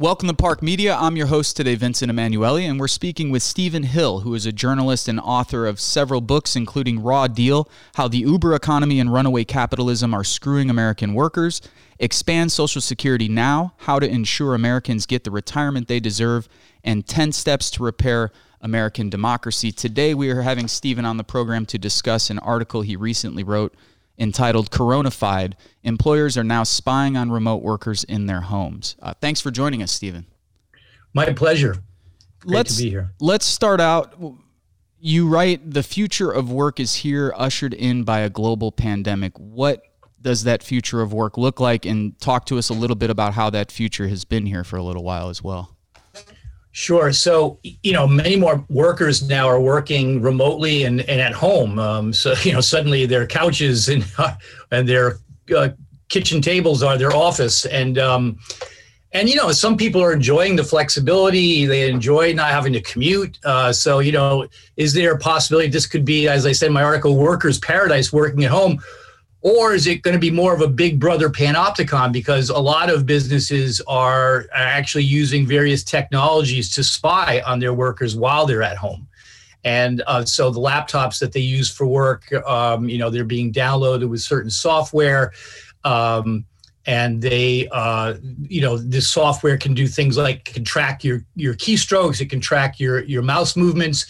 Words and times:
Welcome 0.00 0.28
to 0.28 0.34
Park 0.34 0.62
Media. 0.62 0.94
I'm 0.94 1.16
your 1.16 1.26
host 1.26 1.56
today, 1.56 1.74
Vincent 1.74 2.08
Emanuele, 2.08 2.58
and 2.58 2.78
we're 2.78 2.86
speaking 2.86 3.30
with 3.30 3.42
Steven 3.42 3.82
Hill, 3.82 4.20
who 4.20 4.32
is 4.36 4.46
a 4.46 4.52
journalist 4.52 5.08
and 5.08 5.18
author 5.18 5.66
of 5.66 5.80
several 5.80 6.20
books, 6.20 6.54
including 6.54 7.02
Raw 7.02 7.26
Deal 7.26 7.68
How 7.96 8.06
the 8.06 8.18
Uber 8.18 8.54
Economy 8.54 9.00
and 9.00 9.12
Runaway 9.12 9.42
Capitalism 9.42 10.14
Are 10.14 10.22
Screwing 10.22 10.70
American 10.70 11.14
Workers, 11.14 11.60
Expand 11.98 12.52
Social 12.52 12.80
Security 12.80 13.28
Now 13.28 13.74
How 13.78 13.98
to 13.98 14.08
Ensure 14.08 14.54
Americans 14.54 15.04
Get 15.04 15.24
the 15.24 15.32
Retirement 15.32 15.88
They 15.88 15.98
Deserve, 15.98 16.48
and 16.84 17.04
10 17.04 17.32
Steps 17.32 17.68
to 17.72 17.82
Repair 17.82 18.30
American 18.60 19.10
Democracy. 19.10 19.72
Today, 19.72 20.14
we 20.14 20.30
are 20.30 20.42
having 20.42 20.68
Steven 20.68 21.04
on 21.04 21.16
the 21.16 21.24
program 21.24 21.66
to 21.66 21.76
discuss 21.76 22.30
an 22.30 22.38
article 22.38 22.82
he 22.82 22.94
recently 22.94 23.42
wrote 23.42 23.74
entitled 24.18 24.70
Coronafied 24.70 25.54
Employers 25.82 26.36
Are 26.36 26.44
Now 26.44 26.62
Spying 26.62 27.16
on 27.16 27.30
Remote 27.30 27.62
Workers 27.62 28.04
in 28.04 28.26
Their 28.26 28.42
Homes. 28.42 28.96
Uh, 29.00 29.14
thanks 29.20 29.40
for 29.40 29.50
joining 29.50 29.82
us, 29.82 29.92
Steven. 29.92 30.26
My 31.14 31.32
pleasure. 31.32 31.76
Great 32.40 32.54
let's, 32.54 32.76
to 32.76 32.82
be 32.82 32.90
here. 32.90 33.12
Let's 33.20 33.46
start 33.46 33.80
out. 33.80 34.14
You 35.00 35.28
write 35.28 35.70
the 35.70 35.82
future 35.82 36.30
of 36.30 36.50
work 36.50 36.80
is 36.80 36.96
here, 36.96 37.32
ushered 37.36 37.74
in 37.74 38.04
by 38.04 38.20
a 38.20 38.30
global 38.30 38.72
pandemic. 38.72 39.32
What 39.38 39.82
does 40.20 40.44
that 40.44 40.62
future 40.62 41.00
of 41.00 41.12
work 41.12 41.38
look 41.38 41.60
like? 41.60 41.86
And 41.86 42.18
talk 42.20 42.46
to 42.46 42.58
us 42.58 42.68
a 42.68 42.74
little 42.74 42.96
bit 42.96 43.10
about 43.10 43.34
how 43.34 43.50
that 43.50 43.70
future 43.70 44.08
has 44.08 44.24
been 44.24 44.46
here 44.46 44.64
for 44.64 44.76
a 44.76 44.82
little 44.82 45.04
while 45.04 45.28
as 45.28 45.42
well. 45.42 45.77
Sure. 46.78 47.12
So, 47.12 47.58
you 47.82 47.92
know, 47.92 48.06
many 48.06 48.36
more 48.36 48.64
workers 48.68 49.20
now 49.28 49.48
are 49.48 49.60
working 49.60 50.22
remotely 50.22 50.84
and, 50.84 51.00
and 51.00 51.20
at 51.20 51.32
home. 51.32 51.76
Um, 51.76 52.12
so, 52.12 52.34
you 52.44 52.52
know, 52.52 52.60
suddenly 52.60 53.04
their 53.04 53.26
couches 53.26 53.88
and, 53.88 54.06
and 54.70 54.88
their 54.88 55.18
uh, 55.56 55.70
kitchen 56.08 56.40
tables 56.40 56.84
are 56.84 56.96
their 56.96 57.12
office. 57.12 57.66
And, 57.66 57.98
um, 57.98 58.38
and, 59.10 59.28
you 59.28 59.34
know, 59.34 59.50
some 59.50 59.76
people 59.76 60.00
are 60.00 60.12
enjoying 60.12 60.54
the 60.54 60.62
flexibility. 60.62 61.66
They 61.66 61.90
enjoy 61.90 62.32
not 62.32 62.50
having 62.50 62.74
to 62.74 62.80
commute. 62.80 63.40
Uh, 63.44 63.72
so, 63.72 63.98
you 63.98 64.12
know, 64.12 64.46
is 64.76 64.94
there 64.94 65.14
a 65.14 65.18
possibility 65.18 65.68
this 65.68 65.84
could 65.84 66.04
be, 66.04 66.28
as 66.28 66.46
I 66.46 66.52
said 66.52 66.68
in 66.68 66.74
my 66.74 66.84
article, 66.84 67.16
workers' 67.16 67.58
paradise 67.58 68.12
working 68.12 68.44
at 68.44 68.52
home? 68.52 68.80
Or 69.40 69.72
is 69.72 69.86
it 69.86 70.02
going 70.02 70.14
to 70.14 70.20
be 70.20 70.30
more 70.30 70.52
of 70.52 70.60
a 70.60 70.68
big 70.68 70.98
brother 70.98 71.28
panopticon 71.28 72.12
because 72.12 72.50
a 72.50 72.58
lot 72.58 72.90
of 72.90 73.06
businesses 73.06 73.80
are 73.86 74.46
actually 74.52 75.04
using 75.04 75.46
various 75.46 75.84
technologies 75.84 76.72
to 76.74 76.82
spy 76.82 77.40
on 77.46 77.60
their 77.60 77.72
workers 77.72 78.16
while 78.16 78.46
they're 78.46 78.62
at 78.64 78.76
home? 78.76 79.06
And 79.64 80.02
uh, 80.06 80.24
so 80.24 80.50
the 80.50 80.60
laptops 80.60 81.20
that 81.20 81.32
they 81.32 81.40
use 81.40 81.70
for 81.70 81.86
work, 81.86 82.32
um, 82.46 82.88
you 82.88 82.98
know, 82.98 83.10
they're 83.10 83.24
being 83.24 83.52
downloaded 83.52 84.08
with 84.08 84.20
certain 84.20 84.50
software. 84.50 85.32
Um, 85.84 86.44
and 86.88 87.20
they 87.20 87.68
uh, 87.70 88.14
you 88.40 88.62
know 88.62 88.78
this 88.78 89.08
software 89.08 89.58
can 89.58 89.74
do 89.74 89.86
things 89.86 90.16
like 90.16 90.46
can 90.46 90.64
track 90.64 91.04
your 91.04 91.24
your 91.36 91.54
keystrokes 91.54 92.20
it 92.20 92.30
can 92.30 92.40
track 92.40 92.80
your 92.80 93.04
your 93.04 93.20
mouse 93.20 93.56
movements 93.56 94.06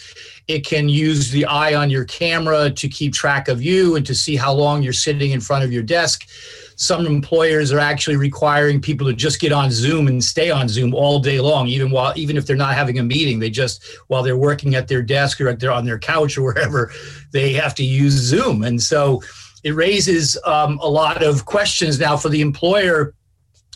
it 0.49 0.65
can 0.65 0.89
use 0.89 1.31
the 1.31 1.45
eye 1.45 1.75
on 1.75 1.89
your 1.89 2.03
camera 2.05 2.69
to 2.69 2.89
keep 2.89 3.13
track 3.13 3.47
of 3.47 3.61
you 3.61 3.95
and 3.95 4.05
to 4.05 4.15
see 4.15 4.35
how 4.35 4.51
long 4.51 4.83
you're 4.83 4.91
sitting 4.91 5.31
in 5.31 5.39
front 5.39 5.63
of 5.63 5.71
your 5.71 5.83
desk 5.83 6.27
some 6.75 7.05
employers 7.05 7.73
are 7.73 7.79
actually 7.79 8.15
requiring 8.15 8.81
people 8.81 9.05
to 9.05 9.13
just 9.13 9.39
get 9.39 9.51
on 9.51 9.69
zoom 9.69 10.07
and 10.07 10.23
stay 10.23 10.49
on 10.49 10.67
zoom 10.67 10.93
all 10.93 11.19
day 11.19 11.39
long 11.39 11.67
even 11.67 11.91
while 11.91 12.13
even 12.15 12.35
if 12.35 12.45
they're 12.45 12.55
not 12.55 12.73
having 12.73 12.99
a 12.99 13.03
meeting 13.03 13.39
they 13.39 13.49
just 13.49 13.83
while 14.07 14.23
they're 14.23 14.37
working 14.37 14.75
at 14.75 14.87
their 14.87 15.01
desk 15.01 15.39
or 15.39 15.47
at 15.47 15.59
their 15.59 15.71
on 15.71 15.85
their 15.85 15.99
couch 15.99 16.37
or 16.37 16.41
wherever 16.53 16.91
they 17.31 17.53
have 17.53 17.73
to 17.75 17.83
use 17.83 18.13
zoom 18.13 18.63
and 18.63 18.81
so 18.81 19.21
it 19.63 19.71
raises 19.71 20.37
um, 20.45 20.79
a 20.81 20.89
lot 20.89 21.23
of 21.23 21.45
questions 21.45 21.99
now 21.99 22.15
for 22.15 22.29
the 22.29 22.41
employer. 22.41 23.13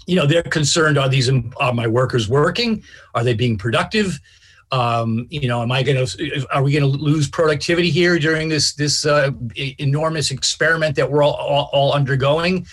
You 0.05 0.15
know, 0.15 0.25
they're 0.25 0.43
concerned: 0.43 0.97
Are 0.97 1.09
these 1.09 1.29
are 1.29 1.73
my 1.73 1.87
workers 1.87 2.29
working? 2.29 2.83
Are 3.15 3.23
they 3.23 3.33
being 3.33 3.57
productive? 3.57 4.19
Um, 4.73 5.27
you 5.29 5.47
know, 5.47 5.61
am 5.61 5.71
I 5.71 5.83
going 5.83 6.03
to? 6.03 6.47
Are 6.51 6.63
we 6.63 6.71
going 6.71 6.81
to 6.91 6.97
lose 6.97 7.29
productivity 7.29 7.91
here 7.91 8.17
during 8.17 8.49
this 8.49 8.73
this 8.73 9.05
uh, 9.05 9.29
enormous 9.77 10.31
experiment 10.31 10.95
that 10.95 11.11
we're 11.11 11.21
all, 11.21 11.35
all, 11.35 11.69
all 11.71 11.93
undergoing? 11.93 12.65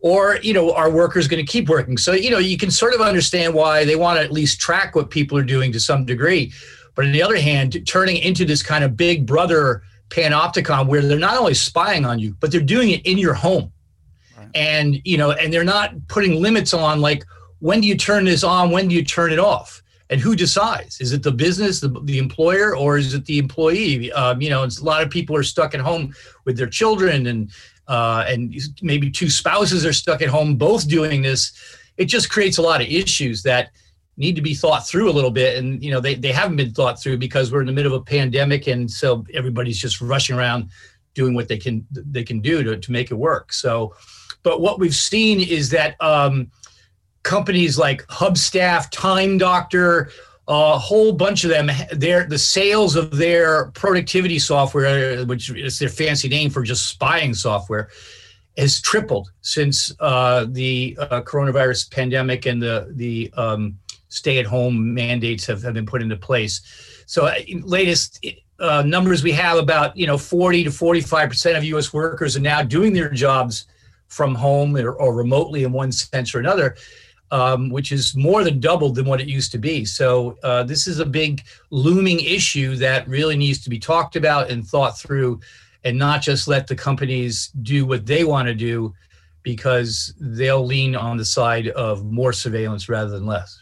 Or 0.00 0.38
you 0.42 0.52
know, 0.52 0.74
are 0.74 0.90
workers 0.90 1.28
going 1.28 1.44
to 1.44 1.50
keep 1.50 1.68
working? 1.68 1.96
So 1.96 2.12
you 2.12 2.30
know, 2.30 2.38
you 2.38 2.58
can 2.58 2.70
sort 2.70 2.94
of 2.94 3.00
understand 3.00 3.54
why 3.54 3.86
they 3.86 3.96
want 3.96 4.18
to 4.18 4.24
at 4.24 4.32
least 4.32 4.60
track 4.60 4.94
what 4.94 5.08
people 5.08 5.38
are 5.38 5.48
doing 5.54 5.72
to 5.72 5.80
some 5.80 6.04
degree. 6.04 6.52
But 6.94 7.06
on 7.06 7.12
the 7.12 7.22
other 7.22 7.38
hand, 7.38 7.86
turning 7.86 8.18
into 8.18 8.44
this 8.44 8.62
kind 8.62 8.84
of 8.84 8.96
big 8.96 9.24
brother 9.24 9.82
panopticon 10.10 10.88
where 10.88 11.00
they're 11.00 11.18
not 11.18 11.38
only 11.38 11.54
spying 11.54 12.04
on 12.04 12.18
you, 12.18 12.36
but 12.40 12.52
they're 12.52 12.60
doing 12.60 12.90
it 12.90 13.06
in 13.06 13.16
your 13.16 13.32
home. 13.34 13.72
Right. 14.36 14.48
And, 14.54 15.00
you 15.04 15.16
know, 15.16 15.30
and 15.30 15.52
they're 15.52 15.64
not 15.64 15.94
putting 16.08 16.42
limits 16.42 16.74
on 16.74 17.00
like, 17.00 17.24
when 17.60 17.80
do 17.80 17.88
you 17.88 17.96
turn 17.96 18.24
this 18.24 18.44
on? 18.44 18.70
When 18.70 18.88
do 18.88 18.94
you 18.94 19.04
turn 19.04 19.32
it 19.32 19.38
off? 19.38 19.82
And 20.10 20.20
who 20.20 20.34
decides? 20.34 21.00
Is 21.00 21.12
it 21.12 21.22
the 21.22 21.30
business, 21.30 21.80
the, 21.80 21.88
the 22.02 22.18
employer, 22.18 22.76
or 22.76 22.98
is 22.98 23.14
it 23.14 23.24
the 23.24 23.38
employee? 23.38 24.10
Um, 24.12 24.42
you 24.42 24.50
know, 24.50 24.64
a 24.64 24.70
lot 24.82 25.02
of 25.02 25.10
people 25.10 25.36
are 25.36 25.44
stuck 25.44 25.72
at 25.72 25.80
home 25.80 26.12
with 26.44 26.56
their 26.56 26.66
children, 26.66 27.28
and 27.28 27.50
uh, 27.86 28.24
and 28.28 28.54
maybe 28.82 29.10
two 29.10 29.30
spouses 29.30 29.86
are 29.86 29.92
stuck 29.92 30.20
at 30.20 30.28
home, 30.28 30.56
both 30.56 30.88
doing 30.88 31.22
this. 31.22 31.52
It 31.96 32.06
just 32.06 32.28
creates 32.28 32.58
a 32.58 32.62
lot 32.62 32.80
of 32.80 32.88
issues 32.88 33.42
that 33.44 33.70
need 34.16 34.36
to 34.36 34.42
be 34.42 34.54
thought 34.54 34.86
through 34.86 35.08
a 35.08 35.12
little 35.12 35.30
bit 35.30 35.56
and 35.56 35.82
you 35.82 35.90
know 35.90 35.98
they, 35.98 36.14
they 36.14 36.30
haven't 36.30 36.56
been 36.56 36.74
thought 36.74 37.00
through 37.00 37.16
because 37.16 37.50
we're 37.50 37.62
in 37.62 37.66
the 37.66 37.72
middle 37.72 37.94
of 37.94 38.02
a 38.02 38.04
pandemic 38.04 38.66
and 38.66 38.90
so 38.90 39.24
everybody's 39.32 39.78
just 39.78 40.00
rushing 40.02 40.36
around 40.36 40.68
doing 41.14 41.32
what 41.32 41.48
they 41.48 41.56
can 41.56 41.86
they 41.90 42.22
can 42.22 42.40
do 42.40 42.62
to, 42.62 42.76
to 42.76 42.92
make 42.92 43.10
it 43.10 43.14
work 43.14 43.50
so 43.50 43.94
but 44.42 44.60
what 44.60 44.78
we've 44.78 44.94
seen 44.94 45.40
is 45.40 45.70
that 45.70 45.96
um, 46.02 46.50
companies 47.22 47.78
like 47.78 48.06
hubstaff 48.06 48.90
time 48.90 49.38
doctor 49.38 50.10
a 50.48 50.78
whole 50.78 51.12
bunch 51.12 51.44
of 51.44 51.50
them 51.50 51.70
their 51.92 52.24
the 52.24 52.38
sales 52.38 52.96
of 52.96 53.16
their 53.16 53.70
productivity 53.72 54.38
software 54.38 55.24
which 55.26 55.50
is 55.50 55.78
their 55.78 55.88
fancy 55.88 56.28
name 56.28 56.50
for 56.50 56.62
just 56.62 56.88
spying 56.88 57.34
software 57.34 57.88
has 58.56 58.80
tripled 58.80 59.30
since 59.42 59.92
uh, 60.00 60.46
the 60.50 60.96
uh, 61.00 61.22
coronavirus 61.22 61.90
pandemic 61.90 62.46
and 62.46 62.62
the 62.62 62.88
the 62.96 63.32
um, 63.36 63.78
stay-at-home 64.08 64.92
mandates 64.92 65.46
have, 65.46 65.62
have 65.62 65.74
been 65.74 65.86
put 65.86 66.02
into 66.02 66.16
place. 66.16 66.60
So, 67.06 67.26
uh, 67.26 67.34
latest 67.62 68.24
uh, 68.58 68.82
numbers 68.82 69.22
we 69.22 69.32
have 69.32 69.56
about 69.56 69.96
you 69.96 70.06
know 70.06 70.18
40 70.18 70.64
to 70.64 70.70
45 70.70 71.28
percent 71.28 71.56
of 71.56 71.64
U.S. 71.64 71.92
workers 71.92 72.36
are 72.36 72.40
now 72.40 72.62
doing 72.62 72.92
their 72.92 73.10
jobs 73.10 73.66
from 74.08 74.34
home 74.34 74.76
or, 74.76 74.92
or 74.92 75.14
remotely 75.14 75.64
in 75.64 75.72
one 75.72 75.92
sense 75.92 76.34
or 76.34 76.40
another. 76.40 76.76
Um, 77.32 77.70
which 77.70 77.92
is 77.92 78.16
more 78.16 78.42
than 78.42 78.58
doubled 78.58 78.96
than 78.96 79.06
what 79.06 79.20
it 79.20 79.28
used 79.28 79.52
to 79.52 79.58
be. 79.58 79.84
So 79.84 80.36
uh, 80.42 80.64
this 80.64 80.88
is 80.88 80.98
a 80.98 81.06
big 81.06 81.44
looming 81.70 82.18
issue 82.18 82.74
that 82.76 83.06
really 83.06 83.36
needs 83.36 83.62
to 83.62 83.70
be 83.70 83.78
talked 83.78 84.16
about 84.16 84.50
and 84.50 84.66
thought 84.66 84.98
through, 84.98 85.38
and 85.84 85.96
not 85.96 86.22
just 86.22 86.48
let 86.48 86.66
the 86.66 86.74
companies 86.74 87.52
do 87.62 87.86
what 87.86 88.04
they 88.04 88.24
want 88.24 88.48
to 88.48 88.54
do, 88.54 88.92
because 89.44 90.12
they'll 90.18 90.66
lean 90.66 90.96
on 90.96 91.16
the 91.16 91.24
side 91.24 91.68
of 91.68 92.04
more 92.04 92.32
surveillance 92.32 92.88
rather 92.88 93.10
than 93.10 93.26
less. 93.26 93.59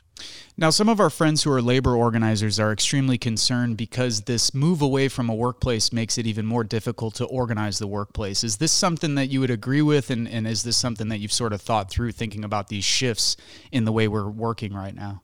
Now, 0.61 0.71
some 0.71 0.89
of 0.89 0.99
our 0.99 1.09
friends 1.09 1.45
who 1.45 1.53
are 1.53 1.63
labor 1.63 1.95
organizers 1.95 2.59
are 2.59 2.73
extremely 2.73 3.17
concerned 3.17 3.77
because 3.77 4.23
this 4.23 4.53
move 4.53 4.83
away 4.83 5.07
from 5.07 5.29
a 5.29 5.35
workplace 5.35 5.93
makes 5.93 6.19
it 6.19 6.27
even 6.27 6.47
more 6.47 6.65
difficult 6.65 7.15
to 7.15 7.27
organize 7.27 7.79
the 7.79 7.87
workplace. 7.87 8.43
Is 8.43 8.57
this 8.57 8.73
something 8.73 9.15
that 9.15 9.27
you 9.27 9.39
would 9.39 9.53
agree 9.53 9.83
with? 9.83 10.11
And, 10.11 10.27
and 10.27 10.49
is 10.49 10.65
this 10.65 10.77
something 10.77 11.11
that 11.11 11.19
you've 11.19 11.33
sort 11.33 11.53
of 11.53 11.63
thought 11.63 11.93
through 11.93 12.11
thinking 12.11 12.43
about 12.43 12.67
these 12.67 12.83
shifts 12.83 13.37
in 13.71 13.85
the 13.85 13.93
way 13.93 14.09
we're 14.09 14.29
working 14.29 14.75
right 14.75 14.97
now? 14.97 15.23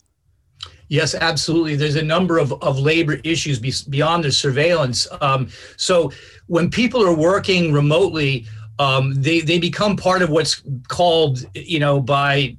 Yes, 0.87 1.17
absolutely. 1.17 1.75
There's 1.75 1.97
a 1.97 2.03
number 2.03 2.39
of, 2.39 2.53
of 2.62 2.78
labor 2.78 3.15
issues 3.25 3.59
be, 3.59 3.73
beyond 3.91 4.23
the 4.23 4.31
surveillance. 4.31 5.09
Um, 5.21 5.49
so 5.77 6.12
when 6.47 6.71
people 6.71 7.05
are 7.05 7.12
working 7.17 7.73
remotely, 7.73 8.47
um, 8.79 9.12
they, 9.20 9.41
they 9.41 9.58
become 9.58 9.97
part 9.97 10.23
of 10.23 10.31
what's 10.31 10.62
called, 10.87 11.44
you 11.55 11.81
know, 11.81 12.00
by 12.00 12.56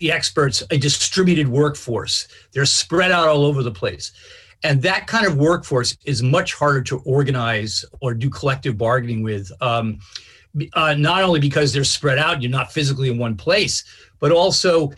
the 0.00 0.10
experts 0.10 0.62
a 0.70 0.78
distributed 0.78 1.48
workforce. 1.48 2.26
They're 2.52 2.66
spread 2.66 3.12
out 3.12 3.28
all 3.28 3.44
over 3.44 3.62
the 3.62 3.70
place. 3.70 4.12
And 4.62 4.82
that 4.82 5.06
kind 5.06 5.26
of 5.26 5.36
workforce 5.36 5.96
is 6.04 6.22
much 6.22 6.54
harder 6.54 6.82
to 6.82 6.98
organize 7.00 7.84
or 8.00 8.12
do 8.12 8.28
collective 8.28 8.76
bargaining 8.76 9.22
with. 9.22 9.50
Um, 9.62 10.00
uh, 10.72 10.94
not 10.94 11.22
only 11.22 11.40
because 11.40 11.72
they're 11.72 11.84
spread 11.84 12.18
out, 12.18 12.42
you're 12.42 12.50
not 12.50 12.72
physically 12.72 13.08
in 13.08 13.18
one 13.18 13.36
place, 13.36 13.84
but 14.18 14.32
also 14.32 14.90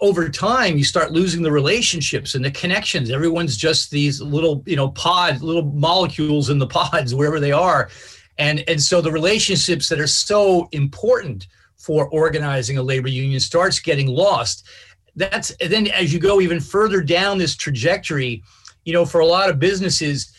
over 0.00 0.28
time 0.28 0.78
you 0.78 0.84
start 0.84 1.10
losing 1.10 1.42
the 1.42 1.50
relationships 1.50 2.34
and 2.34 2.44
the 2.44 2.50
connections. 2.50 3.10
Everyone's 3.10 3.56
just 3.56 3.90
these 3.90 4.20
little, 4.20 4.62
you 4.66 4.76
know, 4.76 4.90
pods, 4.90 5.42
little 5.42 5.64
molecules 5.64 6.50
in 6.50 6.58
the 6.58 6.66
pods 6.78 7.14
wherever 7.14 7.40
they 7.40 7.52
are, 7.52 7.90
and 8.38 8.62
and 8.68 8.80
so 8.80 9.00
the 9.00 9.10
relationships 9.10 9.88
that 9.88 9.98
are 9.98 10.06
so 10.06 10.68
important 10.72 11.48
for 11.78 12.08
organizing 12.08 12.78
a 12.78 12.82
labor 12.82 13.08
union 13.08 13.40
starts 13.40 13.78
getting 13.78 14.08
lost. 14.08 14.66
That's 15.16 15.54
then 15.60 15.88
as 15.88 16.12
you 16.12 16.20
go 16.20 16.40
even 16.40 16.60
further 16.60 17.00
down 17.00 17.38
this 17.38 17.56
trajectory, 17.56 18.42
you 18.84 18.92
know, 18.92 19.04
for 19.04 19.20
a 19.20 19.26
lot 19.26 19.50
of 19.50 19.58
businesses, 19.58 20.32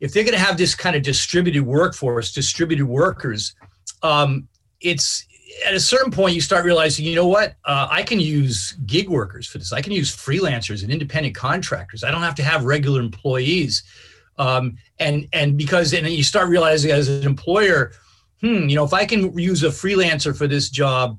if 0.00 0.12
they're 0.12 0.24
going 0.24 0.34
to 0.34 0.44
have 0.44 0.58
this 0.58 0.74
kind 0.74 0.94
of 0.94 1.02
distributed 1.02 1.62
workforce, 1.62 2.32
distributed 2.32 2.84
workers, 2.84 3.54
um, 4.02 4.48
it's 4.80 5.26
at 5.66 5.74
a 5.74 5.80
certain 5.80 6.10
point, 6.10 6.34
you 6.34 6.40
start 6.40 6.64
realizing, 6.64 7.04
you 7.04 7.14
know 7.14 7.26
what? 7.26 7.54
Uh, 7.64 7.88
I 7.90 8.02
can 8.02 8.20
use 8.20 8.72
gig 8.84 9.08
workers 9.08 9.46
for 9.46 9.58
this. 9.58 9.72
I 9.72 9.80
can 9.80 9.92
use 9.92 10.14
freelancers 10.14 10.82
and 10.82 10.92
independent 10.92 11.34
contractors. 11.34 12.04
I 12.04 12.10
don't 12.10 12.22
have 12.22 12.34
to 12.36 12.42
have 12.42 12.64
regular 12.64 13.00
employees. 13.00 13.82
Um, 14.38 14.76
and 14.98 15.26
and 15.32 15.56
because 15.56 15.94
and 15.94 16.06
you 16.06 16.22
start 16.22 16.48
realizing 16.48 16.90
as 16.90 17.08
an 17.08 17.24
employer, 17.24 17.92
hmm, 18.40 18.68
you 18.68 18.76
know, 18.76 18.84
if 18.84 18.92
I 18.92 19.06
can 19.06 19.36
use 19.38 19.62
a 19.62 19.68
freelancer 19.68 20.36
for 20.36 20.46
this 20.46 20.70
job, 20.70 21.18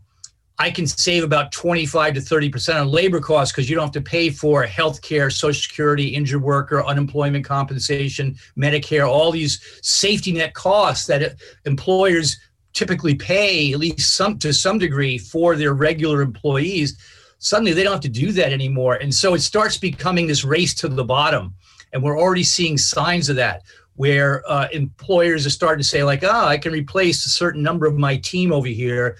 I 0.59 0.71
can 0.71 0.87
save 0.87 1.23
about 1.23 1.51
25 1.51 2.15
to 2.15 2.19
30% 2.19 2.81
on 2.81 2.87
labor 2.87 3.19
costs 3.19 3.53
because 3.53 3.69
you 3.69 3.75
don't 3.75 3.85
have 3.85 3.91
to 3.91 4.01
pay 4.01 4.31
for 4.31 4.63
health 4.63 5.01
care, 5.03 5.29
Social 5.29 5.61
Security, 5.61 6.07
injured 6.07 6.41
worker, 6.41 6.83
unemployment 6.83 7.45
compensation, 7.45 8.35
Medicare, 8.57 9.07
all 9.07 9.31
these 9.31 9.61
safety 9.83 10.31
net 10.31 10.55
costs 10.55 11.05
that 11.07 11.35
employers 11.65 12.37
typically 12.73 13.13
pay 13.13 13.71
at 13.73 13.79
least 13.79 14.15
some 14.15 14.39
to 14.39 14.51
some 14.51 14.79
degree 14.79 15.17
for 15.19 15.55
their 15.55 15.73
regular 15.73 16.21
employees. 16.21 16.97
Suddenly 17.37 17.73
they 17.73 17.83
don't 17.83 17.93
have 17.93 18.01
to 18.01 18.09
do 18.09 18.31
that 18.31 18.51
anymore. 18.51 18.95
And 18.95 19.13
so 19.13 19.35
it 19.35 19.41
starts 19.41 19.77
becoming 19.77 20.25
this 20.25 20.43
race 20.43 20.73
to 20.75 20.87
the 20.87 21.03
bottom. 21.03 21.53
And 21.93 22.01
we're 22.01 22.19
already 22.19 22.43
seeing 22.43 22.77
signs 22.77 23.29
of 23.29 23.35
that 23.35 23.61
where 23.97 24.43
uh, 24.49 24.67
employers 24.71 25.45
are 25.45 25.51
starting 25.51 25.81
to 25.81 25.87
say 25.87 26.03
like, 26.03 26.23
oh, 26.23 26.45
I 26.45 26.57
can 26.57 26.71
replace 26.71 27.25
a 27.25 27.29
certain 27.29 27.61
number 27.61 27.85
of 27.85 27.97
my 27.97 28.15
team 28.17 28.51
over 28.51 28.67
here 28.67 29.17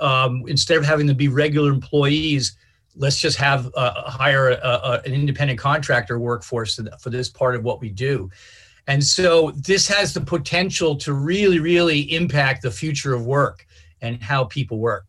um, 0.00 0.42
instead 0.46 0.78
of 0.78 0.84
having 0.84 1.06
to 1.08 1.14
be 1.14 1.28
regular 1.28 1.70
employees, 1.70 2.56
let's 2.96 3.20
just 3.20 3.36
have 3.36 3.70
uh, 3.76 4.02
hire 4.10 4.50
a, 4.50 4.54
a, 4.54 5.02
an 5.04 5.12
independent 5.12 5.58
contractor 5.58 6.18
workforce 6.18 6.80
for 7.00 7.10
this 7.10 7.28
part 7.28 7.54
of 7.54 7.64
what 7.64 7.80
we 7.80 7.90
do. 7.90 8.30
And 8.86 9.02
so 9.02 9.52
this 9.52 9.86
has 9.88 10.12
the 10.12 10.20
potential 10.20 10.96
to 10.96 11.12
really, 11.12 11.60
really 11.60 12.00
impact 12.12 12.62
the 12.62 12.70
future 12.70 13.14
of 13.14 13.26
work 13.26 13.66
and 14.00 14.20
how 14.22 14.44
people 14.44 14.78
work. 14.78 15.06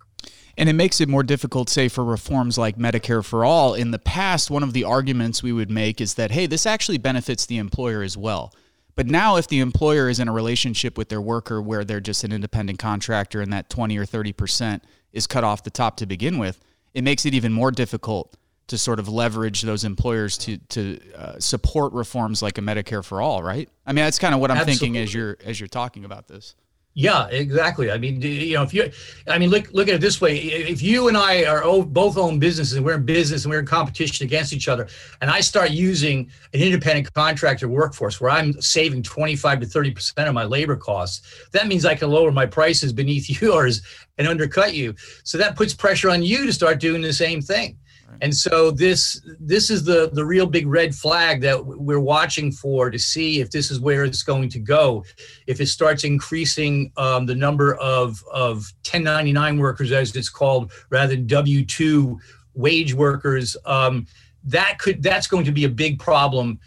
And 0.56 0.70
it 0.70 0.74
makes 0.74 1.02
it 1.02 1.10
more 1.10 1.24
difficult, 1.24 1.70
say, 1.70 1.88
for 1.88 2.04
reforms 2.04 2.60
like 2.60 2.78
Medicare 2.78 3.26
for 3.26 3.44
All. 3.44 3.74
In 3.74 3.90
the 3.90 3.98
past, 3.98 4.52
one 4.52 4.62
of 4.62 4.74
the 4.74 4.84
arguments 4.84 5.42
we 5.42 5.52
would 5.52 5.72
make 5.72 6.00
is 6.00 6.14
that, 6.14 6.30
hey, 6.30 6.46
this 6.46 6.68
actually 6.68 7.00
benefits 7.00 7.48
the 7.48 7.58
employer 7.58 8.04
as 8.04 8.16
well. 8.16 8.54
But 8.96 9.08
now, 9.08 9.38
if 9.38 9.48
the 9.48 9.60
employer 9.60 10.08
is 10.08 10.20
in 10.20 10.28
a 10.28 10.32
relationship 10.32 10.98
with 10.98 11.10
their 11.10 11.22
worker 11.22 11.62
where 11.62 11.84
they're 11.84 12.00
just 12.00 12.24
an 12.24 12.32
independent 12.32 12.80
contractor 12.80 13.42
and 13.42 13.52
that 13.52 13.70
20 13.70 13.98
or 13.98 14.06
30% 14.06 14.82
is 15.12 15.26
cut 15.26 15.44
off 15.44 15.64
the 15.64 15.72
top 15.72 15.98
to 15.98 16.06
begin 16.06 16.38
with, 16.38 16.60
it 16.94 17.04
makes 17.04 17.26
it 17.26 17.34
even 17.34 17.52
more 17.52 17.72
difficult 17.72 18.38
to 18.68 18.78
sort 18.78 19.00
of 19.00 19.10
leverage 19.10 19.62
those 19.64 19.84
employers 19.84 20.38
to 20.38 20.58
to 20.70 21.00
uh, 21.16 21.40
support 21.40 21.92
reforms 21.94 22.42
like 22.42 22.58
a 22.58 22.62
Medicare 22.62 23.04
for 23.04 23.22
all, 23.22 23.44
right? 23.44 23.70
I 23.86 23.92
mean, 23.92 24.06
that's 24.06 24.20
kind 24.20 24.34
of 24.34 24.40
what 24.40 24.52
I'm 24.52 24.58
Absolutely. 24.58 24.80
thinking 24.80 25.02
as 25.02 25.14
you're 25.14 25.38
as 25.44 25.60
you're 25.60 25.68
talking 25.68 26.06
about 26.06 26.28
this. 26.28 26.56
Yeah, 26.96 27.26
exactly. 27.30 27.90
I 27.90 27.98
mean, 27.98 28.22
you 28.22 28.54
know, 28.54 28.62
if 28.62 28.72
you, 28.72 28.92
I 29.28 29.40
mean, 29.40 29.50
look 29.50 29.74
look 29.74 29.88
at 29.88 29.96
it 29.96 30.02
this 30.02 30.22
way: 30.22 30.38
if 30.38 30.80
you 30.80 31.08
and 31.08 31.18
I 31.18 31.44
are 31.46 31.64
both 31.82 32.18
own 32.18 32.38
businesses, 32.38 32.78
and 32.78 32.86
we're 32.86 32.96
in 32.96 33.06
business 33.06 33.46
and 33.46 33.52
we're 33.52 33.62
in 33.62 33.66
competition 33.66 34.28
against 34.28 34.54
each 34.54 34.68
other, 34.68 34.88
and 35.20 35.32
I 35.32 35.40
start 35.40 35.72
using 35.72 36.30
an 36.54 36.62
independent 36.62 37.12
contractor 37.14 37.68
workforce 37.68 38.22
where 38.22 38.30
I'm 38.30 38.62
saving 38.62 39.02
25 39.02 39.62
to 39.62 39.66
30 39.66 39.92
percent 39.92 40.28
of 40.28 40.36
my 40.36 40.44
labor 40.44 40.76
costs, 40.76 41.48
that 41.52 41.68
means 41.68 41.84
I 41.84 41.96
can 41.96 42.12
lower 42.12 42.32
my 42.32 42.46
prices 42.46 42.94
beneath 42.94 43.28
yours 43.42 43.82
and 44.20 44.28
undercut 44.28 44.76
you. 44.76 44.94
So 45.24 45.40
that 45.40 45.56
puts 45.56 45.74
pressure 45.74 46.12
on 46.12 46.22
you 46.22 46.46
to 46.46 46.54
start 46.54 46.80
doing 46.80 47.02
the 47.02 47.14
same 47.14 47.42
thing. 47.42 47.80
And 48.22 48.36
so 48.36 48.72
this 48.72 49.22
this 49.40 49.70
is 49.70 49.84
the 49.84 50.10
the 50.14 50.26
real 50.26 50.46
big 50.46 50.68
red 50.68 50.94
flag 50.94 51.42
that 51.42 51.66
we're 51.66 52.00
watching 52.00 52.52
for 52.52 52.90
to 52.90 53.00
see 53.00 53.42
if 53.42 53.52
this 53.52 53.72
is 53.72 53.80
where 53.80 54.04
it's 54.04 54.24
going 54.24 54.50
to 54.50 54.60
go. 54.60 55.04
If 55.48 55.60
it 55.62 55.68
starts 55.68 56.04
increasing 56.04 56.92
um, 56.98 57.26
the 57.26 57.36
number 57.36 57.76
of 57.76 58.24
of 58.32 58.72
1099 58.84 59.58
workers, 59.58 59.92
as 59.92 60.16
it's 60.16 60.30
called, 60.30 60.72
rather 60.90 61.16
than 61.16 61.28
W 61.28 61.66
two 61.66 62.20
wage 62.54 62.94
workers, 62.94 63.58
um, 63.66 64.08
that 64.46 64.78
could 64.80 65.02
that's 65.02 65.28
going 65.28 65.46
to 65.46 65.52
be 65.52 65.66
a 65.66 65.70
big 65.70 66.00
problem 66.00 66.60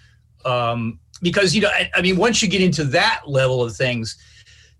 um, 0.44 0.98
because 1.22 1.54
you 1.54 1.62
know 1.62 1.68
I, 1.68 1.90
I 1.94 2.02
mean 2.02 2.16
once 2.16 2.42
you 2.42 2.48
get 2.48 2.62
into 2.62 2.84
that 2.84 3.22
level 3.26 3.62
of 3.62 3.76
things, 3.76 4.16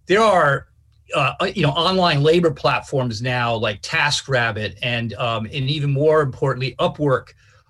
there 0.06 0.22
are 0.22 0.68
uh, 1.14 1.34
you 1.54 1.62
know 1.62 1.70
online 1.70 2.22
labor 2.22 2.50
platforms 2.50 3.22
now 3.22 3.54
like 3.54 3.80
TaskRabbit 3.82 4.76
and 4.82 5.14
um, 5.14 5.44
and 5.46 5.54
even 5.54 5.92
more 5.92 6.22
importantly 6.22 6.74
Upwork. 6.78 7.28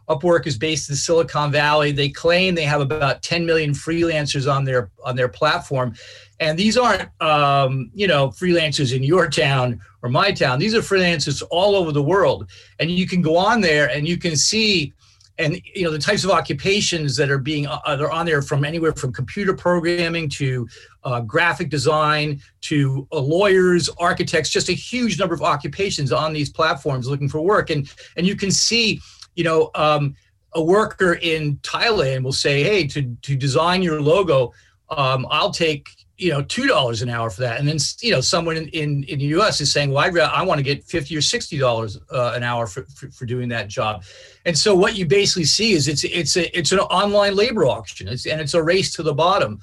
Upwork 0.08 0.46
is 0.46 0.56
based 0.56 0.88
in 0.88 0.94
Silicon 0.94 1.50
Valley. 1.50 1.90
They 1.90 2.08
claim 2.08 2.54
they 2.54 2.62
have 2.62 2.80
about 2.80 3.22
10 3.22 3.44
million 3.44 3.72
freelancers 3.72 4.50
on 4.50 4.64
their 4.64 4.90
on 5.04 5.16
their 5.16 5.28
platform, 5.28 5.94
and 6.38 6.56
these 6.56 6.76
aren't 6.76 7.08
um, 7.20 7.90
you 7.92 8.06
know 8.06 8.28
freelancers 8.28 8.94
in 8.94 9.02
your 9.02 9.28
town 9.28 9.80
or 10.02 10.08
my 10.08 10.30
town. 10.30 10.58
These 10.58 10.74
are 10.74 10.80
freelancers 10.80 11.42
all 11.50 11.74
over 11.74 11.90
the 11.92 12.02
world, 12.02 12.48
and 12.78 12.90
you 12.90 13.06
can 13.06 13.20
go 13.20 13.36
on 13.36 13.60
there 13.60 13.90
and 13.90 14.06
you 14.06 14.16
can 14.16 14.36
see 14.36 14.92
and 15.38 15.60
you 15.74 15.84
know 15.84 15.90
the 15.90 15.98
types 15.98 16.24
of 16.24 16.30
occupations 16.30 17.16
that 17.16 17.30
are 17.30 17.38
being 17.38 17.66
uh, 17.66 17.96
they're 17.96 18.10
on 18.10 18.26
there 18.26 18.42
from 18.42 18.64
anywhere 18.64 18.92
from 18.92 19.12
computer 19.12 19.54
programming 19.54 20.28
to 20.28 20.66
uh, 21.04 21.20
graphic 21.20 21.68
design 21.68 22.40
to 22.62 23.06
uh, 23.12 23.18
lawyers 23.18 23.88
architects 23.98 24.50
just 24.50 24.68
a 24.68 24.72
huge 24.72 25.18
number 25.18 25.34
of 25.34 25.42
occupations 25.42 26.12
on 26.12 26.32
these 26.32 26.50
platforms 26.50 27.08
looking 27.08 27.28
for 27.28 27.40
work. 27.40 27.70
And 27.70 27.90
and 28.16 28.26
you 28.26 28.36
can 28.36 28.50
see 28.50 29.00
you 29.34 29.44
know 29.44 29.70
um, 29.74 30.14
a 30.54 30.62
worker 30.62 31.14
in 31.14 31.56
thailand 31.58 32.22
will 32.22 32.32
say 32.32 32.62
hey 32.62 32.86
to 32.86 33.16
to 33.22 33.36
design 33.36 33.82
your 33.82 34.00
logo 34.00 34.52
um, 34.90 35.26
i'll 35.30 35.50
take 35.50 36.05
you 36.18 36.30
know 36.30 36.42
two 36.42 36.66
dollars 36.66 37.02
an 37.02 37.08
hour 37.08 37.30
for 37.30 37.42
that. 37.42 37.58
And 37.58 37.68
then 37.68 37.78
you 38.00 38.12
know 38.12 38.20
someone 38.20 38.56
in, 38.56 38.68
in, 38.68 39.04
in 39.04 39.18
the 39.18 39.26
us 39.26 39.60
is 39.60 39.72
saying 39.72 39.90
well 39.90 40.04
I'd, 40.04 40.18
i 40.18 40.42
want 40.42 40.58
to 40.58 40.64
get 40.64 40.84
50 40.84 41.16
or 41.16 41.20
60 41.20 41.58
dollars 41.58 41.98
uh, 42.10 42.32
an 42.34 42.42
hour 42.42 42.66
for, 42.66 42.84
for, 42.84 43.10
for, 43.10 43.26
doing 43.26 43.48
that 43.50 43.68
job. 43.68 44.04
And 44.44 44.56
so 44.56 44.74
what 44.74 44.96
you 44.96 45.06
basically 45.06 45.44
see 45.44 45.72
is 45.72 45.88
it's 45.88 46.04
it's 46.04 46.36
a 46.36 46.56
it's 46.56 46.72
an 46.72 46.78
online 46.80 47.34
labor 47.34 47.64
auction. 47.66 48.08
It's, 48.08 48.26
and 48.26 48.40
it's 48.40 48.54
a 48.54 48.62
race 48.62 48.92
to 48.94 49.02
the 49.02 49.14
bottom. 49.14 49.60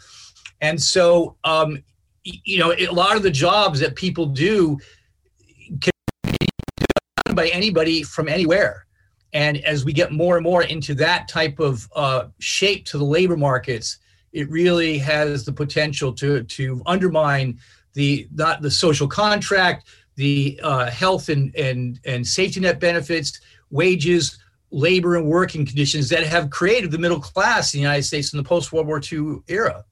And 0.61 0.81
so 0.81 1.35
um, 1.44 1.83
you 2.23 2.59
know 2.59 2.73
a 2.73 2.88
lot 2.88 3.15
of 3.15 3.23
the 3.23 3.31
jobs 3.31 3.79
that 3.79 3.95
people 3.95 4.27
do 4.27 4.77
can 5.81 5.91
be 6.23 6.47
done 7.25 7.35
by 7.35 7.47
anybody 7.47 8.03
from 8.03 8.29
anywhere. 8.29 8.85
And 9.33 9.57
as 9.65 9.83
we 9.83 9.94
get 9.94 10.11
more 10.11 10.38
and 10.38 10.44
more 10.44 10.61
into 10.61 10.94
that 10.95 11.27
type 11.27 11.59
of 11.59 11.89
uh, 11.95 12.25
shape 12.38 12.85
to 12.85 13.00
the 13.00 13.03
labor 13.03 13.35
markets 13.35 13.97
it 14.33 14.50
really 14.50 14.97
has 14.97 15.45
the 15.45 15.53
potential 15.53 16.12
to 16.13 16.44
to 16.44 16.81
undermine 16.85 17.59
the 17.94 18.27
not 18.33 18.62
the 18.62 18.71
social 18.71 19.07
contract, 19.07 19.88
the 20.15 20.60
uh, 20.63 20.89
health 20.89 21.29
and 21.29 21.55
and 21.55 22.00
and 22.05 22.27
safety 22.27 22.60
net 22.60 22.79
benefits, 22.79 23.39
wages, 23.69 24.38
labor 24.72 25.15
and 25.15 25.27
working 25.27 25.65
conditions 25.65 26.10
that 26.10 26.24
have 26.24 26.50
created 26.50 26.91
the 26.91 26.98
middle 26.98 27.19
class 27.19 27.74
in 27.74 27.77
the 27.77 27.81
United 27.84 28.03
States 28.03 28.34
in 28.34 28.38
the 28.38 28.43
post 28.43 28.74
World 28.74 28.88
War 28.88 29.00
II 29.00 29.41
era. 29.48 29.86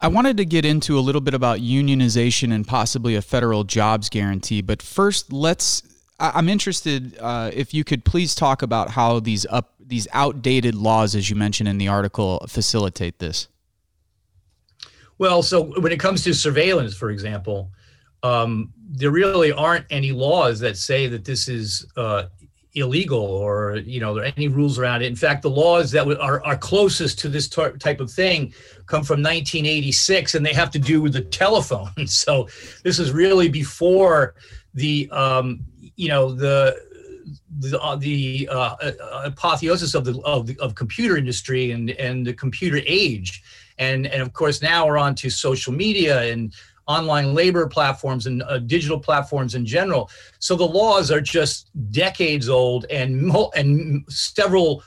I 0.00 0.08
wanted 0.08 0.36
to 0.38 0.44
get 0.44 0.64
into 0.64 0.98
a 0.98 1.00
little 1.00 1.20
bit 1.20 1.32
about 1.32 1.60
unionization 1.60 2.52
and 2.52 2.66
possibly 2.66 3.14
a 3.14 3.22
federal 3.22 3.64
jobs 3.64 4.08
guarantee, 4.08 4.60
but 4.60 4.82
first, 4.82 5.32
let's. 5.32 5.82
I'm 6.20 6.48
interested 6.48 7.18
uh, 7.18 7.50
if 7.52 7.74
you 7.74 7.82
could 7.82 8.04
please 8.04 8.36
talk 8.36 8.62
about 8.62 8.90
how 8.90 9.18
these 9.18 9.44
up 9.50 9.74
these 9.92 10.08
outdated 10.14 10.74
laws, 10.74 11.14
as 11.14 11.28
you 11.28 11.36
mentioned 11.36 11.68
in 11.68 11.76
the 11.76 11.86
article, 11.86 12.42
facilitate 12.48 13.18
this? 13.18 13.48
Well, 15.18 15.42
so 15.42 15.78
when 15.80 15.92
it 15.92 16.00
comes 16.00 16.24
to 16.24 16.32
surveillance, 16.32 16.94
for 16.96 17.10
example, 17.10 17.70
um, 18.22 18.72
there 18.88 19.10
really 19.10 19.52
aren't 19.52 19.84
any 19.90 20.10
laws 20.10 20.60
that 20.60 20.78
say 20.78 21.08
that 21.08 21.26
this 21.26 21.46
is 21.46 21.86
uh, 21.98 22.24
illegal 22.74 23.20
or 23.20 23.76
you 23.84 24.00
know 24.00 24.14
there 24.14 24.24
are 24.24 24.32
any 24.34 24.48
rules 24.48 24.78
around 24.78 25.02
it. 25.02 25.08
In 25.08 25.14
fact, 25.14 25.42
the 25.42 25.50
laws 25.50 25.90
that 25.90 26.06
are, 26.18 26.42
are 26.42 26.56
closest 26.56 27.18
to 27.18 27.28
this 27.28 27.46
t- 27.46 27.76
type 27.78 28.00
of 28.00 28.10
thing 28.10 28.54
come 28.86 29.04
from 29.04 29.20
1986, 29.20 30.34
and 30.34 30.46
they 30.46 30.54
have 30.54 30.70
to 30.70 30.78
do 30.78 31.02
with 31.02 31.12
the 31.12 31.20
telephone. 31.20 31.90
so 32.06 32.48
this 32.82 32.98
is 32.98 33.12
really 33.12 33.50
before 33.50 34.36
the 34.72 35.10
um, 35.10 35.66
you 35.96 36.08
know 36.08 36.32
the 36.32 36.91
the, 37.58 37.80
uh, 37.80 37.96
the 37.96 38.48
uh, 38.50 38.76
uh, 38.80 39.22
apotheosis 39.24 39.94
of 39.94 40.04
the, 40.04 40.20
of 40.22 40.46
the 40.46 40.58
of 40.60 40.74
computer 40.74 41.16
industry 41.16 41.72
and 41.72 41.90
and 41.90 42.26
the 42.26 42.32
computer 42.32 42.80
age, 42.86 43.42
and 43.78 44.06
and 44.06 44.22
of 44.22 44.32
course 44.32 44.62
now 44.62 44.86
we're 44.86 44.98
on 44.98 45.14
to 45.16 45.30
social 45.30 45.72
media 45.72 46.22
and 46.22 46.54
online 46.86 47.34
labor 47.34 47.66
platforms 47.68 48.26
and 48.26 48.42
uh, 48.44 48.58
digital 48.58 48.98
platforms 48.98 49.54
in 49.54 49.64
general. 49.64 50.10
So 50.40 50.56
the 50.56 50.64
laws 50.66 51.10
are 51.10 51.20
just 51.20 51.70
decades 51.92 52.48
old 52.48 52.86
and 52.90 53.30
and 53.54 54.04
several 54.08 54.82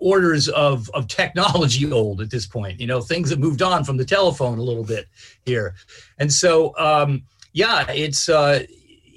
orders 0.00 0.48
of 0.48 0.90
of 0.90 1.08
technology 1.08 1.90
old 1.92 2.20
at 2.20 2.30
this 2.30 2.46
point. 2.46 2.80
You 2.80 2.86
know 2.86 3.00
things 3.00 3.30
have 3.30 3.38
moved 3.38 3.62
on 3.62 3.84
from 3.84 3.96
the 3.96 4.04
telephone 4.04 4.58
a 4.58 4.62
little 4.62 4.84
bit 4.84 5.06
here, 5.44 5.74
and 6.18 6.32
so. 6.32 6.76
Um, 6.78 7.24
yeah, 7.54 7.90
it's 7.90 8.28
uh, 8.28 8.62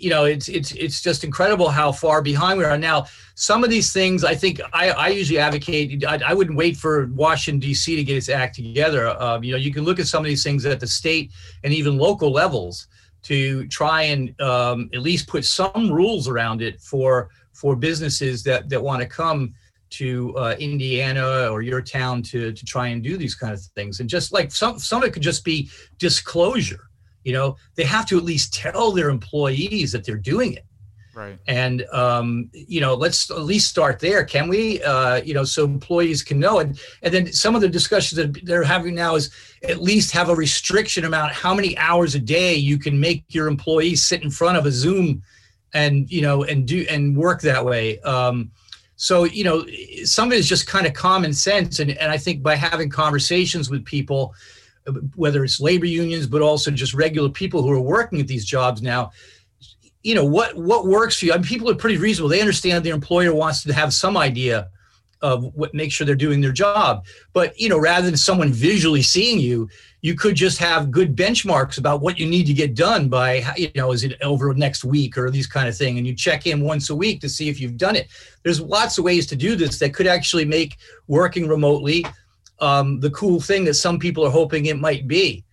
you 0.01 0.09
know, 0.09 0.25
it's 0.25 0.47
it's 0.49 0.71
it's 0.73 1.01
just 1.01 1.23
incredible 1.23 1.69
how 1.69 1.91
far 1.91 2.21
behind 2.21 2.57
we 2.57 2.65
are 2.65 2.77
now. 2.77 3.05
Some 3.35 3.63
of 3.63 3.69
these 3.69 3.93
things, 3.93 4.23
I 4.23 4.35
think, 4.35 4.59
I, 4.73 4.89
I 4.91 5.07
usually 5.09 5.39
advocate. 5.39 6.03
I, 6.05 6.19
I 6.25 6.33
wouldn't 6.33 6.57
wait 6.57 6.77
for 6.77 7.07
Washington 7.13 7.59
D.C. 7.59 7.95
to 7.95 8.03
get 8.03 8.17
its 8.17 8.29
act 8.29 8.55
together. 8.55 9.09
Um, 9.21 9.43
you 9.43 9.51
know, 9.51 9.57
you 9.57 9.71
can 9.71 9.83
look 9.83 9.99
at 9.99 10.07
some 10.07 10.23
of 10.23 10.29
these 10.29 10.43
things 10.43 10.65
at 10.65 10.79
the 10.79 10.87
state 10.87 11.31
and 11.63 11.73
even 11.73 11.97
local 11.97 12.31
levels. 12.31 12.87
to 13.23 13.67
try 13.67 14.03
and 14.03 14.39
um, 14.41 14.89
at 14.93 15.01
least 15.01 15.27
put 15.27 15.45
some 15.45 15.91
rules 15.91 16.27
around 16.27 16.61
it 16.61 16.81
for 16.81 17.29
for 17.53 17.75
businesses 17.75 18.43
that 18.43 18.69
that 18.69 18.81
want 18.81 19.01
to 19.01 19.07
come 19.07 19.53
to 19.91 20.33
uh, 20.37 20.55
Indiana 20.57 21.49
or 21.51 21.61
your 21.61 21.81
town 21.81 22.23
to 22.23 22.51
to 22.53 22.65
try 22.65 22.87
and 22.87 23.03
do 23.03 23.17
these 23.17 23.35
kind 23.35 23.53
of 23.53 23.61
things. 23.75 23.99
And 23.99 24.09
just 24.09 24.31
like 24.31 24.51
some 24.51 24.79
some 24.79 25.03
of 25.03 25.07
it 25.07 25.13
could 25.13 25.21
just 25.21 25.43
be 25.43 25.69
disclosure. 25.97 26.90
You 27.23 27.33
know, 27.33 27.57
they 27.75 27.83
have 27.83 28.05
to 28.07 28.17
at 28.17 28.23
least 28.23 28.53
tell 28.53 28.91
their 28.91 29.09
employees 29.09 29.91
that 29.91 30.05
they're 30.05 30.17
doing 30.17 30.53
it. 30.53 30.65
Right. 31.13 31.37
And 31.47 31.85
um, 31.91 32.49
you 32.53 32.79
know, 32.79 32.93
let's 32.93 33.29
at 33.29 33.41
least 33.41 33.69
start 33.69 33.99
there, 33.99 34.23
can 34.23 34.47
we? 34.47 34.81
Uh, 34.81 35.21
you 35.21 35.33
know, 35.33 35.43
so 35.43 35.65
employees 35.65 36.23
can 36.23 36.39
know. 36.39 36.59
And 36.59 36.79
and 37.01 37.13
then 37.13 37.33
some 37.33 37.53
of 37.53 37.61
the 37.61 37.67
discussions 37.67 38.17
that 38.17 38.45
they're 38.45 38.63
having 38.63 38.95
now 38.95 39.15
is 39.15 39.29
at 39.63 39.81
least 39.81 40.11
have 40.11 40.29
a 40.29 40.35
restriction 40.35 41.05
about 41.05 41.33
how 41.33 41.53
many 41.53 41.77
hours 41.77 42.15
a 42.15 42.19
day 42.19 42.55
you 42.55 42.79
can 42.79 42.99
make 42.99 43.25
your 43.29 43.47
employees 43.47 44.03
sit 44.03 44.23
in 44.23 44.29
front 44.29 44.57
of 44.57 44.65
a 44.65 44.71
Zoom 44.71 45.21
and 45.73 46.09
you 46.09 46.21
know 46.21 46.43
and 46.43 46.65
do 46.65 46.85
and 46.89 47.17
work 47.17 47.41
that 47.41 47.65
way. 47.65 47.99
Um, 48.01 48.51
so 48.95 49.25
you 49.25 49.43
know, 49.43 49.65
some 50.05 50.29
of 50.29 50.33
it 50.33 50.39
is 50.39 50.47
just 50.47 50.67
kind 50.67 50.85
of 50.85 50.93
common 50.93 51.33
sense, 51.33 51.79
and 51.79 51.91
and 51.91 52.09
I 52.09 52.17
think 52.17 52.41
by 52.41 52.55
having 52.55 52.89
conversations 52.89 53.69
with 53.69 53.83
people, 53.83 54.33
whether 55.15 55.43
it's 55.43 55.59
labor 55.59 55.85
unions, 55.85 56.27
but 56.27 56.41
also 56.41 56.71
just 56.71 56.93
regular 56.93 57.29
people 57.29 57.61
who 57.61 57.71
are 57.71 57.81
working 57.81 58.19
at 58.19 58.27
these 58.27 58.45
jobs 58.45 58.81
now 58.81 59.11
you 60.03 60.15
know 60.15 60.25
what 60.25 60.55
what 60.55 60.87
works 60.87 61.19
for 61.19 61.25
you. 61.25 61.33
I 61.33 61.37
mean, 61.37 61.45
people 61.45 61.69
are 61.69 61.75
pretty 61.75 61.97
reasonable. 61.97 62.29
They 62.29 62.41
understand 62.41 62.83
their 62.83 62.95
employer 62.95 63.33
wants 63.33 63.63
to 63.63 63.73
have 63.73 63.93
some 63.93 64.17
idea 64.17 64.69
of 65.21 65.53
what 65.53 65.73
make 65.75 65.91
sure 65.91 66.05
they're 66.05 66.15
doing 66.15 66.41
their 66.41 66.51
job. 66.51 67.05
But 67.33 67.59
you 67.59 67.69
know, 67.69 67.77
rather 67.77 68.07
than 68.07 68.17
someone 68.17 68.51
visually 68.51 69.03
seeing 69.03 69.39
you, 69.39 69.69
you 70.01 70.15
could 70.15 70.33
just 70.33 70.57
have 70.57 70.89
good 70.89 71.15
benchmarks 71.15 71.77
about 71.77 72.01
what 72.01 72.17
you 72.17 72.25
need 72.25 72.47
to 72.47 72.53
get 72.53 72.73
done 72.73 73.07
by 73.07 73.45
you 73.55 73.69
know, 73.75 73.91
is 73.91 74.03
it 74.03 74.19
over 74.23 74.53
next 74.55 74.83
week 74.83 75.17
or 75.17 75.29
these 75.29 75.47
kind 75.47 75.67
of 75.67 75.77
thing, 75.77 75.97
and 75.97 76.07
you 76.07 76.15
check 76.15 76.47
in 76.47 76.61
once 76.61 76.89
a 76.89 76.95
week 76.95 77.21
to 77.21 77.29
see 77.29 77.49
if 77.49 77.59
you've 77.59 77.77
done 77.77 77.95
it. 77.95 78.07
There's 78.43 78.59
lots 78.59 78.97
of 78.97 79.03
ways 79.03 79.27
to 79.27 79.35
do 79.35 79.55
this 79.55 79.77
that 79.79 79.93
could 79.93 80.07
actually 80.07 80.45
make 80.45 80.77
working 81.07 81.47
remotely 81.47 82.05
um, 82.61 82.99
the 82.99 83.09
cool 83.09 83.41
thing 83.41 83.65
that 83.65 83.73
some 83.73 83.99
people 83.99 84.25
are 84.25 84.31
hoping 84.31 84.67
it 84.67 84.79
might 84.79 85.07
be. 85.07 85.43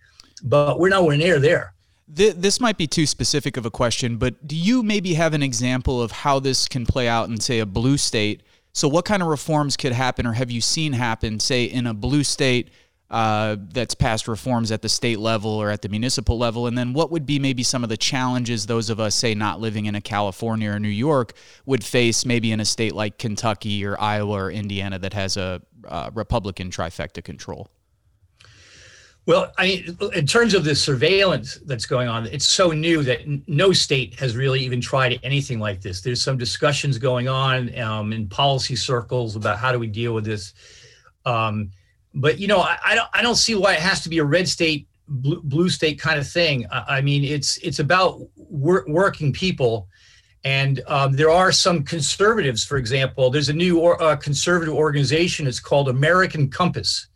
But 0.43 0.79
we're 0.79 0.89
nowhere 0.89 1.17
near 1.17 1.39
there. 1.39 1.73
This 2.07 2.59
might 2.59 2.77
be 2.77 2.87
too 2.87 3.05
specific 3.05 3.55
of 3.55 3.67
a 3.67 3.71
question, 3.71 4.17
but 4.17 4.47
do 4.47 4.55
you 4.55 4.81
maybe 4.81 5.13
have 5.13 5.35
an 5.35 5.43
example 5.43 6.01
of 6.01 6.11
how 6.11 6.39
this 6.39 6.67
can 6.67 6.85
play 6.85 7.07
out 7.07 7.29
in, 7.29 7.39
say, 7.39 7.59
a 7.59 7.67
blue 7.67 7.97
state? 7.97 8.41
So, 8.73 8.87
what 8.87 9.05
kind 9.05 9.21
of 9.21 9.27
reforms 9.27 9.77
could 9.77 9.91
happen, 9.91 10.25
or 10.25 10.33
have 10.33 10.49
you 10.49 10.59
seen 10.59 10.93
happen, 10.93 11.39
say, 11.39 11.65
in 11.65 11.85
a 11.85 11.93
blue 11.93 12.23
state 12.23 12.69
uh, 13.11 13.57
that's 13.73 13.93
passed 13.93 14.27
reforms 14.27 14.71
at 14.71 14.81
the 14.81 14.89
state 14.89 15.19
level 15.19 15.51
or 15.51 15.69
at 15.69 15.83
the 15.83 15.89
municipal 15.89 16.35
level? 16.39 16.65
And 16.65 16.75
then, 16.75 16.93
what 16.93 17.11
would 17.11 17.27
be 17.27 17.37
maybe 17.37 17.61
some 17.61 17.83
of 17.83 17.89
the 17.89 17.97
challenges 17.97 18.65
those 18.65 18.89
of 18.89 18.99
us, 18.99 19.13
say, 19.13 19.35
not 19.35 19.59
living 19.59 19.85
in 19.85 19.93
a 19.93 20.01
California 20.01 20.71
or 20.71 20.79
New 20.79 20.87
York, 20.87 21.33
would 21.67 21.83
face 21.83 22.25
maybe 22.25 22.51
in 22.51 22.59
a 22.59 22.65
state 22.65 22.95
like 22.95 23.19
Kentucky 23.19 23.85
or 23.85 24.01
Iowa 24.01 24.45
or 24.45 24.51
Indiana 24.51 24.97
that 24.97 25.13
has 25.13 25.37
a 25.37 25.61
uh, 25.87 26.11
Republican 26.13 26.69
trifecta 26.69 27.23
control? 27.23 27.69
Well, 29.25 29.53
I, 29.59 29.65
mean, 29.65 29.97
in 30.15 30.25
terms 30.25 30.55
of 30.55 30.63
the 30.63 30.73
surveillance 30.73 31.55
that's 31.65 31.85
going 31.85 32.07
on, 32.07 32.25
it's 32.27 32.47
so 32.47 32.71
new 32.71 33.03
that 33.03 33.19
no 33.47 33.71
state 33.71 34.19
has 34.19 34.35
really 34.35 34.61
even 34.61 34.81
tried 34.81 35.19
anything 35.21 35.59
like 35.59 35.81
this. 35.81 36.01
There's 36.01 36.23
some 36.23 36.37
discussions 36.37 36.97
going 36.97 37.27
on 37.27 37.77
um, 37.79 38.11
in 38.11 38.27
policy 38.27 38.75
circles 38.75 39.35
about 39.35 39.59
how 39.59 39.71
do 39.71 39.77
we 39.77 39.85
deal 39.85 40.15
with 40.15 40.25
this. 40.25 40.53
Um, 41.25 41.69
but 42.15 42.39
you 42.39 42.47
know, 42.47 42.59
I, 42.61 42.79
I, 42.83 42.95
don't 42.95 43.09
I 43.13 43.21
don't 43.21 43.35
see 43.35 43.53
why 43.53 43.73
it 43.73 43.81
has 43.81 44.01
to 44.01 44.09
be 44.09 44.17
a 44.17 44.23
red 44.23 44.47
state, 44.47 44.87
blue, 45.07 45.41
blue 45.43 45.69
state 45.69 45.99
kind 45.99 46.17
of 46.17 46.27
thing. 46.27 46.65
I, 46.71 46.97
I 46.97 47.01
mean, 47.01 47.23
it's 47.23 47.57
it's 47.57 47.77
about 47.77 48.21
wor- 48.35 48.85
working 48.87 49.31
people, 49.31 49.87
and 50.43 50.81
um, 50.87 51.13
there 51.13 51.29
are 51.29 51.51
some 51.51 51.83
conservatives, 51.83 52.63
for 52.63 52.77
example. 52.77 53.29
There's 53.29 53.49
a 53.49 53.53
new 53.53 53.79
or, 53.79 54.01
uh, 54.01 54.15
conservative 54.15 54.73
organization. 54.73 55.47
It's 55.47 55.59
called 55.59 55.89
American 55.89 56.49
Compass 56.49 57.07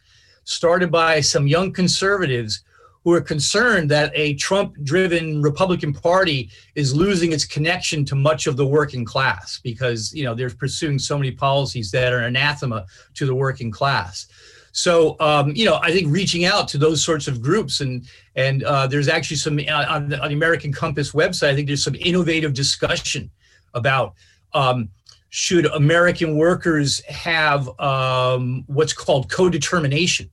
started 0.44 0.92
by 0.92 1.22
some 1.22 1.48
young 1.48 1.72
conservatives 1.72 2.64
who 3.04 3.12
are 3.14 3.22
concerned 3.22 3.92
that 3.92 4.12
a 4.16 4.34
Trump 4.36 4.76
driven 4.84 5.42
Republican 5.42 5.94
Party 5.94 6.50
is 6.76 6.96
losing 6.96 7.34
its 7.34 7.46
connection 7.46 8.06
to 8.06 8.16
much 8.16 8.48
of 8.48 8.56
the 8.56 8.66
working 8.66 9.04
class 9.04 9.60
because 9.64 10.14
you 10.14 10.24
know 10.24 10.34
they're 10.34 10.50
pursuing 10.50 10.98
so 10.98 11.18
many 11.18 11.32
policies 11.32 11.92
that 11.92 12.14
are 12.14 12.20
anathema 12.20 12.86
to 13.14 13.26
the 13.26 13.36
working 13.36 13.72
class. 13.72 14.28
So 14.74 15.16
um, 15.20 15.56
you 15.56 15.66
know, 15.66 15.80
I 15.82 15.92
think 15.92 16.12
reaching 16.12 16.46
out 16.46 16.68
to 16.70 16.78
those 16.78 17.04
sorts 17.04 17.28
of 17.28 17.42
groups 17.42 17.80
and 17.80 18.06
and 18.36 18.64
uh, 18.64 18.88
there's 18.88 19.08
actually 19.08 19.38
some 19.38 19.58
uh, 19.60 19.86
on 19.88 20.10
the, 20.10 20.22
on 20.22 20.30
the, 20.30 20.36
American 20.36 20.74
Compass 20.74 21.14
website. 21.14 21.50
I 21.50 21.56
think 21.56 21.68
there's 21.68 21.84
some 21.84 21.96
innovative 21.96 22.54
discussion 22.54 23.32
about 23.74 24.14
um, 24.54 24.90
should 25.30 25.66
American 25.68 26.38
workers 26.38 27.04
have 27.06 27.68
um, 27.80 28.66
what's 28.68 28.94
called 28.94 29.32
co-determination 29.32 30.30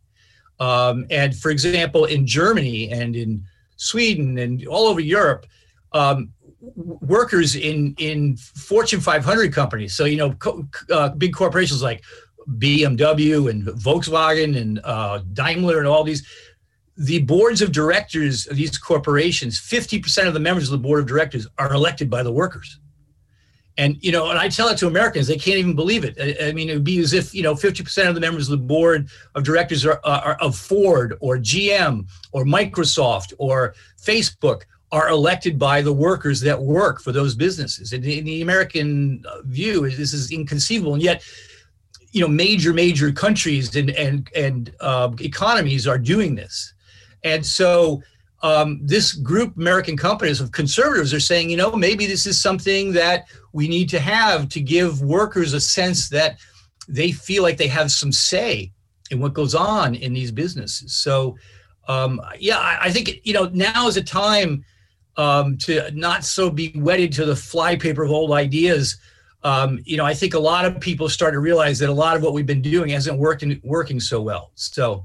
um, 0.61 1.07
and 1.11 1.35
for 1.35 1.51
example, 1.51 2.05
in 2.05 2.27
Germany 2.27 2.91
and 2.91 3.17
in 3.17 3.43
Sweden 3.77 4.39
and 4.39 4.67
all 4.67 4.87
over 4.87 5.01
Europe, 5.01 5.47
um, 5.93 6.33
workers 6.77 7.57
in 7.57 7.95
in 7.99 8.37
Fortune 8.37 9.01
500 9.01 9.53
companies, 9.53 9.95
so 9.95 10.05
you 10.05 10.19
know, 10.19 10.33
co- 10.33 10.69
uh, 10.93 11.09
big 11.09 11.33
corporations 11.33 11.83
like 11.83 12.05
BMW 12.49 13.51
and 13.51 13.67
Volkswagen 13.67 14.57
and 14.57 14.81
uh, 14.85 15.21
Daimler 15.33 15.79
and 15.79 15.87
all 15.87 16.05
these, 16.05 16.27
the 16.97 17.23
boards 17.23 17.63
of 17.63 17.73
directors 17.73 18.47
of 18.47 18.57
these 18.57 18.77
corporations, 18.77 19.59
50% 19.61 20.27
of 20.27 20.35
the 20.35 20.41
members 20.41 20.65
of 20.65 20.73
the 20.73 20.87
board 20.87 21.01
of 21.01 21.07
directors 21.07 21.47
are 21.59 21.73
elected 21.73 22.11
by 22.11 22.23
the 22.23 22.33
workers. 22.33 22.79
And 23.79 23.97
you 24.03 24.13
know, 24.13 24.29
and 24.29 24.39
I 24.39 24.49
tell 24.49 24.69
it 24.69 24.77
to 24.79 24.87
Americans, 24.87 25.27
they 25.27 25.39
can't 25.39 25.57
even 25.57 25.75
believe 25.75 26.05
it. 26.05 26.15
I, 26.21 26.49
I 26.49 26.53
mean, 26.53 26.69
it 26.69 26.75
would 26.75 26.85
be 26.85 26.99
as 26.99 27.15
if 27.15 27.33
you 27.35 27.43
know, 27.43 27.55
50% 27.55 28.09
of 28.09 28.15
the 28.15 28.21
members 28.21 28.51
of 28.51 28.59
the 28.59 28.67
board 28.67 29.09
of 29.35 29.45
directors 29.45 29.87
are, 29.87 30.01
are 30.05 30.37
of 30.41 30.57
Ford 30.57 31.17
or 31.21 31.39
GM 31.39 32.07
or 32.33 32.45
Microsoft 32.45 33.33
or 33.39 33.75
Facebook 34.03 34.63
are 34.93 35.09
elected 35.09 35.59
by 35.59 35.81
the 35.81 35.93
workers 35.93 36.41
that 36.41 36.61
work 36.61 37.01
for 37.01 37.13
those 37.13 37.35
businesses. 37.35 37.93
And 37.93 38.05
in 38.05 38.25
the 38.25 38.43
American 38.43 39.25
view, 39.45 39.89
this 39.89 40.13
is 40.13 40.33
inconceivable. 40.33 40.95
And 40.95 41.03
yet, 41.03 41.23
you 42.13 42.21
know, 42.21 42.29
major 42.29 42.73
major 42.73 43.13
countries 43.13 43.75
and 43.77 43.91
and 43.91 44.31
and 44.35 44.75
uh, 44.81 45.11
economies 45.21 45.87
are 45.87 45.99
doing 45.99 46.35
this. 46.35 46.75
And 47.23 47.45
so 47.45 48.03
um, 48.43 48.81
this 48.83 49.13
group, 49.13 49.57
American 49.57 49.97
Compass 49.97 50.41
of 50.41 50.53
conservatives, 50.53 51.13
are 51.13 51.21
saying, 51.21 51.51
you 51.51 51.57
know, 51.57 51.73
maybe 51.73 52.07
this 52.07 52.27
is 52.27 52.41
something 52.41 52.93
that 52.93 53.27
we 53.53 53.69
need 53.69 53.89
to 53.91 54.01
have 54.01 54.49
to 54.51 54.61
give 54.61 55.03
workers 55.03 55.53
a 55.53 55.61
sense 55.61 56.09
that 56.09 56.39
they 56.89 57.13
feel 57.13 57.43
like 57.43 57.59
they 57.59 57.69
have 57.69 57.91
some 57.93 58.11
say 58.11 58.73
in 59.11 59.21
what 59.21 59.35
goes 59.35 59.55
on 59.55 59.95
in 59.95 60.13
these 60.13 60.33
businesses. 60.33 60.95
So, 60.95 61.37
um, 61.89 62.21
yeah, 62.39 62.59
I, 62.59 62.79
I, 62.83 62.91
think 62.91 63.21
you 63.25 63.33
know 63.33 63.51
now 63.53 63.89
is 63.89 63.97
a 63.97 64.03
time 64.03 64.65
um, 65.17 65.59
to 65.59 65.91
not 65.93 66.25
so 66.25 66.49
be 66.49 66.73
wedded 66.77 67.13
to 67.13 67.25
the 67.25 67.37
flypaper 67.37 68.05
of 68.05 68.11
old 68.11 68.33
ideas. 68.33 68.99
Um, 69.43 69.79
you 69.85 69.97
know, 69.97 70.05
I 70.05 70.13
think 70.13 70.35
a 70.35 70.39
lot 70.39 70.65
of 70.67 70.81
people 70.81 71.09
start 71.09 71.33
to 71.33 71.39
realize 71.39 71.79
that 71.79 71.89
a 71.89 71.93
lot 71.93 72.17
of 72.17 72.23
what 72.23 72.35
we've 72.35 72.47
been 72.47 72.61
doing 72.61 72.91
hasn't 72.91 73.19
worked 73.19 73.43
in, 73.43 73.61
working 73.65 73.99
so 73.99 74.21
well. 74.21 74.51
So, 74.55 75.05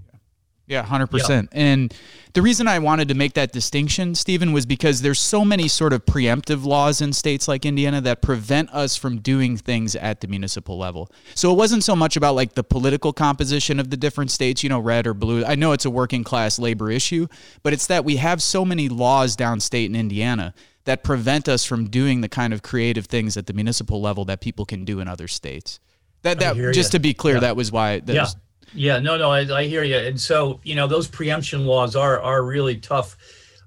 yeah, 0.68 0.84
hundred 0.84 1.10
yeah. 1.12 1.20
percent. 1.20 1.50
And 1.52 1.94
the 2.34 2.42
reason 2.42 2.68
I 2.68 2.80
wanted 2.80 3.08
to 3.10 3.14
make 3.14 3.34
that 3.34 3.52
distinction, 3.52 4.16
Steven, 4.16 4.52
was 4.52 4.66
because 4.66 5.02
there's 5.02 5.20
so 5.20 5.46
many 5.46 5.68
sort 5.68 5.94
of 5.94 6.06
preemptive 6.06 6.66
laws 6.66 7.02
in 7.02 7.14
states 7.14 7.48
like 7.48 7.66
Indiana 7.66 8.02
that 8.02 8.22
prevent 8.22 8.70
us 8.72 8.96
from 8.96 9.20
doing 9.20 9.58
things 9.58 9.96
at 9.96 10.22
the 10.22 10.28
municipal 10.28 10.78
level. 10.78 11.10
So 11.34 11.52
it 11.52 11.56
wasn't 11.56 11.84
so 11.84 11.96
much 11.96 12.18
about 12.18 12.36
like 12.36 12.54
the 12.54 12.64
political 12.64 13.14
composition 13.14 13.80
of 13.80 13.90
the 13.90 13.98
different 13.98 14.32
states, 14.32 14.64
you 14.64 14.70
know, 14.70 14.80
red 14.80 15.08
or 15.08 15.14
blue. 15.14 15.46
I 15.46 15.56
know 15.56 15.72
it's 15.72 15.86
a 15.86 15.90
working 15.90 16.24
class 16.24 16.58
labor 16.60 16.90
issue, 16.90 17.28
but 17.64 17.72
it's 17.72 17.88
that 17.88 18.04
we 18.04 18.18
have 18.18 18.42
so 18.42 18.66
many 18.66 18.90
laws 18.90 19.38
downstate 19.38 19.86
in 19.86 19.96
Indiana 19.96 20.54
that 20.86 21.04
prevent 21.04 21.48
us 21.48 21.66
from 21.66 21.90
doing 21.90 22.22
the 22.22 22.30
kind 22.30 22.54
of 22.54 22.62
creative 22.62 23.06
things 23.06 23.38
at 23.38 23.48
the 23.48 23.54
municipal 23.54 24.02
level 24.02 24.26
that 24.26 24.42
people 24.42 24.66
can 24.66 24.86
do 24.86 25.00
in 25.00 25.08
other 25.08 25.28
states. 25.28 25.80
That 26.24 26.40
that 26.40 26.56
just 26.74 26.94
you. 26.94 26.98
to 26.98 27.00
be 27.00 27.14
clear, 27.14 27.36
yeah. 27.36 27.42
that 27.42 27.56
was 27.56 27.72
why 27.72 28.00
that 28.00 28.14
yeah. 28.14 28.22
was 28.24 28.36
yeah, 28.74 29.00
no, 29.00 29.18
no, 29.18 29.32
I, 29.32 29.40
I 29.60 29.64
hear 29.66 29.84
you. 29.84 29.98
And 29.98 30.20
so, 30.20 30.60
you 30.64 30.76
know, 30.76 30.88
those 30.88 31.08
preemption 31.08 31.66
laws 31.66 31.96
are 31.96 32.20
are 32.22 32.44
really 32.44 32.78
tough. 32.78 33.18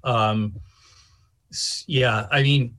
Um, 0.04 0.54
yeah, 1.86 2.26
I 2.30 2.42
mean, 2.42 2.76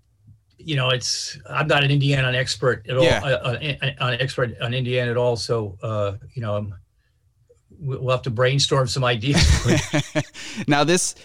you 0.57 0.75
know, 0.75 0.89
it's 0.89 1.39
I'm 1.49 1.67
not 1.67 1.83
an 1.83 1.91
Indiana 1.91 2.31
expert 2.37 2.85
at 2.89 2.97
all, 2.97 3.03
yeah. 3.03 3.23
uh, 3.23 3.57
an, 3.61 3.77
uh, 3.81 3.91
an 3.99 4.21
expert 4.21 4.59
on 4.61 4.73
Indiana 4.73 5.11
at 5.11 5.17
all. 5.17 5.35
So, 5.35 5.77
uh, 5.81 6.13
you 6.33 6.41
know, 6.41 6.55
I'm, 6.55 6.73
we'll 7.79 8.09
have 8.09 8.23
to 8.23 8.29
brainstorm 8.29 8.87
some 8.87 9.03
ideas. 9.03 9.43
now, 10.67 10.83
this 10.83 11.15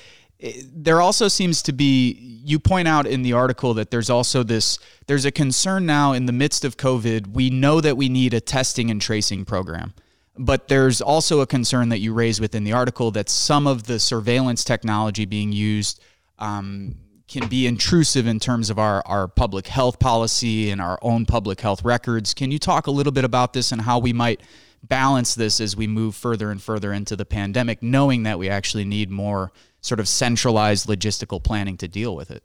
there 0.73 1.01
also 1.01 1.29
seems 1.29 1.63
to 1.63 1.73
be 1.73 2.19
you 2.45 2.59
point 2.59 2.89
out 2.89 3.07
in 3.07 3.23
the 3.23 3.33
article 3.33 3.75
that 3.75 3.91
there's 3.91 4.11
also 4.11 4.43
this 4.43 4.79
there's 5.07 5.25
a 5.25 5.31
concern 5.31 5.87
now 5.87 6.13
in 6.13 6.27
the 6.27 6.33
midst 6.33 6.65
of 6.65 6.77
covid 6.77 7.29
we 7.29 7.49
know 7.49 7.81
that 7.81 7.97
we 7.97 8.09
need 8.09 8.35
a 8.35 8.41
testing 8.41 8.91
and 8.91 9.01
tracing 9.01 9.45
program 9.45 9.95
but 10.37 10.69
there's 10.69 11.01
also 11.01 11.41
a 11.41 11.47
concern 11.47 11.91
that 11.91 11.99
you 12.01 12.13
raise 12.13 12.41
within 12.41 12.65
the 12.65 12.73
article 12.73 13.11
that 13.13 13.29
some 13.29 13.67
of 13.67 13.85
the 13.85 13.99
surveillance 13.99 14.65
technology 14.65 15.25
being 15.25 15.53
used 15.53 16.01
um, 16.39 16.97
can 17.29 17.49
be 17.49 17.67
intrusive 17.67 18.27
in 18.27 18.41
terms 18.41 18.69
of 18.71 18.79
our, 18.79 19.03
our 19.07 19.29
public 19.29 19.67
health 19.67 19.99
policy 19.99 20.71
and 20.71 20.81
our 20.81 20.99
own 21.03 21.25
public 21.25 21.61
health 21.61 21.85
records. 21.85 22.35
Can 22.35 22.51
you 22.51 22.59
talk 22.59 22.87
a 22.87 22.91
little 22.91 23.13
bit 23.13 23.25
about 23.25 23.53
this 23.53 23.73
and 23.73 23.81
how 23.81 23.99
we 23.99 24.13
might 24.13 24.41
balance 24.83 25.35
this 25.35 25.61
as 25.61 25.77
we 25.77 25.87
move 25.87 26.15
further 26.15 26.51
and 26.51 26.63
further 26.63 26.93
into 26.93 27.17
the 27.17 27.25
pandemic, 27.25 27.83
knowing 27.83 28.25
that 28.25 28.39
we 28.39 28.49
actually 28.49 28.85
need 28.85 29.11
more 29.11 29.53
sort 29.81 30.01
of 30.01 30.09
centralized 30.09 30.87
logistical 30.89 31.43
planning 31.43 31.77
to 31.79 31.89
deal 31.89 32.15
with 32.15 32.31
it? 32.31 32.43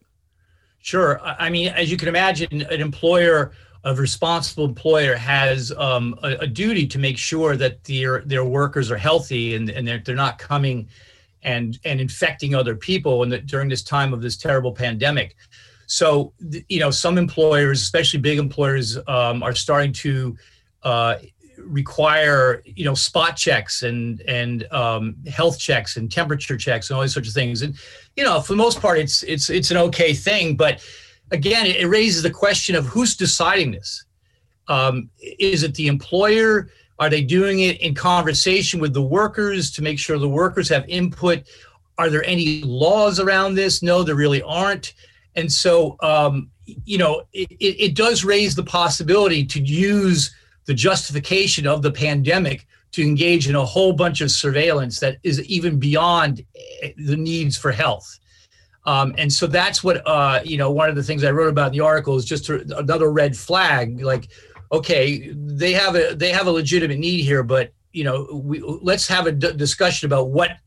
Sure. 0.80 1.20
I 1.22 1.50
mean, 1.50 1.70
as 1.70 1.92
you 1.92 1.98
can 1.98 2.08
imagine, 2.08 2.62
an 2.62 2.80
employer, 2.80 3.52
a 3.84 3.96
responsible 3.96 4.66
employer, 4.66 5.16
has 5.16 5.72
um, 5.78 6.18
a, 6.24 6.32
a, 6.42 6.48
duty 6.48 6.86
to 6.88 7.00
make 7.00 7.18
sure 7.18 7.56
that 7.56 7.84
their 7.86 8.22
their 8.22 8.44
workers 8.44 8.92
are 8.92 8.98
healthy 8.98 9.56
and, 9.56 9.70
and 9.70 9.88
they're, 9.88 10.00
they're 10.00 10.16
not 10.16 10.38
coming 10.38 10.88
and 11.44 11.80
and 11.86 12.02
infecting 12.02 12.56
other 12.56 12.76
people 12.76 13.24
and 13.24 13.46
during 13.48 13.70
this 13.70 13.84
time 13.84 14.14
of 14.14 14.22
this 14.22 14.36
terrible 14.38 14.74
pandemic. 14.74 15.36
So, 15.88 16.34
you 16.68 16.80
know, 16.80 16.92
some 16.92 17.18
employers, 17.18 17.82
especially 17.82 18.20
big 18.20 18.38
employers, 18.38 18.98
um, 19.08 19.42
are 19.42 19.56
starting 19.56 19.92
to 19.94 20.38
uh, 20.84 21.16
require 21.58 22.62
you 22.66 22.86
know 22.86 22.94
spot 22.94 23.36
checks 23.36 23.84
and 23.84 24.22
and 24.22 24.72
um, 24.72 25.16
health 25.28 25.60
checks 25.60 25.98
and 25.98 26.12
temperature 26.12 26.58
checks 26.58 26.90
and 26.90 26.96
all 26.96 27.02
these 27.02 27.14
sorts 27.14 27.30
of 27.30 27.34
things. 27.34 27.62
And 27.62 27.76
you 28.16 28.24
know, 28.24 28.42
for 28.42 28.54
the 28.54 28.58
most 28.58 28.82
part, 28.82 29.00
it's 29.00 29.24
it's 29.24 29.50
it's 29.50 29.72
an 29.72 29.78
okay 29.78 30.14
thing. 30.14 30.56
But 30.56 30.84
again, 31.32 31.66
it, 31.66 31.88
raises 31.88 32.24
the 32.24 32.30
question 32.30 32.76
of 32.76 32.86
who's 32.86 33.16
deciding 33.16 33.72
this. 33.72 34.06
Um, 34.68 35.10
is 35.20 35.64
it 35.64 35.76
the 35.76 35.88
employer? 35.88 36.70
Are 37.00 37.10
they 37.10 37.22
doing 37.22 37.62
it 37.62 37.80
in 37.82 37.96
conversation 37.96 38.80
with 38.80 38.94
the 38.94 39.02
workers 39.02 39.72
to 39.72 39.82
make 39.82 40.00
sure 40.00 40.18
the 40.18 40.30
workers 40.30 40.70
have 40.70 40.88
input? 40.88 41.44
Are 41.98 42.10
there 42.10 42.24
any 42.26 42.62
laws 42.62 43.20
around 43.20 43.56
this? 43.56 43.82
No, 43.82 44.04
there 44.04 44.16
really 44.16 44.42
aren't. 44.42 44.94
And 45.36 45.52
so, 45.52 45.96
um, 46.02 46.50
you 46.86 46.98
know, 46.98 47.24
it, 47.34 47.50
it 47.60 47.96
does 47.96 48.24
raise 48.24 48.56
the 48.56 48.64
possibility 48.64 49.46
to 49.46 49.62
use 49.62 50.36
the 50.66 50.74
justification 50.74 51.66
of 51.66 51.82
the 51.82 51.92
pandemic 51.92 52.68
to 52.92 53.04
engage 53.04 53.48
in 53.48 53.56
a 53.56 53.66
whole 53.66 53.94
bunch 53.94 54.22
of 54.22 54.32
surveillance 54.32 55.00
that 55.00 55.18
is 55.24 55.42
even 55.44 55.80
beyond 55.80 56.44
eh, 56.84 56.92
the 56.98 57.16
needs 57.16 57.58
for 57.58 57.72
health. 57.72 58.20
Um, 58.86 59.14
and 59.18 59.32
so 59.32 59.46
that's 59.46 59.84
what 59.84 60.02
uh, 60.08 60.40
you 60.44 60.58
know. 60.58 60.72
One 60.72 60.90
of 60.90 60.96
the 60.96 61.04
things 61.04 61.24
I 61.24 61.32
wrote 61.32 61.50
about 61.50 61.68
in 61.68 61.74
the 61.74 61.84
article 61.84 62.16
is 62.16 62.26
just 62.26 62.50
another 62.50 63.12
red 63.12 63.36
flag. 63.36 64.02
Like 64.02 64.30
okay, 64.72 65.32
they 65.34 65.74
have 65.74 65.96
a 65.96 66.16
they 66.16 66.32
have 66.32 66.48
a 66.48 66.52
legitimate 66.52 67.00
need 67.00 67.24
here, 67.24 67.44
but 67.44 67.74
you 67.92 68.04
know, 68.04 68.42
we, 68.44 68.62
let's 68.62 69.08
have 69.08 69.28
a 69.28 69.32
d- 69.32 69.54
discussion 69.54 70.06
about 70.06 70.30
what 70.30 70.58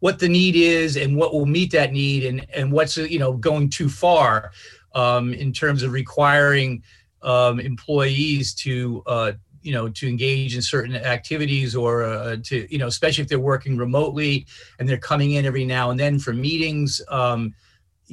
what 0.00 0.18
the 0.18 0.28
need 0.28 0.56
is 0.56 0.96
and 0.96 1.16
what 1.16 1.32
will 1.32 1.46
meet 1.46 1.70
that 1.72 1.92
need, 1.92 2.24
and 2.24 2.46
and 2.54 2.72
what's 2.72 2.96
you 2.96 3.18
know 3.18 3.34
going 3.34 3.68
too 3.70 3.88
far 3.88 4.52
um, 4.94 5.32
in 5.32 5.52
terms 5.52 5.82
of 5.82 5.92
requiring 5.92 6.82
um, 7.22 7.60
employees 7.60 8.54
to 8.54 9.02
uh, 9.06 9.32
you 9.62 9.72
know 9.72 9.88
to 9.88 10.08
engage 10.08 10.54
in 10.54 10.62
certain 10.62 10.94
activities 10.94 11.74
or 11.74 12.04
uh, 12.04 12.36
to 12.42 12.66
you 12.70 12.78
know 12.78 12.86
especially 12.86 13.22
if 13.22 13.28
they're 13.28 13.40
working 13.40 13.76
remotely 13.76 14.46
and 14.78 14.88
they're 14.88 14.98
coming 14.98 15.32
in 15.32 15.46
every 15.46 15.64
now 15.64 15.90
and 15.90 15.98
then 15.98 16.18
for 16.18 16.32
meetings 16.32 17.00
um, 17.08 17.54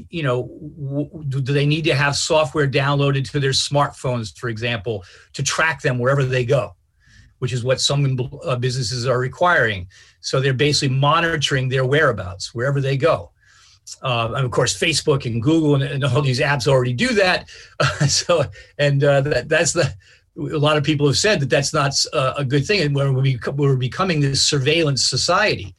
you 0.09 0.23
know, 0.23 0.49
w- 0.79 1.23
do 1.29 1.41
they 1.41 1.65
need 1.65 1.83
to 1.83 1.95
have 1.95 2.15
software 2.15 2.67
downloaded 2.67 3.29
to 3.31 3.39
their 3.39 3.51
smartphones, 3.51 4.37
for 4.37 4.49
example, 4.49 5.03
to 5.33 5.43
track 5.43 5.81
them 5.81 5.99
wherever 5.99 6.23
they 6.23 6.45
go, 6.45 6.75
which 7.39 7.53
is 7.53 7.63
what 7.63 7.81
some 7.81 8.17
uh, 8.45 8.55
businesses 8.55 9.07
are 9.07 9.19
requiring. 9.19 9.87
So 10.21 10.39
they're 10.39 10.53
basically 10.53 10.95
monitoring 10.95 11.69
their 11.69 11.85
whereabouts 11.85 12.53
wherever 12.53 12.81
they 12.81 12.97
go. 12.97 13.31
Uh, 14.03 14.33
and 14.35 14.45
of 14.45 14.51
course, 14.51 14.77
Facebook 14.77 15.25
and 15.25 15.41
Google 15.41 15.75
and, 15.75 15.83
and, 15.83 16.03
all 16.03 16.21
these 16.21 16.39
apps 16.39 16.67
already 16.67 16.93
do 16.93 17.09
that. 17.15 17.49
So, 18.07 18.43
and 18.77 19.03
uh, 19.03 19.21
that, 19.21 19.49
that's 19.49 19.73
the 19.73 19.93
a 20.39 20.57
lot 20.57 20.77
of 20.77 20.83
people 20.83 21.07
have 21.07 21.17
said 21.17 21.39
that 21.41 21.49
that's 21.49 21.73
not 21.73 21.93
uh, 22.13 22.33
a 22.37 22.45
good 22.45 22.65
thing, 22.65 22.81
and 22.81 22.95
we're, 22.95 23.11
we're 23.51 23.75
becoming 23.75 24.19
this 24.19 24.41
surveillance 24.41 25.05
society. 25.05 25.75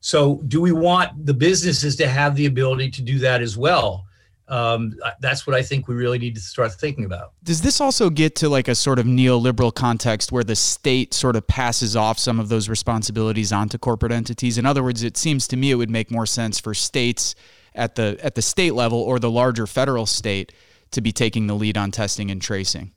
So, 0.00 0.42
do 0.48 0.60
we 0.60 0.72
want 0.72 1.26
the 1.26 1.34
businesses 1.34 1.96
to 1.96 2.08
have 2.08 2.36
the 2.36 2.46
ability 2.46 2.90
to 2.92 3.02
do 3.02 3.18
that 3.18 3.42
as 3.42 3.56
well? 3.56 4.04
Um, 4.48 4.94
that's 5.20 5.46
what 5.46 5.54
I 5.54 5.62
think 5.62 5.88
we 5.88 5.94
really 5.94 6.18
need 6.18 6.34
to 6.36 6.40
start 6.40 6.72
thinking 6.72 7.04
about. 7.04 7.32
Does 7.42 7.60
this 7.60 7.80
also 7.80 8.08
get 8.08 8.34
to 8.36 8.48
like 8.48 8.68
a 8.68 8.74
sort 8.74 8.98
of 8.98 9.04
neoliberal 9.04 9.74
context 9.74 10.32
where 10.32 10.44
the 10.44 10.56
state 10.56 11.12
sort 11.12 11.36
of 11.36 11.46
passes 11.46 11.96
off 11.96 12.18
some 12.18 12.40
of 12.40 12.48
those 12.48 12.68
responsibilities 12.68 13.52
onto 13.52 13.76
corporate 13.76 14.12
entities? 14.12 14.56
In 14.56 14.64
other 14.64 14.82
words, 14.82 15.02
it 15.02 15.18
seems 15.18 15.46
to 15.48 15.56
me 15.56 15.70
it 15.70 15.74
would 15.74 15.90
make 15.90 16.10
more 16.10 16.24
sense 16.24 16.58
for 16.58 16.72
states 16.72 17.34
at 17.74 17.94
the 17.94 18.18
at 18.22 18.34
the 18.34 18.42
state 18.42 18.72
level 18.72 18.98
or 18.98 19.18
the 19.18 19.30
larger 19.30 19.66
federal 19.66 20.06
state 20.06 20.52
to 20.92 21.02
be 21.02 21.12
taking 21.12 21.46
the 21.46 21.54
lead 21.54 21.76
on 21.76 21.90
testing 21.90 22.30
and 22.30 22.40
tracing. 22.40 22.92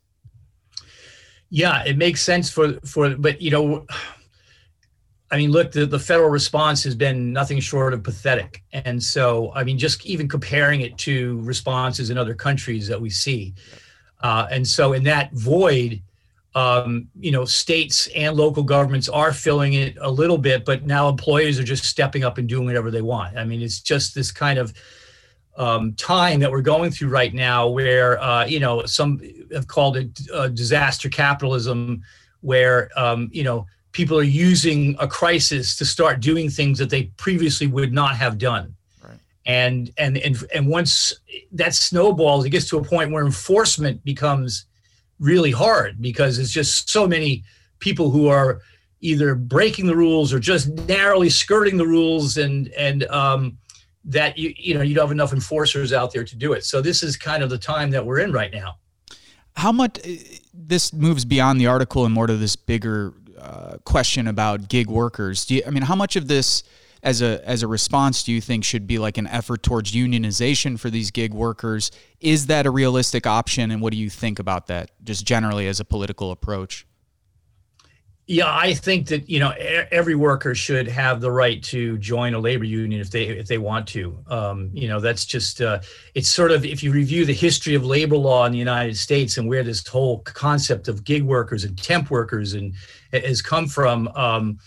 Yeah, 1.51 1.83
it 1.83 1.97
makes 1.97 2.21
sense 2.23 2.49
for 2.49 2.79
for 2.85 3.15
but 3.15 3.41
you 3.41 3.51
know 3.51 3.85
I 5.31 5.37
mean, 5.37 5.51
look, 5.51 5.71
the, 5.71 5.85
the 5.85 5.97
federal 5.97 6.29
response 6.29 6.83
has 6.83 6.93
been 6.93 7.31
nothing 7.31 7.61
short 7.61 7.93
of 7.93 8.03
pathetic. 8.03 8.63
And 8.73 9.01
so, 9.01 9.53
I 9.55 9.63
mean, 9.63 9.77
just 9.77 10.05
even 10.05 10.27
comparing 10.27 10.81
it 10.81 10.97
to 10.99 11.39
responses 11.41 12.09
in 12.09 12.17
other 12.17 12.35
countries 12.35 12.85
that 12.89 12.99
we 12.99 13.09
see. 13.09 13.53
Uh, 14.19 14.47
and 14.51 14.67
so, 14.67 14.91
in 14.91 15.03
that 15.05 15.31
void, 15.31 16.01
um, 16.53 17.07
you 17.17 17.31
know, 17.31 17.45
states 17.45 18.07
and 18.13 18.35
local 18.35 18.61
governments 18.61 19.07
are 19.07 19.31
filling 19.31 19.73
it 19.73 19.95
a 20.01 20.11
little 20.11 20.37
bit, 20.37 20.65
but 20.65 20.85
now 20.85 21.07
employers 21.07 21.57
are 21.57 21.63
just 21.63 21.85
stepping 21.85 22.25
up 22.25 22.37
and 22.37 22.49
doing 22.49 22.65
whatever 22.65 22.91
they 22.91 23.01
want. 23.01 23.37
I 23.37 23.45
mean, 23.45 23.61
it's 23.61 23.79
just 23.79 24.13
this 24.13 24.33
kind 24.33 24.59
of 24.59 24.73
um, 25.61 25.93
time 25.93 26.39
that 26.39 26.51
we're 26.51 26.69
going 26.73 26.89
through 26.89 27.09
right 27.09 27.33
now 27.35 27.67
where, 27.67 28.19
uh, 28.19 28.43
you 28.45 28.59
know, 28.59 28.83
some 28.85 29.21
have 29.53 29.67
called 29.67 29.95
it 29.95 30.09
uh, 30.33 30.47
disaster 30.47 31.07
capitalism, 31.07 32.01
where, 32.41 32.89
um, 32.97 33.29
you 33.31 33.43
know, 33.43 33.67
people 33.91 34.17
are 34.17 34.23
using 34.49 34.95
a 34.99 35.07
crisis 35.07 35.75
to 35.75 35.85
start 35.85 36.19
doing 36.19 36.49
things 36.49 36.79
that 36.79 36.89
they 36.89 37.03
previously 37.17 37.67
would 37.67 37.93
not 37.93 38.15
have 38.15 38.39
done. 38.39 38.75
Right. 39.03 39.19
And, 39.45 39.91
and 39.97 40.17
and 40.17 40.43
and 40.55 40.67
once 40.67 41.13
that 41.51 41.75
snowballs, 41.75 42.43
it 42.45 42.49
gets 42.49 42.67
to 42.69 42.77
a 42.79 42.83
point 42.83 43.11
where 43.11 43.25
enforcement 43.25 44.03
becomes 44.03 44.65
really 45.19 45.51
hard 45.51 46.01
because 46.01 46.39
it's 46.39 46.51
just 46.51 46.89
so 46.89 47.07
many 47.07 47.43
people 47.77 48.09
who 48.09 48.27
are 48.27 48.61
either 49.01 49.35
breaking 49.35 49.85
the 49.85 49.95
rules 49.95 50.33
or 50.33 50.39
just 50.39 50.69
narrowly 50.87 51.29
skirting 51.29 51.77
the 51.77 51.85
rules, 51.87 52.37
and 52.37 52.69
and 52.69 53.03
um, 53.09 53.57
that 54.05 54.37
you 54.37 54.53
you 54.57 54.73
know 54.73 54.81
you 54.81 54.95
don't 54.95 55.05
have 55.05 55.11
enough 55.11 55.33
enforcers 55.33 55.93
out 55.93 56.11
there 56.11 56.23
to 56.23 56.35
do 56.35 56.53
it. 56.53 56.65
So 56.65 56.81
this 56.81 57.03
is 57.03 57.17
kind 57.17 57.43
of 57.43 57.49
the 57.49 57.57
time 57.57 57.91
that 57.91 58.05
we're 58.05 58.19
in 58.19 58.31
right 58.31 58.51
now. 58.51 58.77
How 59.55 59.71
much 59.71 59.99
this 60.53 60.93
moves 60.93 61.25
beyond 61.25 61.59
the 61.59 61.67
article 61.67 62.05
and 62.05 62.13
more 62.13 62.25
to 62.25 62.37
this 62.37 62.55
bigger 62.55 63.13
uh, 63.41 63.77
question 63.85 64.27
about 64.27 64.69
gig 64.69 64.87
workers. 64.87 65.45
Do 65.45 65.55
you, 65.55 65.63
I 65.65 65.71
mean, 65.71 65.81
how 65.81 65.95
much 65.95 66.15
of 66.15 66.27
this 66.27 66.63
as 67.01 67.23
a 67.23 67.41
as 67.47 67.63
a 67.63 67.67
response 67.67 68.23
do 68.23 68.31
you 68.31 68.39
think 68.39 68.63
should 68.63 68.85
be 68.85 68.99
like 68.99 69.17
an 69.17 69.25
effort 69.25 69.63
towards 69.63 69.93
unionization 69.93 70.79
for 70.79 70.91
these 70.91 71.09
gig 71.09 71.33
workers? 71.33 71.89
Is 72.19 72.45
that 72.47 72.67
a 72.67 72.71
realistic 72.71 73.25
option, 73.25 73.71
and 73.71 73.81
what 73.81 73.93
do 73.93 73.97
you 73.97 74.11
think 74.11 74.37
about 74.37 74.67
that, 74.67 74.91
just 75.03 75.25
generally 75.25 75.67
as 75.67 75.79
a 75.79 75.85
political 75.85 76.31
approach? 76.31 76.85
Yeah, 78.31 78.45
I 78.47 78.73
think 78.73 79.07
that 79.07 79.29
you 79.29 79.39
know 79.39 79.49
every 79.91 80.15
worker 80.15 80.55
should 80.55 80.87
have 80.87 81.19
the 81.19 81.29
right 81.29 81.61
to 81.63 81.97
join 81.97 82.33
a 82.33 82.39
labor 82.39 82.63
union 82.63 83.01
if 83.01 83.11
they 83.11 83.23
if 83.25 83.47
they 83.47 83.57
want 83.57 83.85
to. 83.89 84.17
Um, 84.27 84.69
you 84.71 84.87
know, 84.87 85.01
that's 85.01 85.25
just 85.25 85.59
uh, 85.59 85.81
it's 86.15 86.29
sort 86.29 86.51
of 86.51 86.63
if 86.63 86.81
you 86.81 86.93
review 86.93 87.25
the 87.25 87.33
history 87.33 87.75
of 87.75 87.83
labor 87.85 88.15
law 88.15 88.45
in 88.45 88.53
the 88.53 88.57
United 88.57 88.95
States 88.95 89.37
and 89.37 89.49
where 89.49 89.63
this 89.63 89.85
whole 89.85 90.19
concept 90.19 90.87
of 90.87 91.03
gig 91.03 91.23
workers 91.23 91.65
and 91.65 91.77
temp 91.77 92.09
workers 92.09 92.53
and 92.53 92.73
has 93.11 93.41
come 93.41 93.67
from. 93.67 94.07
Um, 94.15 94.59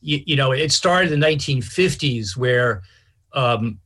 you, 0.00 0.20
you, 0.26 0.34
know, 0.34 0.50
it 0.50 0.72
started 0.72 1.12
in 1.12 1.20
the 1.20 1.26
1950s 1.26 2.36
where 2.36 2.82
um, 3.32 3.78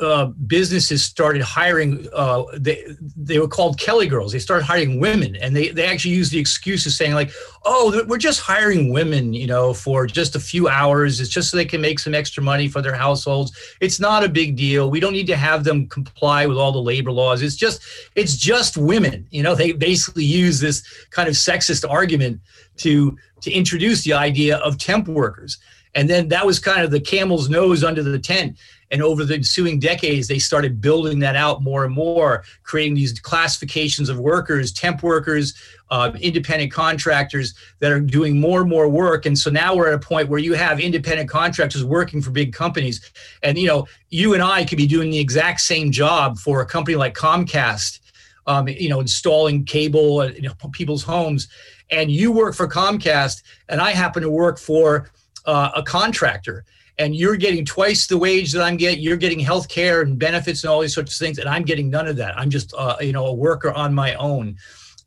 uh, 0.00 0.26
businesses 0.26 1.04
started 1.04 1.42
hiring 1.42 2.06
uh, 2.12 2.44
they 2.56 2.84
they 3.16 3.38
were 3.38 3.48
called 3.48 3.78
kelly 3.78 4.06
girls. 4.06 4.32
They 4.32 4.38
started 4.38 4.64
hiring 4.64 5.00
women 5.00 5.36
and 5.36 5.54
they 5.54 5.68
they 5.68 5.86
actually 5.86 6.14
used 6.14 6.32
the 6.32 6.38
excuse 6.38 6.86
of 6.86 6.92
saying 6.92 7.14
like 7.14 7.30
oh 7.64 8.02
we're 8.06 8.18
just 8.18 8.40
hiring 8.40 8.92
women 8.92 9.32
you 9.32 9.46
know 9.46 9.74
for 9.74 10.06
just 10.06 10.36
a 10.36 10.40
few 10.40 10.68
hours. 10.68 11.20
It's 11.20 11.30
just 11.30 11.50
so 11.50 11.56
they 11.56 11.64
can 11.64 11.80
make 11.80 11.98
some 11.98 12.14
extra 12.14 12.42
money 12.42 12.68
for 12.68 12.82
their 12.82 12.94
households. 12.94 13.52
It's 13.80 14.00
not 14.00 14.24
a 14.24 14.28
big 14.28 14.56
deal. 14.56 14.90
We 14.90 15.00
don't 15.00 15.12
need 15.12 15.26
to 15.28 15.36
have 15.36 15.64
them 15.64 15.86
comply 15.88 16.46
with 16.46 16.56
all 16.56 16.72
the 16.72 16.82
labor 16.82 17.12
laws. 17.12 17.42
It's 17.42 17.56
just 17.56 17.82
it's 18.14 18.36
just 18.36 18.76
women. 18.76 19.26
You 19.30 19.42
know 19.42 19.54
they 19.54 19.72
basically 19.72 20.24
use 20.24 20.60
this 20.60 20.82
kind 21.10 21.28
of 21.28 21.34
sexist 21.34 21.88
argument 21.88 22.40
to 22.78 23.16
to 23.42 23.50
introduce 23.50 24.04
the 24.04 24.12
idea 24.12 24.58
of 24.58 24.78
temp 24.78 25.08
workers. 25.08 25.58
And 25.94 26.08
then 26.08 26.28
that 26.28 26.46
was 26.46 26.58
kind 26.58 26.82
of 26.82 26.90
the 26.90 27.00
camel's 27.00 27.48
nose 27.48 27.82
under 27.82 28.02
the 28.02 28.18
tent 28.18 28.56
and 28.90 29.02
over 29.02 29.24
the 29.24 29.34
ensuing 29.34 29.78
decades, 29.78 30.26
they 30.26 30.38
started 30.38 30.80
building 30.80 31.20
that 31.20 31.36
out 31.36 31.62
more 31.62 31.84
and 31.84 31.94
more, 31.94 32.44
creating 32.64 32.94
these 32.94 33.18
classifications 33.20 34.08
of 34.08 34.18
workers, 34.18 34.72
temp 34.72 35.02
workers, 35.02 35.54
uh, 35.90 36.10
independent 36.20 36.72
contractors 36.72 37.54
that 37.78 37.92
are 37.92 38.00
doing 38.00 38.40
more 38.40 38.60
and 38.60 38.70
more 38.70 38.88
work. 38.88 39.26
And 39.26 39.38
so 39.38 39.50
now 39.50 39.74
we're 39.74 39.88
at 39.88 39.94
a 39.94 39.98
point 39.98 40.28
where 40.28 40.40
you 40.40 40.54
have 40.54 40.80
independent 40.80 41.28
contractors 41.28 41.84
working 41.84 42.20
for 42.20 42.30
big 42.30 42.52
companies. 42.52 43.12
And, 43.42 43.56
you 43.56 43.68
know, 43.68 43.86
you 44.08 44.34
and 44.34 44.42
I 44.42 44.64
could 44.64 44.78
be 44.78 44.86
doing 44.86 45.10
the 45.10 45.18
exact 45.18 45.60
same 45.60 45.92
job 45.92 46.38
for 46.38 46.60
a 46.60 46.66
company 46.66 46.96
like 46.96 47.14
Comcast, 47.14 48.00
um, 48.46 48.66
you 48.66 48.88
know, 48.88 49.00
installing 49.00 49.64
cable 49.64 50.22
in 50.22 50.34
you 50.34 50.42
know, 50.42 50.54
people's 50.72 51.04
homes. 51.04 51.48
And 51.90 52.10
you 52.10 52.30
work 52.30 52.54
for 52.54 52.68
Comcast, 52.68 53.42
and 53.68 53.80
I 53.80 53.90
happen 53.90 54.22
to 54.22 54.30
work 54.30 54.58
for 54.58 55.10
uh, 55.44 55.70
a 55.74 55.82
contractor 55.82 56.64
and 57.00 57.16
you're 57.16 57.36
getting 57.36 57.64
twice 57.64 58.06
the 58.06 58.18
wage 58.18 58.52
that 58.52 58.62
I'm 58.62 58.76
getting. 58.76 59.00
You're 59.00 59.16
getting 59.16 59.40
health 59.40 59.68
care 59.70 60.02
and 60.02 60.18
benefits 60.18 60.62
and 60.62 60.70
all 60.70 60.80
these 60.80 60.94
sorts 60.94 61.14
of 61.14 61.18
things, 61.18 61.38
and 61.38 61.48
I'm 61.48 61.62
getting 61.62 61.88
none 61.88 62.06
of 62.06 62.16
that. 62.16 62.38
I'm 62.38 62.50
just, 62.50 62.74
uh, 62.76 62.96
you 63.00 63.12
know, 63.12 63.26
a 63.26 63.32
worker 63.32 63.72
on 63.72 63.94
my 63.94 64.14
own, 64.14 64.56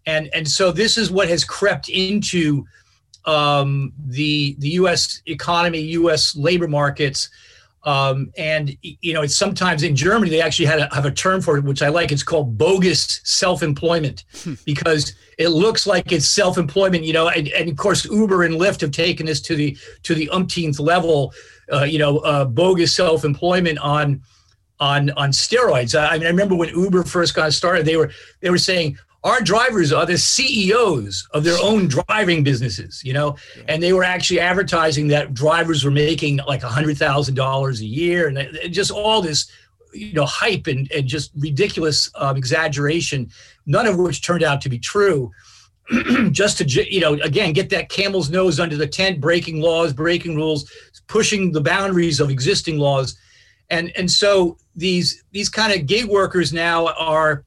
and 0.08 0.28
and 0.34 0.48
so 0.48 0.72
this 0.72 0.98
is 0.98 1.12
what 1.12 1.30
has 1.30 1.46
crept 1.46 1.90
into 1.90 2.66
um, 3.26 3.94
the 4.08 4.56
the 4.58 4.70
U.S. 4.70 5.22
economy, 5.28 5.82
U.S. 5.82 6.36
labor 6.36 6.68
markets. 6.68 7.30
Um, 7.86 8.32
and 8.38 8.78
you 8.82 9.14
know, 9.14 9.24
it's 9.24 9.36
sometimes 9.36 9.84
in 9.84 9.96
Germany 9.96 10.30
they 10.30 10.42
actually 10.42 10.68
had 10.68 10.80
a, 10.80 10.96
have 10.96 11.06
a 11.06 11.12
term 11.12 11.42
for 11.42 11.58
it, 11.58 11.64
which 11.64 11.82
I 11.82 11.90
like. 11.90 12.12
It's 12.12 12.24
called 12.24 12.58
bogus 12.58 13.20
self-employment 13.26 14.24
hmm. 14.44 14.54
because 14.66 15.14
it 15.38 15.50
looks 15.50 15.86
like 15.86 16.12
it's 16.12 16.28
self-employment. 16.28 17.04
You 17.04 17.14
know, 17.14 17.30
and, 17.30 17.50
and 17.50 17.70
of 17.70 17.76
course 17.76 18.06
Uber 18.06 18.44
and 18.44 18.56
Lyft 18.56 18.82
have 18.82 18.92
taken 18.92 19.26
this 19.26 19.42
to 19.42 19.56
the 19.56 19.78
to 20.04 20.16
the 20.16 20.30
umpteenth 20.30 20.80
level 20.80 21.34
uh, 21.72 21.84
you 21.84 22.00
know, 22.00 22.20
uh, 22.20 22.46
bogus 22.46 22.94
self-employment 22.96 23.80
on 23.80 24.22
on 24.80 25.12
on 25.12 25.32
steroids. 25.32 25.98
I, 25.98 26.08
I, 26.08 26.18
mean, 26.18 26.28
I 26.28 26.30
remember 26.30 26.56
when 26.56 26.70
Uber 26.70 27.04
first 27.04 27.34
got 27.36 27.54
started, 27.54 27.86
they 27.86 27.96
were 27.96 28.12
they 28.42 28.50
were 28.50 28.58
saying 28.58 28.98
our 29.24 29.42
drivers 29.42 29.94
are 29.94 30.06
the 30.06 30.18
CEOs 30.18 31.28
of 31.34 31.44
their 31.44 31.58
own 31.62 31.88
driving 31.88 32.44
businesses, 32.44 33.02
you 33.04 33.14
know, 33.14 33.38
and 33.68 33.82
they 33.82 33.94
were 33.94 34.04
actually 34.04 34.40
advertising 34.40 35.08
that 35.08 35.34
drivers 35.34 35.86
were 35.86 35.92
making 35.92 36.38
like 36.48 36.64
a 36.64 36.68
hundred 36.68 36.98
thousand 36.98 37.36
dollars 37.36 37.82
a 37.82 37.86
year, 37.86 38.28
and 38.28 38.74
just 38.74 38.92
all 38.92 39.22
this, 39.22 39.50
you 39.94 40.14
know, 40.14 40.26
hype 40.26 40.68
and 40.68 40.92
and 40.92 41.08
just 41.08 41.32
ridiculous 41.38 42.10
um, 42.16 42.36
exaggeration, 42.36 43.30
none 43.66 43.88
of 43.88 43.98
which 43.98 44.22
turned 44.22 44.44
out 44.44 44.62
to 44.62 44.70
be 44.70 44.80
true. 44.80 45.32
just 46.32 46.58
to 46.58 46.92
you 46.92 47.02
know 47.02 47.16
again 47.16 47.52
get 47.52 47.70
that 47.70 47.90
camel's 47.90 48.30
nose 48.30 48.58
under 48.58 48.78
the 48.78 48.88
tent 48.88 49.20
breaking 49.20 49.60
laws 49.60 49.92
breaking 49.92 50.34
rules 50.34 50.72
pushing 51.08 51.52
the 51.52 51.62
boundaries 51.62 52.20
of 52.20 52.30
existing 52.30 52.78
laws. 52.78 53.18
And 53.70 53.92
and 53.96 54.10
so 54.10 54.58
these 54.76 55.24
these 55.32 55.50
kind 55.50 55.74
of 55.74 55.86
gig 55.86 56.06
workers 56.06 56.54
now 56.54 56.88
are 56.88 57.46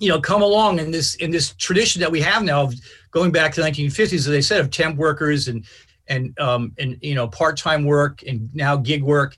you 0.00 0.08
know 0.08 0.20
come 0.20 0.42
along 0.42 0.78
in 0.78 0.90
this 0.90 1.14
in 1.16 1.30
this 1.30 1.54
tradition 1.54 2.00
that 2.00 2.10
we 2.10 2.20
have 2.20 2.42
now 2.42 2.62
of 2.62 2.74
going 3.10 3.30
back 3.30 3.52
to 3.54 3.62
the 3.62 3.68
1950s 3.68 4.14
as 4.14 4.26
they 4.26 4.42
said 4.42 4.60
of 4.60 4.70
temp 4.70 4.96
workers 4.96 5.48
and 5.48 5.64
and 6.08 6.38
um 6.40 6.72
and 6.78 6.98
you 7.00 7.14
know 7.14 7.28
part-time 7.28 7.84
work 7.84 8.22
and 8.26 8.52
now 8.54 8.76
gig 8.76 9.02
work 9.02 9.36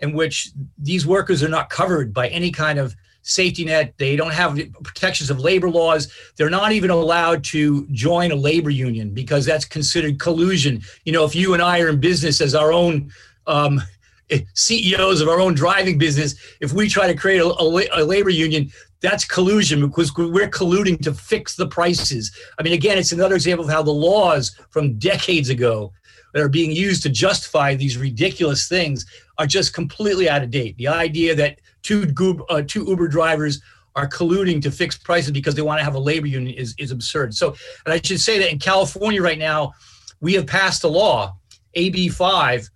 in 0.00 0.12
which 0.12 0.50
these 0.78 1.06
workers 1.06 1.42
are 1.42 1.48
not 1.48 1.68
covered 1.70 2.12
by 2.14 2.28
any 2.28 2.50
kind 2.50 2.78
of 2.78 2.94
safety 3.28 3.64
net. 3.64 3.92
They 3.98 4.16
don't 4.16 4.32
have 4.32 4.58
protections 4.82 5.28
of 5.28 5.38
labor 5.38 5.68
laws. 5.68 6.10
They're 6.36 6.48
not 6.48 6.72
even 6.72 6.90
allowed 6.90 7.44
to 7.44 7.86
join 7.88 8.32
a 8.32 8.36
labor 8.36 8.70
union 8.70 9.10
because 9.12 9.44
that's 9.44 9.66
considered 9.66 10.18
collusion. 10.18 10.80
You 11.04 11.12
know, 11.12 11.24
if 11.24 11.34
you 11.34 11.52
and 11.52 11.62
I 11.62 11.80
are 11.80 11.90
in 11.90 12.00
business 12.00 12.40
as 12.40 12.54
our 12.54 12.72
own 12.72 13.12
um, 13.46 13.82
CEOs 14.54 15.20
of 15.20 15.28
our 15.28 15.40
own 15.40 15.54
driving 15.54 15.98
business, 15.98 16.36
if 16.60 16.72
we 16.72 16.88
try 16.88 17.06
to 17.06 17.14
create 17.14 17.40
a, 17.40 17.46
a, 17.46 18.02
a 18.02 18.04
labor 18.04 18.30
union, 18.30 18.70
that's 19.00 19.24
collusion 19.24 19.86
because 19.86 20.14
we're 20.16 20.50
colluding 20.50 21.00
to 21.02 21.14
fix 21.14 21.54
the 21.54 21.66
prices. 21.66 22.36
I 22.58 22.62
mean, 22.62 22.72
again, 22.72 22.98
it's 22.98 23.12
another 23.12 23.36
example 23.36 23.64
of 23.64 23.70
how 23.70 23.82
the 23.82 23.92
laws 23.92 24.56
from 24.70 24.98
decades 24.98 25.50
ago 25.50 25.92
that 26.34 26.42
are 26.42 26.48
being 26.48 26.72
used 26.72 27.02
to 27.04 27.08
justify 27.08 27.74
these 27.74 27.96
ridiculous 27.96 28.68
things 28.68 29.06
are 29.38 29.46
just 29.46 29.72
completely 29.72 30.28
out 30.28 30.42
of 30.42 30.50
date. 30.50 30.76
The 30.76 30.88
idea 30.88 31.34
that 31.36 31.60
two, 31.82 32.12
uh, 32.50 32.62
two 32.66 32.84
Uber 32.84 33.08
drivers 33.08 33.60
are 33.94 34.08
colluding 34.08 34.60
to 34.62 34.70
fix 34.70 34.96
prices 34.96 35.30
because 35.30 35.54
they 35.54 35.62
want 35.62 35.78
to 35.78 35.84
have 35.84 35.94
a 35.94 35.98
labor 35.98 36.26
union 36.26 36.54
is, 36.54 36.74
is 36.78 36.90
absurd. 36.90 37.34
So, 37.34 37.54
and 37.84 37.92
I 37.92 38.00
should 38.02 38.20
say 38.20 38.38
that 38.38 38.50
in 38.50 38.58
California 38.58 39.22
right 39.22 39.38
now, 39.38 39.72
we 40.20 40.34
have 40.34 40.46
passed 40.46 40.84
a 40.84 40.88
law, 40.88 41.36
AB 41.74 42.08
5, 42.08 42.68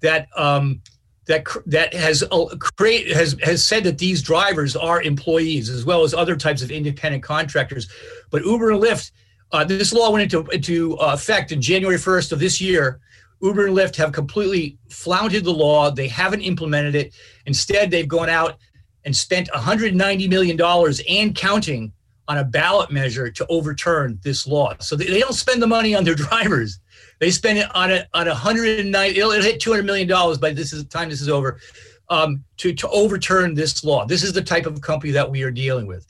that 0.00 0.28
um, 0.36 0.80
that 1.26 1.44
that 1.66 1.94
has 1.94 2.24
uh, 2.30 2.46
create 2.58 3.08
has 3.08 3.36
has 3.42 3.64
said 3.64 3.84
that 3.84 3.98
these 3.98 4.22
drivers 4.22 4.74
are 4.74 5.02
employees 5.02 5.68
as 5.68 5.84
well 5.84 6.02
as 6.02 6.14
other 6.14 6.36
types 6.36 6.62
of 6.62 6.70
independent 6.70 7.22
contractors. 7.22 7.88
But 8.30 8.44
Uber 8.44 8.72
and 8.72 8.82
Lyft, 8.82 9.12
uh, 9.52 9.64
this 9.64 9.92
law 9.92 10.10
went 10.10 10.24
into 10.24 10.44
into 10.50 10.98
uh, 10.98 11.12
effect 11.14 11.52
in 11.52 11.62
January 11.62 11.98
1st 11.98 12.32
of 12.32 12.40
this 12.40 12.60
year, 12.60 13.00
Uber 13.42 13.66
and 13.66 13.76
Lyft 13.76 13.96
have 13.96 14.12
completely 14.12 14.78
flouted 14.88 15.44
the 15.44 15.52
law. 15.52 15.90
They 15.90 16.08
haven't 16.08 16.42
implemented 16.42 16.94
it. 16.94 17.14
Instead, 17.46 17.90
they've 17.90 18.08
gone 18.08 18.28
out 18.28 18.56
and 19.04 19.14
spent 19.14 19.48
$190 19.50 20.28
million 20.28 20.60
and 21.08 21.34
counting 21.34 21.92
on 22.28 22.38
a 22.38 22.44
ballot 22.44 22.92
measure 22.92 23.30
to 23.30 23.46
overturn 23.48 24.18
this 24.22 24.46
law. 24.46 24.74
So 24.78 24.94
they, 24.94 25.18
don't 25.18 25.32
spend 25.32 25.60
the 25.60 25.66
money 25.66 25.94
on 25.94 26.04
their 26.04 26.14
drivers. 26.14 26.78
They 27.22 27.30
spend 27.30 27.56
it 27.56 27.72
on 27.76 27.92
a 27.92 28.04
on 28.14 28.26
190. 28.26 29.16
It'll, 29.16 29.30
it'll 29.30 29.44
hit 29.44 29.60
200 29.60 29.84
million 29.84 30.08
dollars 30.08 30.38
by 30.38 30.52
this 30.52 30.72
is 30.72 30.82
the 30.82 30.88
time 30.88 31.08
this 31.08 31.20
is 31.20 31.28
over 31.28 31.60
um, 32.08 32.42
to 32.56 32.72
to 32.74 32.88
overturn 32.88 33.54
this 33.54 33.84
law. 33.84 34.04
This 34.04 34.24
is 34.24 34.32
the 34.32 34.42
type 34.42 34.66
of 34.66 34.80
company 34.80 35.12
that 35.12 35.30
we 35.30 35.44
are 35.44 35.52
dealing 35.52 35.86
with, 35.86 36.04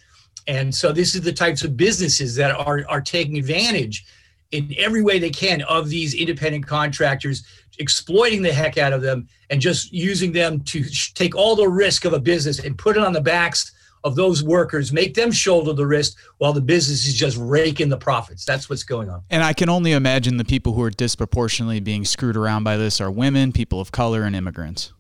and 0.49 0.75
so 0.75 0.91
this 0.91 1.15
is 1.15 1.21
the 1.21 1.31
types 1.31 1.65
of 1.65 1.77
businesses 1.77 2.35
that 2.37 2.53
are 2.53 2.87
are 2.89 3.03
taking 3.03 3.37
advantage 3.37 4.07
in 4.53 4.75
every 4.79 5.03
way 5.03 5.19
they 5.19 5.29
can 5.29 5.61
of 5.65 5.91
these 5.91 6.15
independent 6.15 6.67
contractors, 6.67 7.45
exploiting 7.79 8.41
the 8.41 8.51
heck 8.51 8.79
out 8.79 8.95
of 8.95 9.03
them 9.03 9.29
and 9.51 9.61
just 9.61 9.93
using 9.93 10.33
them 10.33 10.61
to 10.61 10.83
take 11.13 11.37
all 11.37 11.55
the 11.55 11.69
risk 11.69 12.07
of 12.07 12.15
a 12.15 12.19
business 12.19 12.59
and 12.59 12.79
put 12.79 12.97
it 12.97 13.05
on 13.05 13.13
the 13.13 13.21
backs 13.21 13.73
of 14.05 14.17
those 14.17 14.43
workers, 14.43 14.93
make 14.93 15.15
them 15.15 15.31
shoulder 15.31 15.73
the 15.73 15.87
risk 15.87 16.19
while 16.39 16.53
the 16.53 16.61
business 16.61 17.07
is 17.07 17.15
just 17.15 17.37
raking 17.39 17.89
the 17.89 17.97
profits. 17.97 18.45
That's 18.45 18.69
what's 18.69 18.83
going 18.83 19.09
on. 19.09 19.23
And 19.31 19.43
I 19.43 19.53
can 19.53 19.69
only 19.69 19.93
imagine 19.93 20.37
the 20.37 20.45
people 20.45 20.73
who 20.73 20.83
are 20.83 20.91
disproportionately 20.91 21.81
being 21.81 22.05
screwed 22.05 22.37
around 22.37 22.65
by 22.65 22.77
this 22.77 23.01
are 23.01 23.11
women, 23.11 23.53
people 23.53 23.81
of 23.81 23.93
color, 23.93 24.23
and 24.23 24.35
immigrants. 24.35 24.93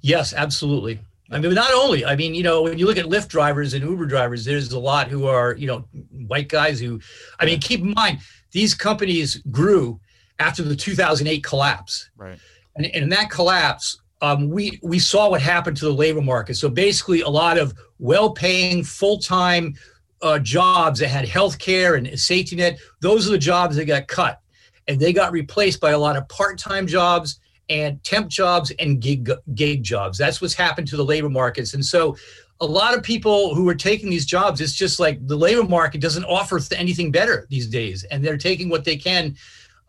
Yes, 0.00 0.32
absolutely. 0.32 1.00
I 1.30 1.38
mean, 1.38 1.52
not 1.52 1.72
only, 1.74 2.06
I 2.06 2.16
mean, 2.16 2.34
you 2.34 2.42
know, 2.42 2.62
when 2.62 2.78
you 2.78 2.86
look 2.86 2.96
at 2.96 3.04
Lyft 3.04 3.28
drivers 3.28 3.74
and 3.74 3.84
Uber 3.84 4.06
drivers, 4.06 4.44
there's 4.44 4.72
a 4.72 4.78
lot 4.78 5.08
who 5.08 5.26
are, 5.26 5.54
you 5.54 5.66
know, 5.66 5.84
white 6.26 6.48
guys 6.48 6.80
who, 6.80 7.00
I 7.38 7.44
mean, 7.44 7.60
keep 7.60 7.80
in 7.80 7.92
mind, 7.94 8.20
these 8.52 8.74
companies 8.74 9.36
grew 9.50 10.00
after 10.38 10.62
the 10.62 10.74
2008 10.74 11.44
collapse. 11.44 12.08
Right. 12.16 12.38
And, 12.76 12.86
and 12.86 13.04
in 13.04 13.08
that 13.10 13.30
collapse, 13.30 14.00
um, 14.20 14.48
we 14.48 14.80
we 14.82 14.98
saw 14.98 15.30
what 15.30 15.40
happened 15.40 15.76
to 15.78 15.84
the 15.84 15.92
labor 15.92 16.20
market. 16.20 16.54
So 16.56 16.68
basically, 16.68 17.20
a 17.20 17.28
lot 17.28 17.58
of 17.58 17.72
well-paying, 17.98 18.84
full-time 18.84 19.74
uh, 20.22 20.38
jobs 20.38 21.00
that 21.00 21.08
had 21.08 21.28
health 21.28 21.58
care 21.58 21.94
and 21.94 22.18
safety 22.18 22.56
net. 22.56 22.78
Those 23.00 23.28
are 23.28 23.32
the 23.32 23.38
jobs 23.38 23.76
that 23.76 23.84
got 23.84 24.08
cut, 24.08 24.40
and 24.86 24.98
they 24.98 25.12
got 25.12 25.32
replaced 25.32 25.80
by 25.80 25.92
a 25.92 25.98
lot 25.98 26.16
of 26.16 26.28
part-time 26.28 26.86
jobs 26.86 27.40
and 27.68 28.02
temp 28.02 28.28
jobs 28.28 28.72
and 28.78 29.00
gig 29.00 29.30
gig 29.54 29.82
jobs. 29.82 30.18
That's 30.18 30.40
what's 30.40 30.54
happened 30.54 30.88
to 30.88 30.96
the 30.96 31.04
labor 31.04 31.28
markets. 31.28 31.74
And 31.74 31.84
so, 31.84 32.16
a 32.60 32.66
lot 32.66 32.96
of 32.96 33.04
people 33.04 33.54
who 33.54 33.68
are 33.68 33.74
taking 33.74 34.10
these 34.10 34.26
jobs, 34.26 34.60
it's 34.60 34.72
just 34.72 34.98
like 34.98 35.24
the 35.28 35.36
labor 35.36 35.62
market 35.62 36.00
doesn't 36.00 36.24
offer 36.24 36.60
anything 36.72 37.12
better 37.12 37.46
these 37.50 37.68
days, 37.68 38.04
and 38.04 38.24
they're 38.24 38.38
taking 38.38 38.68
what 38.68 38.84
they 38.84 38.96
can 38.96 39.36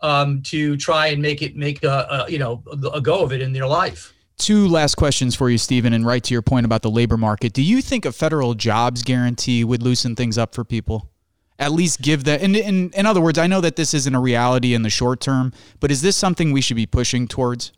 um, 0.02 0.42
to 0.44 0.78
try 0.78 1.08
and 1.08 1.22
make 1.22 1.42
it 1.42 1.56
make 1.56 1.84
a, 1.84 2.26
a 2.28 2.32
you 2.32 2.38
know 2.38 2.64
a 2.94 3.02
go 3.02 3.24
of 3.24 3.34
it 3.34 3.42
in 3.42 3.54
their 3.54 3.68
life. 3.68 4.14
Two 4.40 4.70
last 4.70 4.96
questions 4.96 5.36
for 5.36 5.50
you, 5.50 5.58
Steven, 5.58 5.92
and 5.92 6.06
right 6.06 6.24
to 6.24 6.34
your 6.34 6.42
point 6.42 6.66
about 6.66 6.82
the 6.82 6.90
labor 6.90 7.18
market. 7.18 7.52
Do 7.52 7.62
you 7.62 7.82
think 7.82 8.06
a 8.06 8.12
federal 8.12 8.54
jobs 8.56 9.04
guarantee 9.04 9.66
would 9.66 9.84
loosen 9.84 10.16
things 10.16 10.38
up 10.38 10.56
for 10.56 10.64
people? 10.64 11.10
At 11.60 11.74
least 11.74 12.02
give 12.02 12.24
that. 12.24 12.42
In, 12.42 12.56
in, 12.56 12.90
in 12.92 13.06
other 13.06 13.20
words, 13.20 13.38
I 13.38 13.48
know 13.48 13.60
that 13.60 13.76
this 13.76 13.94
isn't 13.94 14.16
a 14.16 14.20
reality 14.20 14.74
in 14.74 14.82
the 14.82 14.90
short 14.90 15.20
term, 15.20 15.52
but 15.82 15.92
is 15.92 16.02
this 16.02 16.16
something 16.16 16.54
we 16.54 16.62
should 16.62 16.78
be 16.78 16.86
pushing 16.86 17.28
towards? 17.28 17.74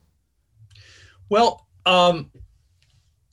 Well, 1.30 1.65
um, 1.88 2.30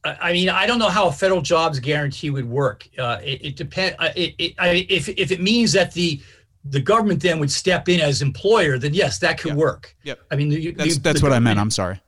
I 0.04 0.32
mean, 0.32 0.48
I 0.48 0.66
don't 0.66 0.78
know 0.78 0.88
how 0.88 1.08
a 1.08 1.12
federal 1.12 1.42
jobs 1.42 1.78
guarantee 1.80 2.30
would 2.30 2.48
work. 2.48 2.88
Uh, 2.98 3.18
it, 3.22 3.44
it 3.44 3.56
depends. 3.56 3.94
It, 4.16 4.34
it, 4.38 4.54
I, 4.58 4.86
if 4.88 5.10
if 5.10 5.30
it 5.30 5.42
means 5.42 5.72
that 5.72 5.92
the 5.92 6.22
the 6.64 6.80
government 6.80 7.20
then 7.20 7.38
would 7.40 7.50
step 7.50 7.90
in 7.90 8.00
as 8.00 8.22
employer, 8.22 8.78
then 8.78 8.94
yes, 8.94 9.18
that 9.18 9.38
could 9.38 9.54
work. 9.54 9.94
Yep. 10.04 10.20
I 10.30 10.36
mean, 10.36 10.48
the, 10.48 10.70
that's 10.72 10.94
the, 10.94 11.00
that's 11.02 11.20
the 11.20 11.26
what 11.26 11.34
I 11.34 11.40
meant. 11.40 11.58
I'm 11.58 11.70
sorry. 11.70 12.00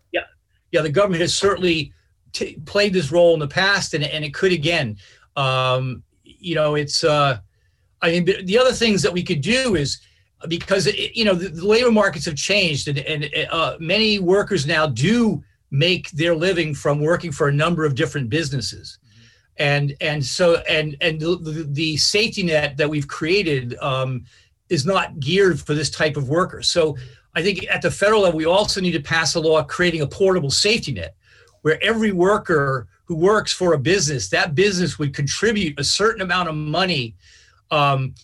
Yeah. 0.72 0.82
The 0.82 0.90
government 0.90 1.20
has 1.20 1.34
certainly 1.34 1.92
t- 2.32 2.58
played 2.64 2.92
this 2.92 3.12
role 3.12 3.34
in 3.34 3.40
the 3.40 3.48
past, 3.48 3.94
and 3.94 4.04
and 4.04 4.24
it 4.24 4.34
could 4.34 4.52
again. 4.52 4.96
Um, 5.36 6.02
you 6.24 6.54
know, 6.54 6.74
it's. 6.74 7.04
Uh, 7.04 7.38
I 8.02 8.12
mean, 8.12 8.24
the 8.24 8.58
other 8.58 8.72
things 8.72 9.02
that 9.02 9.12
we 9.12 9.22
could 9.22 9.42
do 9.42 9.76
is 9.76 10.00
because 10.48 10.86
it, 10.86 11.14
you 11.14 11.24
know 11.24 11.34
the, 11.34 11.48
the, 11.48 11.66
labor 11.66 11.90
markets 11.90 12.24
have 12.24 12.36
changed, 12.36 12.88
and 12.88 12.98
and 12.98 13.30
uh, 13.50 13.76
many 13.78 14.18
workers 14.18 14.66
now 14.66 14.86
do 14.86 15.42
make 15.70 16.10
their 16.12 16.34
living 16.34 16.74
from 16.74 17.00
working 17.00 17.30
for 17.30 17.48
a 17.48 17.52
number 17.52 17.84
of 17.84 17.94
different 17.94 18.28
businesses. 18.28 18.98
Mm-hmm. 18.98 19.16
And, 19.58 19.96
and 20.00 20.24
so 20.24 20.56
and 20.68 20.96
and 21.00 21.20
the, 21.20 21.66
the 21.70 21.96
safety 21.96 22.42
net 22.42 22.76
that 22.78 22.88
we've 22.88 23.08
created 23.08 23.76
um, 23.80 24.24
is 24.68 24.86
not 24.86 25.20
geared 25.20 25.60
for 25.60 25.74
this 25.74 25.90
type 25.90 26.16
of 26.16 26.28
worker. 26.28 26.62
So 26.62 26.96
I 27.34 27.42
think 27.42 27.66
at 27.70 27.82
the 27.82 27.90
federal 27.90 28.22
level, 28.22 28.38
we 28.38 28.46
also 28.46 28.80
need 28.80 28.92
to 28.92 29.00
pass 29.00 29.34
a 29.34 29.40
law 29.40 29.62
creating 29.62 30.00
a 30.00 30.06
portable 30.06 30.50
safety 30.50 30.92
net 30.92 31.14
where 31.62 31.82
every 31.82 32.12
worker 32.12 32.88
who 33.04 33.16
works 33.16 33.52
for 33.52 33.74
a 33.74 33.78
business, 33.78 34.28
that 34.28 34.54
business 34.54 34.98
would 34.98 35.14
contribute 35.14 35.78
a 35.78 35.84
certain 35.84 36.22
amount 36.22 36.48
of 36.48 36.54
money 36.54 37.14
um, 37.70 38.14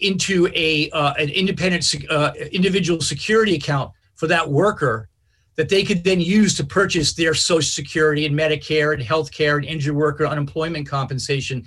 into 0.00 0.48
a 0.54 0.90
uh, 0.90 1.14
an 1.14 1.28
independent 1.28 1.94
uh, 2.10 2.32
individual 2.52 3.00
security 3.00 3.54
account 3.54 3.92
for 4.14 4.26
that 4.26 4.48
worker 4.48 5.08
that 5.56 5.68
they 5.68 5.82
could 5.82 6.04
then 6.04 6.20
use 6.20 6.54
to 6.54 6.64
purchase 6.64 7.14
their 7.14 7.34
social 7.34 7.62
security 7.62 8.26
and 8.26 8.38
medicare 8.38 8.92
and 8.92 9.02
health 9.02 9.32
care 9.32 9.56
and 9.56 9.64
injured 9.64 9.96
worker 9.96 10.26
unemployment 10.26 10.86
compensation 10.86 11.64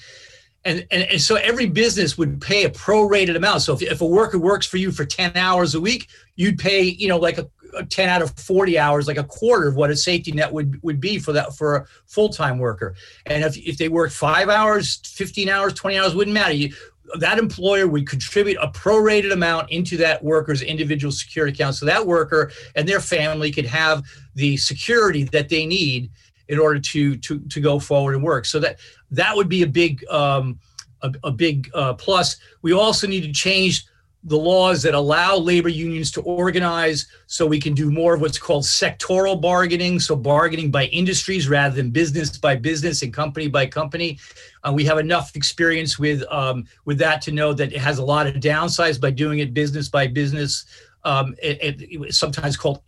and, 0.65 0.85
and, 0.91 1.03
and 1.03 1.21
so 1.21 1.35
every 1.35 1.65
business 1.65 2.17
would 2.17 2.41
pay 2.41 2.65
a 2.65 2.69
prorated 2.69 3.35
amount. 3.35 3.61
So 3.61 3.73
if, 3.73 3.81
if 3.81 4.01
a 4.01 4.05
worker 4.05 4.37
works 4.37 4.67
for 4.67 4.77
you 4.77 4.91
for 4.91 5.05
10 5.05 5.37
hours 5.37 5.75
a 5.75 5.81
week 5.81 6.09
you'd 6.35 6.57
pay 6.57 6.83
you 6.83 7.07
know 7.07 7.17
like 7.17 7.37
a, 7.37 7.49
a 7.77 7.85
10 7.85 8.09
out 8.09 8.21
of 8.21 8.31
40 8.31 8.79
hours 8.79 9.07
like 9.07 9.17
a 9.17 9.23
quarter 9.23 9.67
of 9.67 9.75
what 9.75 9.89
a 9.89 9.95
safety 9.95 10.31
net 10.31 10.51
would, 10.51 10.81
would 10.81 11.01
be 11.01 11.19
for 11.19 11.33
that 11.33 11.53
for 11.53 11.75
a 11.75 11.85
full-time 12.07 12.57
worker. 12.57 12.95
And 13.25 13.43
if, 13.43 13.57
if 13.57 13.77
they 13.77 13.89
work 13.89 14.11
five 14.11 14.49
hours 14.49 15.01
15 15.05 15.49
hours 15.49 15.73
20 15.73 15.97
hours 15.97 16.15
wouldn't 16.15 16.33
matter. 16.33 16.53
You, 16.53 16.73
that 17.15 17.39
employer 17.39 17.87
would 17.87 18.07
contribute 18.07 18.57
a 18.61 18.67
prorated 18.67 19.33
amount 19.33 19.71
into 19.71 19.97
that 19.97 20.23
worker's 20.23 20.61
individual 20.61 21.11
security 21.11 21.53
account. 21.53 21.75
So 21.75 21.85
that 21.87 22.05
worker 22.05 22.51
and 22.75 22.87
their 22.87 22.99
family 22.99 23.51
could 23.51 23.65
have 23.65 24.03
the 24.35 24.57
security 24.57 25.23
that 25.25 25.49
they 25.49 25.65
need 25.65 26.11
in 26.47 26.59
order 26.59 26.79
to 26.79 27.15
to 27.17 27.39
to 27.39 27.59
go 27.59 27.79
forward 27.79 28.15
and 28.15 28.23
work. 28.23 28.45
So 28.45 28.59
that 28.59 28.79
that 29.11 29.35
would 29.35 29.49
be 29.49 29.63
a 29.63 29.67
big 29.67 30.05
um, 30.09 30.59
a, 31.01 31.13
a 31.23 31.31
big 31.31 31.69
uh, 31.73 31.93
plus. 31.93 32.37
We 32.61 32.73
also 32.73 33.07
need 33.07 33.21
to 33.21 33.31
change 33.31 33.85
the 34.25 34.37
laws 34.37 34.81
that 34.83 34.93
allow 34.93 35.37
labor 35.37 35.69
unions 35.69 36.11
to 36.11 36.21
organize 36.21 37.07
so 37.27 37.45
we 37.45 37.59
can 37.59 37.73
do 37.73 37.89
more 37.89 38.13
of 38.13 38.19
what's 38.19 38.37
called 38.37 38.63
sectoral 38.63 39.39
bargaining 39.39 39.97
so 39.97 40.13
bargaining 40.13 40.69
by 40.69 40.87
industries 40.87 41.47
rather 41.47 41.73
than 41.73 41.89
business 41.89 42.37
by 42.37 42.53
business 42.53 43.01
and 43.01 43.13
company 43.13 43.47
by 43.47 43.65
company. 43.65 44.19
Uh, 44.63 44.73
we 44.73 44.83
have 44.83 44.97
enough 44.97 45.35
experience 45.35 45.97
with 45.97 46.21
um, 46.29 46.65
with 46.85 46.97
that 46.97 47.21
to 47.21 47.31
know 47.31 47.53
that 47.53 47.71
it 47.71 47.79
has 47.79 47.99
a 47.99 48.03
lot 48.03 48.27
of 48.27 48.35
downsides 48.35 48.99
by 48.99 49.09
doing 49.09 49.39
it 49.39 49.53
business 49.53 49.87
by 49.87 50.05
business 50.05 50.65
um, 51.05 51.33
it, 51.41 51.81
it, 51.81 52.13
sometimes 52.13 52.57
called 52.57 52.81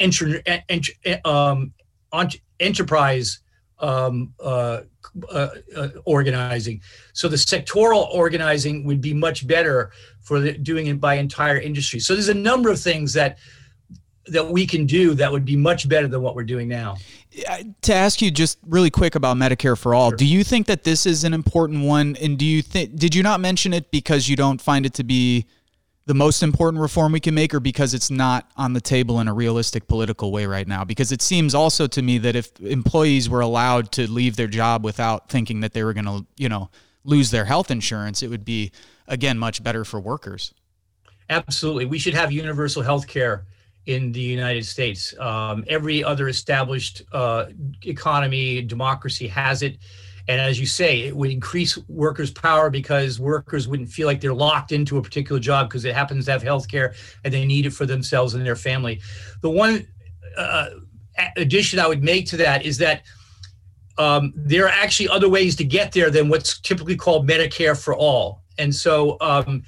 um, 1.23 1.73
enterprise 2.59 3.39
um, 3.79 4.33
uh, 4.43 4.81
uh, 5.29 5.49
uh, 5.75 5.89
organizing. 6.05 6.81
So 7.13 7.27
the 7.27 7.35
sectoral 7.35 8.09
organizing 8.11 8.85
would 8.85 9.01
be 9.01 9.13
much 9.13 9.45
better 9.45 9.91
for 10.21 10.39
the, 10.39 10.53
doing 10.53 10.87
it 10.87 11.01
by 11.01 11.15
entire 11.15 11.57
industry. 11.57 11.99
So 11.99 12.13
there's 12.13 12.29
a 12.29 12.33
number 12.33 12.69
of 12.69 12.79
things 12.79 13.13
that 13.13 13.37
that 14.27 14.47
we 14.47 14.67
can 14.67 14.85
do 14.85 15.13
that 15.15 15.31
would 15.31 15.45
be 15.45 15.57
much 15.57 15.89
better 15.89 16.07
than 16.07 16.21
what 16.21 16.35
we're 16.35 16.43
doing 16.43 16.67
now. 16.67 16.95
To 17.81 17.93
ask 17.93 18.21
you 18.21 18.29
just 18.29 18.59
really 18.67 18.91
quick 18.91 19.15
about 19.15 19.35
Medicare 19.35 19.77
for 19.77 19.95
all, 19.95 20.11
sure. 20.11 20.17
do 20.17 20.25
you 20.25 20.43
think 20.43 20.67
that 20.67 20.83
this 20.83 21.05
is 21.05 21.23
an 21.23 21.33
important 21.33 21.83
one? 21.83 22.15
And 22.21 22.37
do 22.37 22.45
you 22.45 22.61
think 22.61 22.95
did 22.95 23.15
you 23.15 23.23
not 23.23 23.39
mention 23.39 23.73
it 23.73 23.91
because 23.91 24.29
you 24.29 24.35
don't 24.35 24.61
find 24.61 24.85
it 24.85 24.93
to 24.95 25.03
be 25.03 25.47
the 26.05 26.13
most 26.13 26.41
important 26.41 26.81
reform 26.81 27.11
we 27.11 27.19
can 27.19 27.33
make 27.33 27.53
or 27.53 27.59
because 27.59 27.93
it's 27.93 28.09
not 28.09 28.49
on 28.57 28.73
the 28.73 28.81
table 28.81 29.19
in 29.19 29.27
a 29.27 29.33
realistic 29.33 29.87
political 29.87 30.31
way 30.31 30.45
right 30.45 30.67
now? 30.67 30.83
Because 30.83 31.11
it 31.11 31.21
seems 31.21 31.53
also 31.53 31.87
to 31.87 32.01
me 32.01 32.17
that 32.19 32.35
if 32.35 32.59
employees 32.59 33.29
were 33.29 33.41
allowed 33.41 33.91
to 33.93 34.09
leave 34.09 34.35
their 34.35 34.47
job 34.47 34.83
without 34.83 35.29
thinking 35.29 35.59
that 35.61 35.73
they 35.73 35.83
were 35.83 35.93
going 35.93 36.05
to 36.05 36.25
you 36.37 36.49
know 36.49 36.69
lose 37.03 37.31
their 37.31 37.45
health 37.45 37.71
insurance 37.71 38.21
it 38.21 38.29
would 38.29 38.45
be 38.45 38.71
again 39.07 39.37
much 39.37 39.63
better 39.63 39.83
for 39.85 39.99
workers. 39.99 40.53
Absolutely. 41.29 41.85
We 41.85 41.97
should 41.97 42.13
have 42.13 42.31
universal 42.31 42.81
health 42.81 43.07
care 43.07 43.45
in 43.85 44.11
the 44.11 44.21
united 44.21 44.65
states. 44.65 45.17
Um, 45.19 45.63
every 45.67 46.03
other 46.03 46.27
established 46.27 47.03
uh, 47.13 47.45
economy 47.83 48.61
democracy 48.61 49.27
has 49.27 49.63
it 49.63 49.77
and 50.31 50.39
as 50.39 50.57
you 50.61 50.65
say, 50.65 51.01
it 51.01 51.15
would 51.15 51.29
increase 51.29 51.77
workers' 51.89 52.31
power 52.31 52.69
because 52.69 53.19
workers 53.19 53.67
wouldn't 53.67 53.89
feel 53.89 54.07
like 54.07 54.21
they're 54.21 54.33
locked 54.33 54.71
into 54.71 54.97
a 54.97 55.01
particular 55.01 55.41
job 55.41 55.67
because 55.67 55.83
it 55.83 55.93
happens 55.93 56.23
to 56.25 56.31
have 56.31 56.41
health 56.41 56.69
care 56.69 56.93
and 57.25 57.33
they 57.33 57.45
need 57.45 57.65
it 57.65 57.71
for 57.71 57.85
themselves 57.85 58.33
and 58.33 58.45
their 58.45 58.55
family. 58.55 59.01
The 59.41 59.49
one 59.49 59.85
uh, 60.37 60.69
addition 61.35 61.79
I 61.79 61.87
would 61.87 62.01
make 62.01 62.27
to 62.27 62.37
that 62.37 62.65
is 62.65 62.77
that 62.77 63.03
um, 63.97 64.31
there 64.33 64.67
are 64.67 64.69
actually 64.69 65.09
other 65.09 65.27
ways 65.27 65.57
to 65.57 65.65
get 65.65 65.91
there 65.91 66.09
than 66.09 66.29
what's 66.29 66.59
typically 66.61 66.95
called 66.95 67.27
Medicare 67.27 67.77
for 67.77 67.93
all. 67.93 68.43
And 68.57 68.73
so, 68.73 69.17
um, 69.19 69.63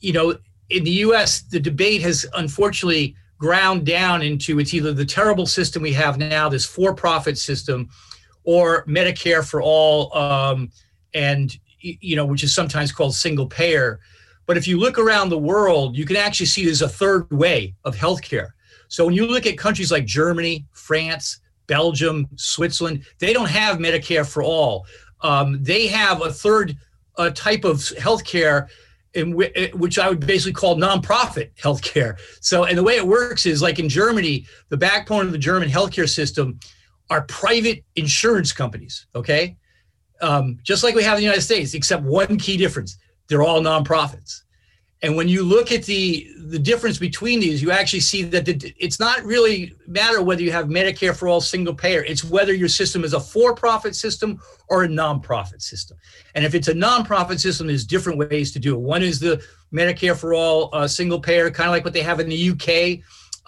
you 0.00 0.12
know, 0.12 0.38
in 0.70 0.84
the 0.84 0.92
US, 0.92 1.42
the 1.42 1.58
debate 1.58 2.02
has 2.02 2.24
unfortunately 2.34 3.16
ground 3.38 3.84
down 3.84 4.22
into 4.22 4.60
it's 4.60 4.72
either 4.72 4.92
the 4.92 5.04
terrible 5.04 5.44
system 5.44 5.82
we 5.82 5.92
have 5.92 6.18
now, 6.18 6.48
this 6.48 6.64
for 6.64 6.94
profit 6.94 7.36
system 7.36 7.90
or 8.44 8.84
Medicare 8.86 9.46
for 9.46 9.60
all, 9.62 10.16
um, 10.16 10.70
and 11.12 11.56
you 11.80 12.16
know, 12.16 12.24
which 12.24 12.42
is 12.42 12.54
sometimes 12.54 12.92
called 12.92 13.14
single 13.14 13.46
payer. 13.46 14.00
But 14.46 14.56
if 14.56 14.68
you 14.68 14.78
look 14.78 14.98
around 14.98 15.28
the 15.30 15.38
world, 15.38 15.96
you 15.96 16.04
can 16.04 16.16
actually 16.16 16.46
see 16.46 16.64
there's 16.64 16.82
a 16.82 16.88
third 16.88 17.30
way 17.30 17.74
of 17.84 17.96
healthcare. 17.96 18.48
So 18.88 19.06
when 19.06 19.14
you 19.14 19.26
look 19.26 19.46
at 19.46 19.58
countries 19.58 19.90
like 19.90 20.04
Germany, 20.04 20.66
France, 20.72 21.40
Belgium, 21.66 22.26
Switzerland, 22.36 23.04
they 23.18 23.32
don't 23.32 23.48
have 23.48 23.78
Medicare 23.78 24.26
for 24.26 24.42
all. 24.42 24.86
Um, 25.22 25.62
they 25.62 25.86
have 25.86 26.22
a 26.22 26.32
third 26.32 26.76
uh, 27.16 27.30
type 27.30 27.64
of 27.64 27.76
healthcare 27.76 28.68
in 29.14 29.30
w- 29.30 29.50
eh, 29.54 29.70
which 29.74 29.98
I 29.98 30.08
would 30.08 30.20
basically 30.20 30.52
call 30.52 30.76
nonprofit 30.76 31.50
healthcare. 31.60 32.18
So, 32.40 32.64
and 32.64 32.76
the 32.76 32.82
way 32.82 32.96
it 32.96 33.06
works 33.06 33.46
is 33.46 33.62
like 33.62 33.78
in 33.78 33.88
Germany, 33.88 34.46
the 34.68 34.76
backbone 34.76 35.26
of 35.26 35.32
the 35.32 35.38
German 35.38 35.68
healthcare 35.68 36.08
system 36.08 36.58
are 37.10 37.22
private 37.22 37.84
insurance 37.96 38.52
companies, 38.52 39.06
okay? 39.14 39.56
Um, 40.20 40.58
just 40.62 40.84
like 40.84 40.94
we 40.94 41.02
have 41.02 41.14
in 41.14 41.18
the 41.18 41.24
United 41.24 41.42
States, 41.42 41.74
except 41.74 42.02
one 42.02 42.38
key 42.38 42.56
difference 42.56 42.98
they're 43.28 43.42
all 43.42 43.60
nonprofits. 43.60 44.42
And 45.02 45.16
when 45.16 45.28
you 45.28 45.42
look 45.42 45.70
at 45.70 45.82
the 45.84 46.26
the 46.46 46.58
difference 46.58 46.98
between 46.98 47.40
these, 47.40 47.60
you 47.60 47.70
actually 47.70 48.00
see 48.00 48.22
that 48.22 48.46
the, 48.46 48.74
it's 48.78 48.98
not 48.98 49.22
really 49.22 49.74
matter 49.86 50.22
whether 50.22 50.40
you 50.40 50.52
have 50.52 50.66
Medicare 50.66 51.14
for 51.14 51.28
all 51.28 51.42
single 51.42 51.74
payer. 51.74 52.02
It's 52.04 52.24
whether 52.24 52.54
your 52.54 52.68
system 52.68 53.04
is 53.04 53.12
a 53.12 53.20
for-profit 53.20 53.94
system 53.96 54.40
or 54.68 54.84
a 54.84 54.88
nonprofit 54.88 55.60
system. 55.60 55.98
And 56.34 56.44
if 56.44 56.54
it's 56.54 56.68
a 56.68 56.74
nonprofit 56.74 57.38
system, 57.38 57.66
there's 57.66 57.84
different 57.84 58.18
ways 58.18 58.50
to 58.52 58.58
do 58.58 58.74
it. 58.74 58.80
One 58.80 59.02
is 59.02 59.20
the 59.20 59.44
Medicare 59.74 60.16
for 60.16 60.32
all 60.32 60.70
uh, 60.72 60.88
single 60.88 61.20
payer, 61.20 61.50
kind 61.50 61.68
of 61.68 61.72
like 61.72 61.84
what 61.84 61.92
they 61.92 62.02
have 62.02 62.20
in 62.20 62.28
the 62.28 62.50
UK. 62.50 63.00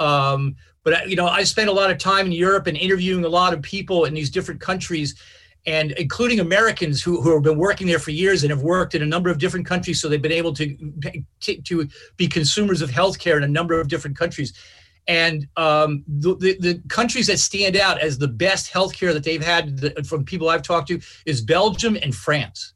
Um, 0.04 0.56
but 0.86 1.10
you 1.10 1.16
know, 1.16 1.26
I 1.26 1.42
spent 1.42 1.68
a 1.68 1.72
lot 1.72 1.90
of 1.90 1.98
time 1.98 2.26
in 2.26 2.32
Europe 2.32 2.68
and 2.68 2.76
interviewing 2.76 3.24
a 3.24 3.28
lot 3.28 3.52
of 3.52 3.60
people 3.60 4.04
in 4.04 4.14
these 4.14 4.30
different 4.30 4.60
countries, 4.60 5.16
and 5.66 5.90
including 5.90 6.38
Americans 6.38 7.02
who, 7.02 7.20
who 7.20 7.34
have 7.34 7.42
been 7.42 7.58
working 7.58 7.88
there 7.88 7.98
for 7.98 8.12
years 8.12 8.44
and 8.44 8.52
have 8.52 8.62
worked 8.62 8.94
in 8.94 9.02
a 9.02 9.06
number 9.06 9.28
of 9.28 9.38
different 9.38 9.66
countries. 9.66 10.00
So 10.00 10.08
they've 10.08 10.22
been 10.22 10.30
able 10.30 10.54
to 10.54 10.76
to, 11.40 11.60
to 11.60 11.88
be 12.16 12.28
consumers 12.28 12.82
of 12.82 12.90
healthcare 12.90 13.36
in 13.36 13.42
a 13.42 13.48
number 13.48 13.80
of 13.80 13.88
different 13.88 14.16
countries. 14.16 14.52
And 15.08 15.48
um, 15.56 16.04
the, 16.06 16.36
the, 16.36 16.56
the, 16.60 16.82
countries 16.88 17.26
that 17.26 17.40
stand 17.40 17.76
out 17.76 18.00
as 18.00 18.18
the 18.18 18.28
best 18.28 18.72
healthcare 18.72 19.12
that 19.12 19.24
they've 19.24 19.42
had 19.42 19.78
the, 19.78 20.04
from 20.04 20.24
people 20.24 20.48
I've 20.48 20.62
talked 20.62 20.88
to 20.88 21.00
is 21.26 21.40
Belgium 21.40 21.96
and 22.00 22.14
France. 22.14 22.74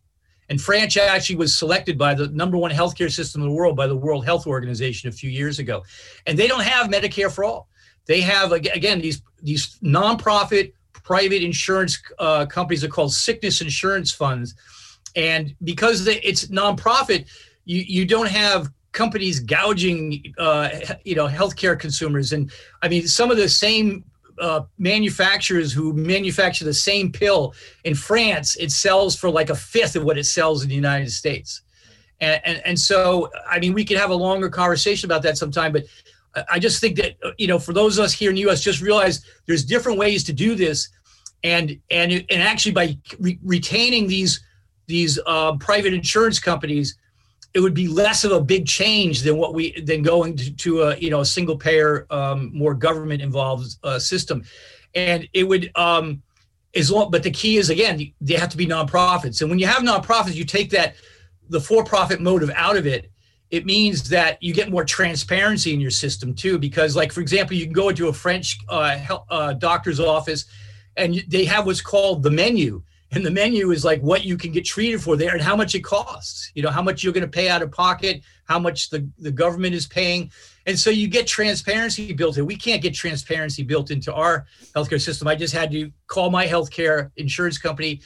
And 0.48 0.60
France 0.60 0.96
actually 0.96 1.36
was 1.36 1.56
selected 1.56 1.96
by 1.96 2.14
the 2.14 2.26
number 2.28 2.56
one 2.56 2.72
healthcare 2.72 3.10
system 3.10 3.42
in 3.42 3.48
the 3.48 3.54
world 3.54 3.76
by 3.76 3.86
the 3.86 3.96
World 3.96 4.24
Health 4.24 4.48
Organization 4.48 5.08
a 5.08 5.12
few 5.12 5.30
years 5.30 5.60
ago. 5.60 5.84
And 6.26 6.36
they 6.36 6.48
don't 6.48 6.64
have 6.64 6.88
Medicare 6.88 7.30
for 7.30 7.44
all. 7.44 7.69
They 8.06 8.20
have 8.20 8.52
again 8.52 9.00
these 9.00 9.22
these 9.42 9.78
nonprofit 9.82 10.72
private 10.92 11.42
insurance 11.42 12.00
uh, 12.18 12.46
companies 12.46 12.84
are 12.84 12.88
called 12.88 13.12
sickness 13.12 13.60
insurance 13.60 14.12
funds, 14.12 14.54
and 15.16 15.54
because 15.64 16.06
it's 16.06 16.46
nonprofit, 16.46 17.26
you 17.64 17.82
you 17.86 18.04
don't 18.04 18.28
have 18.28 18.68
companies 18.92 19.40
gouging 19.40 20.22
uh, 20.38 20.70
you 21.04 21.14
know 21.14 21.28
healthcare 21.28 21.78
consumers. 21.78 22.32
And 22.32 22.50
I 22.82 22.88
mean 22.88 23.06
some 23.06 23.30
of 23.30 23.36
the 23.36 23.48
same 23.48 24.04
uh, 24.40 24.62
manufacturers 24.78 25.72
who 25.72 25.92
manufacture 25.92 26.64
the 26.64 26.74
same 26.74 27.12
pill 27.12 27.54
in 27.84 27.94
France, 27.94 28.56
it 28.56 28.72
sells 28.72 29.14
for 29.16 29.30
like 29.30 29.50
a 29.50 29.54
fifth 29.54 29.96
of 29.96 30.04
what 30.04 30.18
it 30.18 30.24
sells 30.24 30.62
in 30.62 30.68
the 30.68 30.74
United 30.74 31.10
States. 31.10 31.62
And, 32.20 32.40
and, 32.44 32.62
and 32.64 32.78
so, 32.78 33.30
I 33.48 33.58
mean, 33.58 33.72
we 33.72 33.84
could 33.84 33.96
have 33.96 34.10
a 34.10 34.14
longer 34.14 34.48
conversation 34.48 35.06
about 35.06 35.22
that 35.22 35.38
sometime, 35.38 35.72
but 35.72 35.84
I 36.50 36.58
just 36.58 36.80
think 36.80 36.96
that 36.96 37.16
you 37.38 37.46
know, 37.46 37.58
for 37.58 37.72
those 37.72 37.98
of 37.98 38.04
us 38.04 38.12
here 38.12 38.30
in 38.30 38.36
the 38.36 38.42
U.S., 38.42 38.60
just 38.60 38.80
realize 38.80 39.24
there's 39.46 39.64
different 39.64 39.98
ways 39.98 40.24
to 40.24 40.32
do 40.32 40.54
this, 40.54 40.88
and 41.42 41.78
and 41.90 42.12
and 42.12 42.42
actually 42.42 42.72
by 42.72 42.96
re- 43.18 43.38
retaining 43.42 44.06
these 44.06 44.40
these 44.86 45.18
uh, 45.26 45.56
private 45.56 45.92
insurance 45.94 46.38
companies, 46.38 46.96
it 47.54 47.60
would 47.60 47.74
be 47.74 47.88
less 47.88 48.24
of 48.24 48.32
a 48.32 48.40
big 48.40 48.66
change 48.66 49.22
than 49.22 49.36
what 49.36 49.54
we 49.54 49.80
than 49.82 50.02
going 50.02 50.36
to, 50.36 50.52
to 50.52 50.82
a 50.82 50.96
you 50.98 51.10
know 51.10 51.20
a 51.20 51.26
single 51.26 51.56
payer, 51.56 52.06
um, 52.10 52.50
more 52.52 52.74
government 52.74 53.22
involved 53.22 53.76
uh, 53.82 53.98
system. 53.98 54.44
and 54.94 55.28
it 55.32 55.44
would 55.44 55.70
um, 55.76 56.22
as 56.74 56.90
long. 56.90 57.10
But 57.10 57.22
the 57.22 57.30
key 57.30 57.56
is 57.56 57.70
again, 57.70 58.12
they 58.20 58.34
have 58.34 58.50
to 58.50 58.56
be 58.56 58.66
nonprofits, 58.66 59.40
and 59.40 59.50
when 59.50 59.58
you 59.58 59.66
have 59.66 59.82
nonprofits, 59.82 60.34
you 60.34 60.44
take 60.44 60.70
that 60.70 60.94
the 61.48 61.60
for-profit 61.60 62.20
motive 62.20 62.50
out 62.54 62.76
of 62.76 62.86
it. 62.86 63.10
It 63.50 63.66
means 63.66 64.08
that 64.10 64.42
you 64.42 64.54
get 64.54 64.70
more 64.70 64.84
transparency 64.84 65.74
in 65.74 65.80
your 65.80 65.90
system 65.90 66.34
too, 66.34 66.58
because 66.58 66.94
like 66.94 67.12
for 67.12 67.20
example, 67.20 67.56
you 67.56 67.64
can 67.64 67.72
go 67.72 67.88
into 67.88 68.08
a 68.08 68.12
French 68.12 68.58
uh, 68.68 68.96
health, 68.96 69.26
uh, 69.30 69.54
doctor's 69.54 70.00
office, 70.00 70.44
and 70.96 71.24
they 71.28 71.44
have 71.44 71.66
what's 71.66 71.80
called 71.80 72.22
the 72.22 72.30
menu. 72.30 72.82
And 73.12 73.26
the 73.26 73.30
menu 73.30 73.72
is 73.72 73.84
like 73.84 74.00
what 74.02 74.24
you 74.24 74.36
can 74.36 74.52
get 74.52 74.64
treated 74.64 75.02
for 75.02 75.16
there 75.16 75.32
and 75.32 75.42
how 75.42 75.56
much 75.56 75.74
it 75.74 75.80
costs. 75.80 76.52
You 76.54 76.62
know 76.62 76.70
how 76.70 76.82
much 76.82 77.02
you're 77.02 77.12
going 77.12 77.22
to 77.22 77.28
pay 77.28 77.48
out 77.48 77.60
of 77.60 77.72
pocket 77.72 78.22
how 78.50 78.58
much 78.58 78.90
the, 78.90 79.08
the 79.18 79.30
government 79.30 79.76
is 79.76 79.86
paying. 79.86 80.28
And 80.66 80.76
so 80.76 80.90
you 80.90 81.06
get 81.06 81.28
transparency 81.28 82.12
built 82.12 82.36
in. 82.36 82.46
We 82.46 82.56
can't 82.56 82.82
get 82.82 82.94
transparency 82.94 83.62
built 83.62 83.92
into 83.92 84.12
our 84.12 84.44
healthcare 84.74 85.00
system. 85.00 85.28
I 85.28 85.36
just 85.36 85.54
had 85.54 85.70
to 85.70 85.92
call 86.08 86.30
my 86.30 86.48
healthcare 86.48 87.12
insurance 87.16 87.58
company 87.58 88.00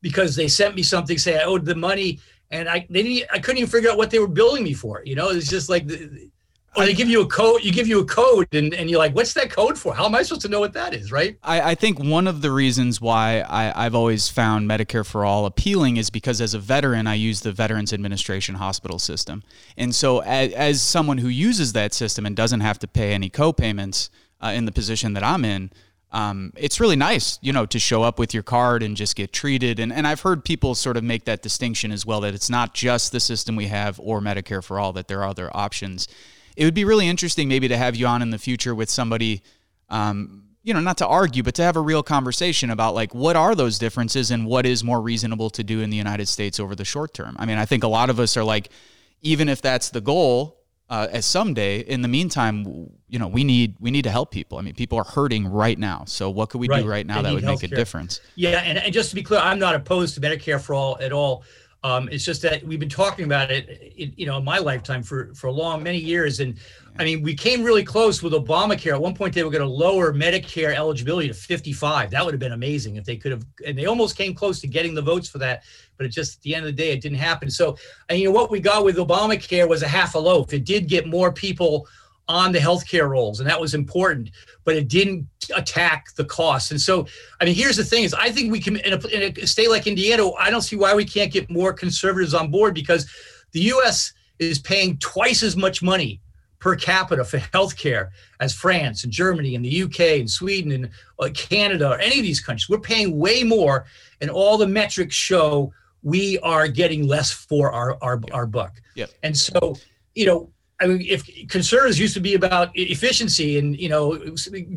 because 0.00 0.34
they 0.34 0.48
sent 0.48 0.74
me 0.74 0.82
something 0.82 1.16
saying 1.16 1.40
i 1.40 1.44
owed 1.44 1.64
the 1.64 1.74
money 1.74 2.20
and 2.50 2.68
i 2.68 2.86
they 2.90 3.02
didn't, 3.02 3.30
i 3.32 3.38
couldn't 3.38 3.58
even 3.58 3.70
figure 3.70 3.90
out 3.90 3.96
what 3.96 4.10
they 4.10 4.18
were 4.18 4.28
billing 4.28 4.64
me 4.64 4.74
for 4.74 5.02
you 5.04 5.14
know? 5.14 5.30
It's 5.30 5.48
just 5.48 5.68
like 5.68 5.86
the, 5.86 6.30
or 6.76 6.84
they 6.84 6.94
give 6.94 7.08
you 7.08 7.20
a 7.22 7.26
code 7.26 7.62
you 7.62 7.72
give 7.72 7.86
you 7.86 8.00
a 8.00 8.04
code 8.04 8.48
and, 8.52 8.74
and 8.74 8.90
you're 8.90 8.98
like 8.98 9.14
what's 9.14 9.32
that 9.34 9.50
code 9.50 9.78
for? 9.78 9.94
How 9.94 10.06
am 10.06 10.14
i 10.14 10.22
supposed 10.22 10.42
to 10.42 10.48
know 10.48 10.60
what 10.60 10.72
that 10.72 10.94
is? 10.94 11.12
Right? 11.12 11.36
I, 11.42 11.72
I 11.72 11.74
think 11.74 11.98
one 11.98 12.26
of 12.26 12.42
the 12.42 12.50
reasons 12.50 13.00
why 13.00 13.40
I, 13.40 13.86
i've 13.86 13.94
always 13.94 14.28
found 14.28 14.68
medicare 14.68 15.06
for 15.06 15.24
all 15.24 15.46
appealing 15.46 15.96
is 15.96 16.10
because 16.10 16.40
as 16.40 16.54
a 16.54 16.58
veteran 16.58 17.06
i 17.06 17.14
use 17.14 17.40
the 17.40 17.52
veterans 17.52 17.92
administration 17.92 18.56
hospital 18.56 18.98
system. 18.98 19.42
And 19.76 19.94
so 19.94 20.20
as, 20.20 20.52
as 20.52 20.82
someone 20.82 21.18
who 21.18 21.28
uses 21.28 21.72
that 21.72 21.94
system 21.94 22.26
and 22.26 22.36
doesn't 22.36 22.60
have 22.60 22.78
to 22.80 22.88
pay 22.88 23.12
any 23.12 23.30
co-payments 23.30 24.10
uh, 24.40 24.48
in 24.48 24.64
the 24.64 24.72
position 24.72 25.12
that 25.14 25.22
i'm 25.22 25.44
in 25.44 25.70
um, 26.14 26.52
it's 26.56 26.80
really 26.80 26.96
nice, 26.96 27.38
you 27.42 27.52
know, 27.52 27.66
to 27.66 27.78
show 27.78 28.02
up 28.02 28.18
with 28.18 28.32
your 28.32 28.42
card 28.42 28.82
and 28.82 28.96
just 28.96 29.16
get 29.16 29.32
treated. 29.32 29.78
And, 29.78 29.92
and 29.92 30.06
I've 30.06 30.20
heard 30.20 30.44
people 30.44 30.74
sort 30.74 30.96
of 30.96 31.04
make 31.04 31.24
that 31.24 31.42
distinction 31.42 31.92
as 31.92 32.06
well 32.06 32.20
that 32.22 32.34
it's 32.34 32.48
not 32.48 32.72
just 32.72 33.12
the 33.12 33.20
system 33.20 33.56
we 33.56 33.66
have 33.66 34.00
or 34.00 34.20
Medicare 34.20 34.62
for 34.64 34.78
all, 34.78 34.92
that 34.92 35.08
there 35.08 35.20
are 35.20 35.28
other 35.28 35.50
options 35.54 36.08
it 36.56 36.64
would 36.64 36.74
be 36.74 36.84
really 36.84 37.08
interesting 37.08 37.48
maybe 37.48 37.68
to 37.68 37.76
have 37.76 37.96
you 37.96 38.06
on 38.06 38.22
in 38.22 38.30
the 38.30 38.38
future 38.38 38.74
with 38.74 38.90
somebody 38.90 39.42
um, 39.88 40.44
you 40.62 40.72
know 40.72 40.80
not 40.80 40.98
to 40.98 41.06
argue 41.06 41.42
but 41.42 41.54
to 41.54 41.62
have 41.62 41.76
a 41.76 41.80
real 41.80 42.02
conversation 42.02 42.70
about 42.70 42.94
like 42.94 43.14
what 43.14 43.36
are 43.36 43.54
those 43.54 43.78
differences 43.78 44.30
and 44.30 44.46
what 44.46 44.66
is 44.66 44.82
more 44.82 45.00
reasonable 45.00 45.50
to 45.50 45.62
do 45.62 45.80
in 45.80 45.90
the 45.90 45.96
united 45.96 46.26
states 46.26 46.58
over 46.58 46.74
the 46.74 46.84
short 46.84 47.12
term 47.14 47.36
i 47.38 47.46
mean 47.46 47.58
i 47.58 47.64
think 47.64 47.84
a 47.84 47.88
lot 47.88 48.10
of 48.10 48.18
us 48.18 48.36
are 48.36 48.44
like 48.44 48.70
even 49.20 49.48
if 49.48 49.60
that's 49.60 49.90
the 49.90 50.00
goal 50.00 50.58
uh, 50.90 51.08
as 51.10 51.24
someday 51.24 51.80
in 51.80 52.02
the 52.02 52.08
meantime 52.08 52.90
you 53.08 53.18
know 53.18 53.28
we 53.28 53.44
need 53.44 53.76
we 53.80 53.90
need 53.90 54.02
to 54.02 54.10
help 54.10 54.30
people. 54.30 54.58
I 54.58 54.62
mean 54.62 54.74
people 54.74 54.98
are 54.98 55.04
hurting 55.04 55.46
right 55.46 55.78
now. 55.78 56.04
So 56.06 56.30
what 56.30 56.50
could 56.50 56.60
we 56.60 56.68
right. 56.68 56.82
do 56.82 56.88
right. 56.88 57.06
now 57.06 57.22
they 57.22 57.28
that 57.28 57.34
would 57.34 57.44
make 57.44 57.62
a 57.62 57.68
difference? 57.68 58.20
Yeah 58.34 58.60
and, 58.64 58.78
and 58.78 58.92
just 58.92 59.10
to 59.10 59.14
be 59.14 59.22
clear 59.22 59.40
i'm 59.40 59.58
not 59.58 59.74
opposed 59.74 60.14
to 60.14 60.20
medicare 60.20 60.60
for 60.60 60.74
all 60.74 60.98
at 61.00 61.12
all 61.12 61.44
um, 61.84 62.08
it's 62.10 62.24
just 62.24 62.40
that 62.42 62.64
we've 62.64 62.80
been 62.80 62.88
talking 62.88 63.26
about 63.26 63.50
it, 63.50 63.92
in, 63.96 64.14
you 64.16 64.24
know, 64.24 64.38
in 64.38 64.44
my 64.44 64.58
lifetime 64.58 65.02
for 65.02 65.34
for 65.34 65.48
a 65.48 65.52
long 65.52 65.82
many 65.82 65.98
years, 65.98 66.40
and 66.40 66.58
I 66.98 67.04
mean, 67.04 67.22
we 67.22 67.34
came 67.34 67.62
really 67.62 67.84
close 67.84 68.22
with 68.22 68.32
Obamacare. 68.32 68.94
At 68.94 69.02
one 69.02 69.14
point, 69.14 69.34
they 69.34 69.44
were 69.44 69.50
going 69.50 69.62
to 69.62 69.68
lower 69.68 70.12
Medicare 70.12 70.74
eligibility 70.74 71.28
to 71.28 71.34
55. 71.34 72.10
That 72.10 72.24
would 72.24 72.32
have 72.32 72.40
been 72.40 72.52
amazing 72.52 72.96
if 72.96 73.04
they 73.04 73.16
could 73.16 73.32
have, 73.32 73.44
and 73.66 73.76
they 73.76 73.84
almost 73.84 74.16
came 74.16 74.32
close 74.32 74.60
to 74.60 74.66
getting 74.66 74.94
the 74.94 75.02
votes 75.02 75.28
for 75.28 75.36
that. 75.38 75.64
But 75.98 76.06
it 76.06 76.08
just 76.08 76.38
at 76.38 76.42
the 76.42 76.54
end 76.54 76.64
of 76.64 76.74
the 76.74 76.82
day, 76.82 76.92
it 76.92 77.02
didn't 77.02 77.18
happen. 77.18 77.50
So, 77.50 77.76
and 78.08 78.18
you 78.18 78.26
know 78.26 78.32
what 78.32 78.50
we 78.50 78.60
got 78.60 78.82
with 78.82 78.96
Obamacare 78.96 79.68
was 79.68 79.82
a 79.82 79.88
half 79.88 80.14
a 80.14 80.18
loaf. 80.18 80.54
It 80.54 80.64
did 80.64 80.88
get 80.88 81.06
more 81.06 81.32
people 81.32 81.86
on 82.28 82.52
the 82.52 82.58
healthcare 82.58 83.08
rolls, 83.08 83.40
and 83.40 83.48
that 83.48 83.60
was 83.60 83.74
important, 83.74 84.30
but 84.64 84.76
it 84.76 84.88
didn't 84.88 85.26
attack 85.54 86.06
the 86.16 86.24
costs. 86.24 86.70
And 86.70 86.80
so, 86.80 87.06
I 87.40 87.44
mean, 87.44 87.54
here's 87.54 87.76
the 87.76 87.84
thing: 87.84 88.04
is 88.04 88.14
I 88.14 88.30
think 88.30 88.50
we 88.50 88.60
can 88.60 88.76
in 88.78 88.94
a, 88.94 89.06
in 89.08 89.38
a 89.38 89.46
state 89.46 89.70
like 89.70 89.86
Indiana, 89.86 90.30
I 90.32 90.50
don't 90.50 90.62
see 90.62 90.76
why 90.76 90.94
we 90.94 91.04
can't 91.04 91.32
get 91.32 91.50
more 91.50 91.72
conservatives 91.72 92.34
on 92.34 92.50
board 92.50 92.74
because 92.74 93.10
the 93.52 93.60
U.S. 93.60 94.12
is 94.38 94.58
paying 94.58 94.96
twice 94.98 95.42
as 95.42 95.56
much 95.56 95.82
money 95.82 96.20
per 96.64 96.74
capita 96.74 97.22
for 97.24 97.38
healthcare 97.38 98.08
as 98.40 98.54
France 98.54 99.04
and 99.04 99.12
Germany 99.12 99.54
and 99.54 99.62
the 99.62 99.82
UK 99.82 100.00
and 100.20 100.30
Sweden 100.30 100.72
and 100.72 100.90
uh, 101.18 101.28
Canada 101.34 101.90
or 101.90 101.98
any 101.98 102.18
of 102.18 102.22
these 102.22 102.40
countries. 102.40 102.70
We're 102.70 102.78
paying 102.78 103.18
way 103.18 103.42
more, 103.42 103.84
and 104.22 104.30
all 104.30 104.56
the 104.56 104.66
metrics 104.66 105.14
show 105.14 105.72
we 106.02 106.38
are 106.38 106.68
getting 106.68 107.06
less 107.06 107.30
for 107.32 107.70
our 107.70 107.98
our, 108.02 108.18
our 108.32 108.46
buck. 108.46 108.80
Yep. 108.94 109.10
And 109.22 109.36
so, 109.36 109.76
you 110.14 110.24
know, 110.24 110.50
I 110.80 110.86
mean, 110.86 111.02
if 111.02 111.24
concerns 111.48 112.00
used 112.00 112.14
to 112.14 112.20
be 112.20 112.34
about 112.34 112.70
efficiency 112.74 113.58
and 113.58 113.78
you 113.78 113.88
know 113.88 114.18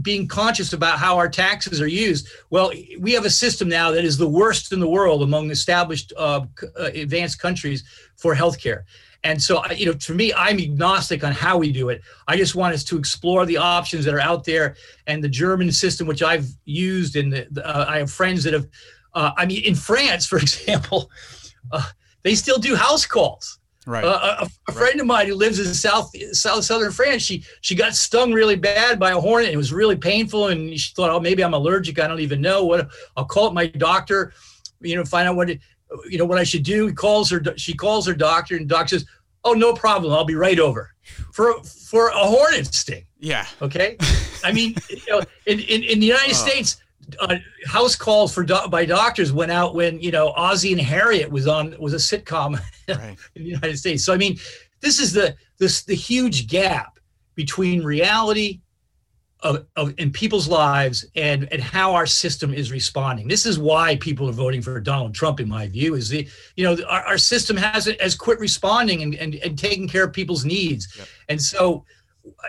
being 0.01 0.27
conscious 0.27 0.73
about 0.73 0.99
how 0.99 1.17
our 1.17 1.27
taxes 1.27 1.81
are 1.81 1.87
used, 1.87 2.27
well, 2.49 2.71
we 2.99 3.13
have 3.13 3.25
a 3.25 3.29
system 3.29 3.67
now 3.67 3.91
that 3.91 4.05
is 4.05 4.17
the 4.17 4.27
worst 4.27 4.71
in 4.71 4.79
the 4.79 4.87
world 4.87 5.23
among 5.23 5.49
established 5.49 6.13
uh, 6.15 6.45
uh, 6.79 6.83
advanced 6.93 7.39
countries 7.39 7.83
for 8.15 8.35
healthcare. 8.35 8.83
And 9.23 9.41
so, 9.41 9.65
you 9.71 9.87
know, 9.87 9.93
for 9.99 10.13
me, 10.13 10.31
I'm 10.33 10.59
agnostic 10.59 11.23
on 11.23 11.31
how 11.31 11.57
we 11.57 11.71
do 11.71 11.89
it. 11.89 12.01
I 12.27 12.37
just 12.37 12.53
want 12.53 12.75
us 12.75 12.83
to 12.85 12.97
explore 12.97 13.45
the 13.45 13.57
options 13.57 14.05
that 14.05 14.13
are 14.13 14.21
out 14.21 14.43
there, 14.43 14.75
and 15.07 15.23
the 15.23 15.29
German 15.29 15.71
system, 15.71 16.05
which 16.05 16.21
I've 16.21 16.47
used, 16.65 17.15
and 17.15 17.33
uh, 17.63 17.85
I 17.87 17.97
have 17.97 18.11
friends 18.11 18.43
that 18.43 18.53
have. 18.53 18.67
Uh, 19.15 19.31
I 19.35 19.47
mean, 19.47 19.63
in 19.63 19.73
France, 19.73 20.27
for 20.27 20.37
example, 20.45 21.09
uh, 21.71 21.81
they 22.21 22.35
still 22.35 22.59
do 22.59 22.75
house 22.75 23.07
calls 23.07 23.56
Right. 23.87 24.03
Uh, 24.03 24.45
a, 24.45 24.49
a, 24.67 24.71
friend 24.73 24.99
of 24.99 25.07
mine 25.07 25.27
who 25.27 25.35
lives 25.35 25.59
in 25.59 25.73
South 25.73 26.11
South 26.33 26.65
Southern 26.65 26.91
France, 26.91 27.21
she 27.23 27.45
she 27.61 27.73
got 27.73 27.95
stung 27.95 28.33
really 28.33 28.57
bad 28.57 28.99
by 28.99 29.11
a 29.11 29.19
hornet. 29.19 29.49
It 29.49 29.55
was 29.55 29.71
really 29.71 29.95
painful, 29.95 30.47
and 30.47 30.77
she 30.77 30.93
thought, 30.93 31.09
oh, 31.09 31.21
maybe 31.21 31.41
I'm 31.41 31.53
allergic. 31.53 31.97
I 31.97 32.07
don't 32.07 32.19
even 32.19 32.41
know 32.41 32.65
what. 32.65 32.89
I'll 33.15 33.23
call 33.23 33.47
up 33.47 33.53
my 33.53 33.67
doctor, 33.67 34.33
you 34.81 34.97
know, 34.97 35.05
find 35.05 35.25
out 35.25 35.37
what 35.37 35.49
it, 35.49 35.61
you 36.09 36.17
know 36.17 36.25
what 36.25 36.37
I 36.37 36.43
should 36.43 36.63
do. 36.63 36.87
He 36.87 36.93
calls 36.93 37.29
her. 37.31 37.41
She 37.55 37.73
calls 37.73 38.05
her 38.07 38.13
doctor, 38.13 38.57
and 38.57 38.67
doctor 38.67 38.99
says, 38.99 39.07
oh, 39.45 39.53
no 39.53 39.73
problem. 39.73 40.13
I'll 40.13 40.25
be 40.25 40.35
right 40.35 40.59
over 40.59 40.93
for 41.31 41.63
for 41.63 42.09
a 42.09 42.17
hornet 42.17 42.73
sting. 42.73 43.05
Yeah. 43.19 43.45
Okay. 43.61 43.97
I 44.43 44.51
mean, 44.51 44.75
you 44.89 45.01
know, 45.07 45.21
in, 45.45 45.59
in, 45.59 45.83
in 45.83 45.99
the 45.99 46.07
United 46.07 46.31
oh. 46.31 46.45
States, 46.47 46.77
uh, 47.19 47.37
house 47.65 47.95
calls 47.95 48.33
for 48.33 48.43
do- 48.43 48.67
by 48.69 48.85
doctors 48.85 49.31
went 49.31 49.51
out 49.51 49.73
when 49.73 49.99
you 50.01 50.11
know 50.11 50.33
Ozzie 50.35 50.73
and 50.73 50.81
Harriet 50.81 51.31
was 51.31 51.47
on 51.47 51.75
was 51.79 51.93
a 51.93 51.97
sitcom 51.97 52.59
right. 52.87 53.17
in 53.35 53.43
the 53.43 53.49
United 53.49 53.77
States. 53.77 54.03
So 54.03 54.13
I 54.13 54.17
mean, 54.17 54.37
this 54.81 54.99
is 54.99 55.13
the 55.13 55.35
this 55.57 55.83
the 55.83 55.95
huge 55.95 56.47
gap 56.47 56.99
between 57.35 57.83
reality 57.83 58.59
of, 59.41 59.65
of 59.75 59.93
in 59.97 60.11
people's 60.11 60.47
lives 60.47 61.05
and 61.15 61.47
and 61.51 61.61
how 61.61 61.93
our 61.93 62.05
system 62.05 62.53
is 62.53 62.71
responding. 62.71 63.27
This 63.27 63.45
is 63.45 63.59
why 63.59 63.95
people 63.97 64.27
are 64.27 64.33
voting 64.33 64.61
for 64.61 64.79
Donald 64.79 65.13
Trump, 65.13 65.39
in 65.39 65.47
my 65.47 65.67
view, 65.67 65.95
is 65.95 66.09
the 66.09 66.27
you 66.55 66.63
know 66.63 66.77
our, 66.87 67.03
our 67.03 67.17
system 67.17 67.55
hasn't 67.55 68.01
has 68.01 68.15
quit 68.15 68.39
responding 68.39 69.03
and, 69.03 69.15
and 69.15 69.35
and 69.35 69.57
taking 69.57 69.87
care 69.87 70.05
of 70.05 70.13
people's 70.13 70.43
needs, 70.43 70.87
yep. 70.97 71.07
and 71.29 71.41
so 71.41 71.85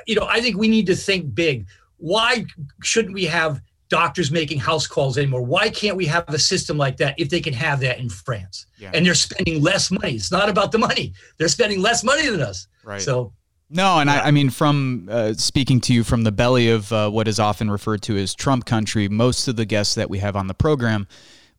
you 0.07 0.14
know 0.14 0.27
I 0.29 0.40
think 0.40 0.57
we 0.57 0.68
need 0.68 0.87
to 0.87 0.96
think 0.96 1.35
big. 1.35 1.66
Why 1.98 2.46
shouldn't 2.83 3.14
we 3.14 3.24
have 3.27 3.61
doctors 3.88 4.31
making 4.31 4.59
house 4.59 4.87
calls 4.87 5.18
anymore. 5.18 5.42
Why 5.42 5.70
can't 5.70 5.96
we 5.96 6.07
have 6.07 6.29
a 6.29 6.38
system 6.38 6.77
like 6.77 6.96
that 6.98 7.18
if 7.18 7.31
they 7.31 7.40
can 7.40 7.55
have 7.55 7.81
that 7.81 7.98
in 7.98 8.09
France? 8.09 8.66
Yeah. 8.79 8.90
And 8.94 9.05
they're 9.05 9.14
spending 9.14 9.62
less 9.62 9.90
money. 9.90 10.14
It's 10.14 10.31
not 10.31 10.48
about 10.48 10.72
the 10.72 10.79
money. 10.79 11.14
They're 11.38 11.48
spending 11.48 11.81
less 11.81 12.05
money 12.05 12.29
than 12.29 12.40
us. 12.40 12.66
Right. 12.85 13.01
So 13.01 13.33
no, 13.70 13.98
and 13.98 14.09
yeah. 14.09 14.22
I, 14.22 14.29
I, 14.29 14.31
mean, 14.31 14.48
from 14.51 15.09
uh, 15.11 15.35
speaking 15.35 15.81
to 15.83 15.92
you 15.92 16.03
from 16.03 16.22
the 16.22 16.33
belly 16.33 16.70
of 16.70 16.90
uh, 16.92 17.11
what 17.11 17.29
is 17.29 17.38
often 17.38 17.70
referred 17.70 18.01
to 18.03 18.16
as 18.16 18.35
Trump 18.35 18.64
country, 18.64 19.09
most 19.09 19.46
of 19.46 19.57
the 19.57 19.66
guests 19.66 19.94
that 19.96 20.09
we 20.09 20.18
have 20.18 20.37
on 20.37 20.46
the 20.46 20.55
program, 20.55 21.07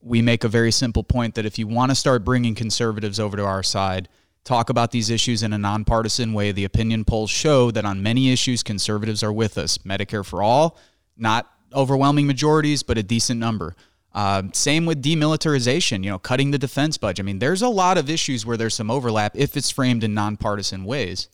we 0.01 0.21
make 0.21 0.43
a 0.43 0.47
very 0.47 0.71
simple 0.71 1.03
point 1.03 1.35
that 1.35 1.45
if 1.45 1.59
you 1.59 1.67
want 1.67 1.91
to 1.91 1.95
start 1.95 2.25
bringing 2.25 2.55
conservatives 2.55 3.19
over 3.19 3.37
to 3.37 3.45
our 3.45 3.61
side, 3.61 4.09
talk 4.43 4.71
about 4.71 4.89
these 4.89 5.11
issues 5.11 5.43
in 5.43 5.53
a 5.53 5.57
nonpartisan 5.57 6.33
way. 6.33 6.51
The 6.51 6.63
opinion 6.63 7.05
polls 7.05 7.29
show 7.29 7.69
that 7.71 7.85
on 7.85 8.01
many 8.01 8.31
issues, 8.31 8.63
conservatives 8.63 9.21
are 9.21 9.33
with 9.33 9.57
us. 9.57 9.77
Medicare 9.79 10.25
for 10.25 10.41
all, 10.41 10.79
not 11.15 11.51
overwhelming 11.73 12.27
majorities, 12.27 12.83
but 12.83 12.97
a 12.97 13.03
decent 13.03 13.39
number. 13.39 13.75
Uh, 14.13 14.43
same 14.53 14.85
with 14.85 15.03
demilitarization, 15.03 16.03
you 16.03 16.09
know, 16.09 16.17
cutting 16.17 16.51
the 16.51 16.57
defense 16.57 16.97
budget. 16.97 17.23
I 17.23 17.25
mean, 17.25 17.39
there's 17.39 17.61
a 17.61 17.69
lot 17.69 17.97
of 17.97 18.09
issues 18.09 18.45
where 18.45 18.57
there's 18.57 18.73
some 18.73 18.89
overlap 18.89 19.35
if 19.35 19.55
it's 19.55 19.69
framed 19.69 20.03
in 20.03 20.13
nonpartisan 20.13 20.83
ways. 20.83 21.29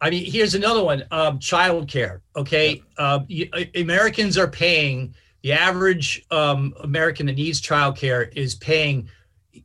I 0.00 0.10
mean, 0.10 0.30
here's 0.30 0.54
another 0.54 0.82
one: 0.82 1.04
um, 1.10 1.38
child 1.38 1.88
care. 1.88 2.22
Okay, 2.34 2.82
uh, 2.98 3.20
Americans 3.74 4.36
are 4.36 4.48
paying 4.48 5.14
the 5.42 5.52
average 5.52 6.26
um, 6.30 6.74
American 6.80 7.26
that 7.26 7.36
needs 7.36 7.60
child 7.60 7.96
care 7.96 8.24
is 8.34 8.56
paying, 8.56 9.08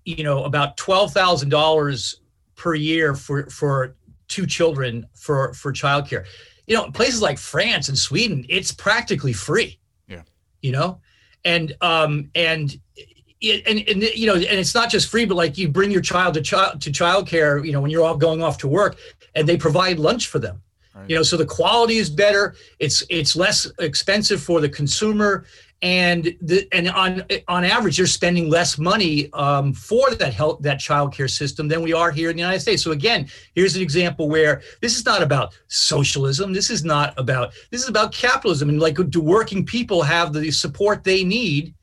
you 0.06 0.24
know, 0.24 0.44
about 0.44 0.78
twelve 0.78 1.12
thousand 1.12 1.50
dollars 1.50 2.22
per 2.56 2.76
year 2.76 3.16
for 3.16 3.50
for 3.50 3.96
two 4.28 4.46
children 4.46 5.06
for 5.16 5.54
for 5.56 5.72
child 5.72 6.08
care. 6.08 6.26
You 6.68 6.78
know, 6.78 6.92
places 6.92 7.22
like 7.22 7.38
France 7.38 7.90
and 7.90 7.98
Sweden, 7.98 8.46
it's 8.48 8.72
practically 8.72 9.34
free 9.34 9.81
you 10.62 10.72
know, 10.72 11.00
and 11.44 11.76
um 11.82 12.30
and 12.36 12.80
it, 13.42 13.64
and, 13.66 13.80
and 13.90 14.04
you 14.16 14.28
know 14.28 14.36
and 14.36 14.60
it's 14.60 14.76
not 14.76 14.90
just 14.90 15.10
free 15.10 15.26
but 15.26 15.36
like 15.36 15.58
you 15.58 15.68
bring 15.68 15.90
your 15.90 16.02
child 16.02 16.36
to 16.36 16.42
child 16.42 16.80
to 16.82 16.92
childcare 16.92 17.66
you 17.66 17.72
know 17.72 17.82
when 17.82 17.90
you're 17.90 18.04
all 18.04 18.16
going 18.16 18.44
off 18.44 18.58
to 18.60 18.68
work 18.68 18.98
and 19.36 19.48
they 19.48 19.58
provide 19.58 19.98
lunch 19.98 20.28
for 20.28 20.40
them. 20.40 20.62
Right. 20.94 21.10
you 21.10 21.16
know 21.16 21.24
so 21.24 21.38
the 21.38 21.46
quality 21.46 21.98
is 21.98 22.10
better. 22.10 22.56
It's 22.80 23.04
it's 23.10 23.36
less 23.36 23.70
expensive 23.80 24.42
for 24.42 24.62
the 24.62 24.70
consumer 24.70 25.46
and 25.82 26.36
the, 26.42 26.68
and 26.72 26.90
on 26.90 27.24
on 27.48 27.64
average 27.64 27.98
they're 27.98 28.06
spending 28.06 28.50
less 28.50 28.78
money 28.78 29.32
um, 29.34 29.74
for 29.74 30.12
that 30.12 30.34
health 30.34 30.62
that 30.62 30.80
child 30.80 31.14
care 31.14 31.28
system 31.28 31.68
than 31.68 31.82
we 31.82 31.92
are 31.92 32.12
here 32.12 32.30
in 32.30 32.36
the 32.36 32.42
United 32.42 32.60
States. 32.60 32.84
So 32.84 32.92
again, 32.92 33.28
here's 33.56 33.76
an 33.76 33.82
example 33.82 34.30
where 34.30 34.62
this 34.82 34.96
is 34.96 35.06
not 35.06 35.24
about 35.24 35.58
socialism. 35.68 36.54
This 36.54 36.70
is 36.70 36.84
not 36.84 37.14
about 37.18 37.54
this 37.72 37.82
is 37.82 37.90
about 37.90 38.14
capitalism 38.14 38.70
and 38.70 38.80
like 38.80 38.98
do 39.10 39.22
working 39.22 39.66
people 39.66 40.04
have 40.04 40.34
the 40.34 40.52
support 40.52 41.04
they 41.04 41.24
need 41.24 41.74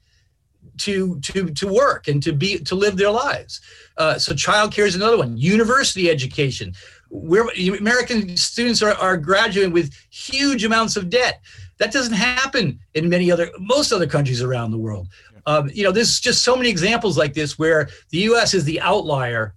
to 0.78 1.18
to 1.20 1.50
to 1.50 1.66
work 1.66 2.06
and 2.06 2.22
to 2.22 2.32
be 2.32 2.58
to 2.58 2.76
live 2.76 2.96
their 2.96 3.10
lives. 3.10 3.60
Uh, 3.96 4.16
so 4.16 4.32
child 4.32 4.72
care 4.72 4.86
is 4.86 4.94
another 4.94 5.18
one. 5.18 5.36
University 5.36 6.08
education. 6.08 6.72
Where 7.10 7.46
American 7.78 8.36
students 8.36 8.82
are, 8.82 8.92
are 8.92 9.16
graduating 9.16 9.72
with 9.72 9.94
huge 10.10 10.62
amounts 10.62 10.94
of 10.94 11.08
debt 11.08 11.40
that 11.78 11.92
doesn't 11.92 12.14
happen 12.14 12.78
in 12.94 13.08
many 13.08 13.30
other, 13.30 13.50
most 13.58 13.92
other 13.92 14.06
countries 14.06 14.42
around 14.42 14.70
the 14.70 14.78
world. 14.78 15.08
Um, 15.46 15.70
you 15.72 15.82
know, 15.82 15.92
there's 15.92 16.20
just 16.20 16.42
so 16.42 16.56
many 16.56 16.68
examples 16.68 17.16
like 17.16 17.32
this 17.32 17.58
where 17.58 17.88
the 18.10 18.18
U.S. 18.18 18.52
is 18.52 18.64
the 18.64 18.80
outlier, 18.80 19.54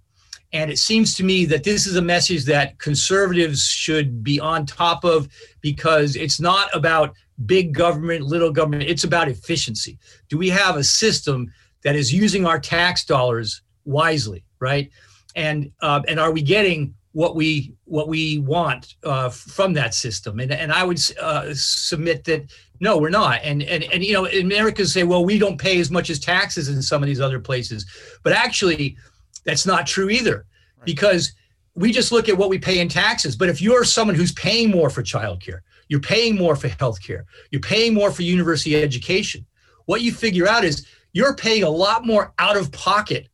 and 0.52 0.70
it 0.70 0.78
seems 0.78 1.14
to 1.16 1.24
me 1.24 1.44
that 1.46 1.64
this 1.64 1.86
is 1.86 1.96
a 1.96 2.02
message 2.02 2.44
that 2.44 2.78
conservatives 2.78 3.66
should 3.66 4.22
be 4.22 4.40
on 4.40 4.64
top 4.64 5.04
of 5.04 5.28
because 5.60 6.16
it's 6.16 6.40
not 6.40 6.74
about 6.74 7.14
big 7.46 7.74
government, 7.74 8.22
little 8.22 8.52
government. 8.52 8.84
It's 8.84 9.04
about 9.04 9.28
efficiency. 9.28 9.98
Do 10.28 10.38
we 10.38 10.48
have 10.50 10.76
a 10.76 10.84
system 10.84 11.52
that 11.82 11.96
is 11.96 12.12
using 12.12 12.46
our 12.46 12.58
tax 12.58 13.04
dollars 13.04 13.62
wisely, 13.84 14.44
right? 14.60 14.90
And 15.34 15.72
uh, 15.80 16.02
and 16.08 16.20
are 16.20 16.32
we 16.32 16.42
getting 16.42 16.94
what 17.12 17.36
we 17.36 17.74
what 17.84 18.08
we 18.08 18.38
want 18.38 18.94
uh, 19.04 19.28
from 19.28 19.72
that 19.74 19.94
system. 19.94 20.40
And 20.40 20.52
and 20.52 20.72
I 20.72 20.84
would 20.84 21.00
uh, 21.20 21.52
submit 21.54 22.24
that 22.24 22.50
no, 22.80 22.98
we're 22.98 23.10
not. 23.10 23.40
And 23.42 23.62
and 23.62 23.84
and 23.84 24.04
you 24.04 24.12
know, 24.12 24.26
Americans 24.26 24.92
say, 24.92 25.04
well, 25.04 25.24
we 25.24 25.38
don't 25.38 25.58
pay 25.58 25.78
as 25.78 25.90
much 25.90 26.10
as 26.10 26.18
taxes 26.18 26.68
in 26.68 26.82
some 26.82 27.02
of 27.02 27.06
these 27.06 27.20
other 27.20 27.38
places, 27.38 27.86
but 28.22 28.32
actually, 28.32 28.96
that's 29.44 29.66
not 29.66 29.86
true 29.86 30.10
either, 30.10 30.46
right. 30.78 30.86
because 30.86 31.32
we 31.74 31.92
just 31.92 32.12
look 32.12 32.28
at 32.28 32.36
what 32.36 32.50
we 32.50 32.58
pay 32.58 32.80
in 32.80 32.88
taxes. 32.88 33.36
But 33.36 33.48
if 33.48 33.62
you're 33.62 33.84
someone 33.84 34.16
who's 34.16 34.32
paying 34.32 34.70
more 34.70 34.90
for 34.90 35.02
childcare, 35.02 35.60
you're 35.88 36.00
paying 36.00 36.36
more 36.36 36.56
for 36.56 36.68
healthcare, 36.68 37.24
you're 37.50 37.60
paying 37.60 37.94
more 37.94 38.10
for 38.10 38.22
university 38.22 38.82
education, 38.82 39.46
what 39.86 40.00
you 40.00 40.12
figure 40.12 40.48
out 40.48 40.64
is 40.64 40.86
you're 41.12 41.36
paying 41.36 41.62
a 41.62 41.68
lot 41.68 42.06
more 42.06 42.32
out 42.38 42.56
of 42.56 42.72
pocket 42.72 43.28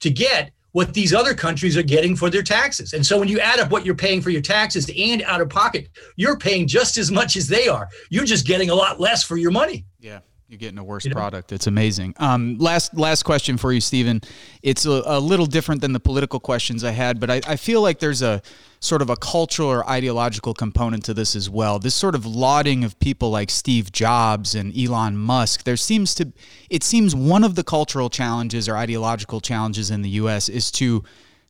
to 0.00 0.10
get 0.10 0.50
what 0.74 0.92
these 0.92 1.14
other 1.14 1.34
countries 1.34 1.76
are 1.76 1.84
getting 1.84 2.16
for 2.16 2.28
their 2.28 2.42
taxes. 2.42 2.94
And 2.94 3.06
so 3.06 3.16
when 3.16 3.28
you 3.28 3.38
add 3.38 3.60
up 3.60 3.70
what 3.70 3.86
you're 3.86 3.94
paying 3.94 4.20
for 4.20 4.30
your 4.30 4.42
taxes 4.42 4.90
and 4.98 5.22
out 5.22 5.40
of 5.40 5.48
pocket, 5.48 5.88
you're 6.16 6.36
paying 6.36 6.66
just 6.66 6.98
as 6.98 7.12
much 7.12 7.36
as 7.36 7.46
they 7.46 7.68
are. 7.68 7.88
You're 8.10 8.24
just 8.24 8.44
getting 8.44 8.70
a 8.70 8.74
lot 8.74 8.98
less 8.98 9.22
for 9.22 9.36
your 9.36 9.52
money. 9.52 9.86
Yeah. 10.00 10.18
You're 10.48 10.58
getting 10.58 10.78
a 10.78 10.84
worse 10.84 11.04
you 11.04 11.10
know? 11.10 11.16
product. 11.16 11.52
It's 11.52 11.66
amazing. 11.66 12.14
Um, 12.18 12.58
last 12.58 12.94
last 12.94 13.22
question 13.22 13.56
for 13.56 13.72
you, 13.72 13.80
Steven. 13.80 14.20
It's 14.62 14.84
a, 14.84 15.02
a, 15.06 15.18
little 15.18 15.46
different 15.46 15.80
than 15.80 15.94
the 15.94 16.00
political 16.00 16.38
questions 16.38 16.84
I 16.84 16.90
had, 16.90 17.18
but 17.18 17.30
I, 17.30 17.40
I 17.46 17.56
feel 17.56 17.80
like 17.80 17.98
there's 17.98 18.20
a 18.20 18.42
sort 18.78 19.00
of 19.00 19.08
a 19.08 19.16
cultural 19.16 19.68
or 19.68 19.88
ideological 19.88 20.52
component 20.52 21.02
to 21.06 21.14
this 21.14 21.34
as 21.34 21.48
well. 21.48 21.78
This 21.78 21.94
sort 21.94 22.14
of 22.14 22.26
lauding 22.26 22.84
of 22.84 22.98
people 22.98 23.30
like 23.30 23.48
Steve 23.48 23.90
Jobs 23.90 24.54
and 24.54 24.76
Elon 24.76 25.16
Musk. 25.16 25.64
There 25.64 25.78
seems 25.78 26.14
to 26.16 26.30
it 26.68 26.82
seems 26.82 27.14
one 27.14 27.42
of 27.42 27.54
the 27.54 27.64
cultural 27.64 28.10
challenges 28.10 28.68
or 28.68 28.76
ideological 28.76 29.40
challenges 29.40 29.90
in 29.90 30.02
the 30.02 30.10
U.S. 30.10 30.50
is 30.50 30.70
to 30.72 31.02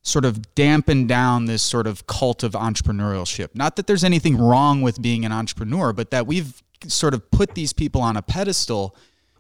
sort 0.03 0.25
of 0.25 0.55
dampen 0.55 1.09
down 1.09 1.47
this 1.47 1.63
sort 1.63 1.89
of 1.89 2.07
cult 2.07 2.45
of 2.45 2.53
entrepreneurship. 2.53 3.49
Not 3.55 3.75
that 3.77 3.89
there's 3.89 4.05
anything 4.05 4.37
wrong 4.37 4.83
with 4.83 5.03
being 5.03 5.25
an 5.25 5.33
entrepreneur, 5.33 5.93
but 5.93 6.11
that 6.11 6.27
we've 6.27 6.63
sort 6.91 7.15
of 7.15 7.31
put 7.31 7.55
these 7.55 7.73
people 7.73 8.01
on 8.01 8.17
a 8.17 8.23
pedestal 8.23 8.97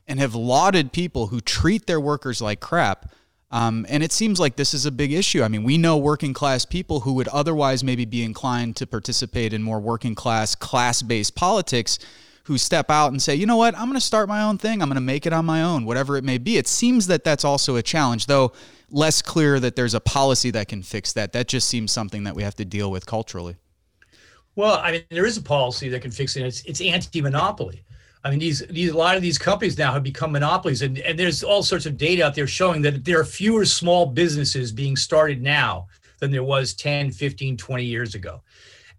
and 0.06 0.20
have 0.20 0.34
lauded 0.34 0.92
people 0.92 1.28
who 1.28 1.40
treat 1.40 1.86
their 1.86 2.00
workers 2.00 2.42
like 2.42 2.60
crap. 2.60 3.10
Um, 3.50 3.86
and 3.88 4.02
it 4.02 4.12
seems 4.12 4.40
like 4.40 4.56
this 4.56 4.74
is 4.74 4.84
a 4.84 4.90
big 4.90 5.12
issue. 5.12 5.42
I 5.42 5.48
mean, 5.48 5.62
we 5.62 5.78
know 5.78 5.96
working 5.96 6.34
class 6.34 6.64
people 6.64 7.00
who 7.00 7.12
would 7.14 7.28
otherwise 7.28 7.84
maybe 7.84 8.04
be 8.04 8.24
inclined 8.24 8.76
to 8.76 8.86
participate 8.86 9.52
in 9.52 9.62
more 9.62 9.80
working 9.80 10.14
class, 10.14 10.54
class 10.54 11.02
based 11.02 11.34
politics 11.34 11.98
who 12.44 12.58
step 12.58 12.90
out 12.90 13.12
and 13.12 13.22
say, 13.22 13.34
you 13.34 13.46
know 13.46 13.56
what, 13.56 13.74
I'm 13.74 13.86
going 13.86 13.94
to 13.94 14.00
start 14.00 14.28
my 14.28 14.42
own 14.42 14.58
thing. 14.58 14.82
I'm 14.82 14.88
going 14.88 14.96
to 14.96 15.00
make 15.00 15.24
it 15.24 15.32
on 15.32 15.46
my 15.46 15.62
own, 15.62 15.86
whatever 15.86 16.16
it 16.16 16.24
may 16.24 16.36
be. 16.36 16.58
It 16.58 16.66
seems 16.68 17.06
that 17.06 17.24
that's 17.24 17.44
also 17.44 17.76
a 17.76 17.82
challenge, 17.82 18.26
though 18.26 18.52
less 18.90 19.22
clear 19.22 19.58
that 19.60 19.76
there's 19.76 19.94
a 19.94 20.00
policy 20.00 20.50
that 20.50 20.68
can 20.68 20.82
fix 20.82 21.12
that. 21.14 21.32
That 21.32 21.48
just 21.48 21.68
seems 21.68 21.90
something 21.90 22.24
that 22.24 22.34
we 22.34 22.42
have 22.42 22.54
to 22.56 22.64
deal 22.64 22.90
with 22.90 23.06
culturally. 23.06 23.56
Well, 24.56 24.80
I 24.82 24.92
mean, 24.92 25.02
there 25.10 25.26
is 25.26 25.36
a 25.36 25.42
policy 25.42 25.88
that 25.88 26.02
can 26.02 26.10
fix 26.10 26.36
it. 26.36 26.44
It's, 26.44 26.62
it's 26.62 26.80
anti-monopoly. 26.80 27.82
I 28.24 28.30
mean, 28.30 28.38
these 28.38 28.60
these 28.68 28.90
a 28.90 28.96
lot 28.96 29.16
of 29.16 29.22
these 29.22 29.36
companies 29.36 29.76
now 29.76 29.92
have 29.92 30.02
become 30.02 30.32
monopolies, 30.32 30.80
and, 30.80 30.98
and 30.98 31.18
there's 31.18 31.44
all 31.44 31.62
sorts 31.62 31.84
of 31.84 31.98
data 31.98 32.24
out 32.24 32.34
there 32.34 32.46
showing 32.46 32.80
that 32.82 33.04
there 33.04 33.20
are 33.20 33.24
fewer 33.24 33.66
small 33.66 34.06
businesses 34.06 34.72
being 34.72 34.96
started 34.96 35.42
now 35.42 35.88
than 36.20 36.30
there 36.30 36.42
was 36.42 36.72
10, 36.72 37.10
15, 37.10 37.56
20 37.58 37.84
years 37.84 38.14
ago. 38.14 38.40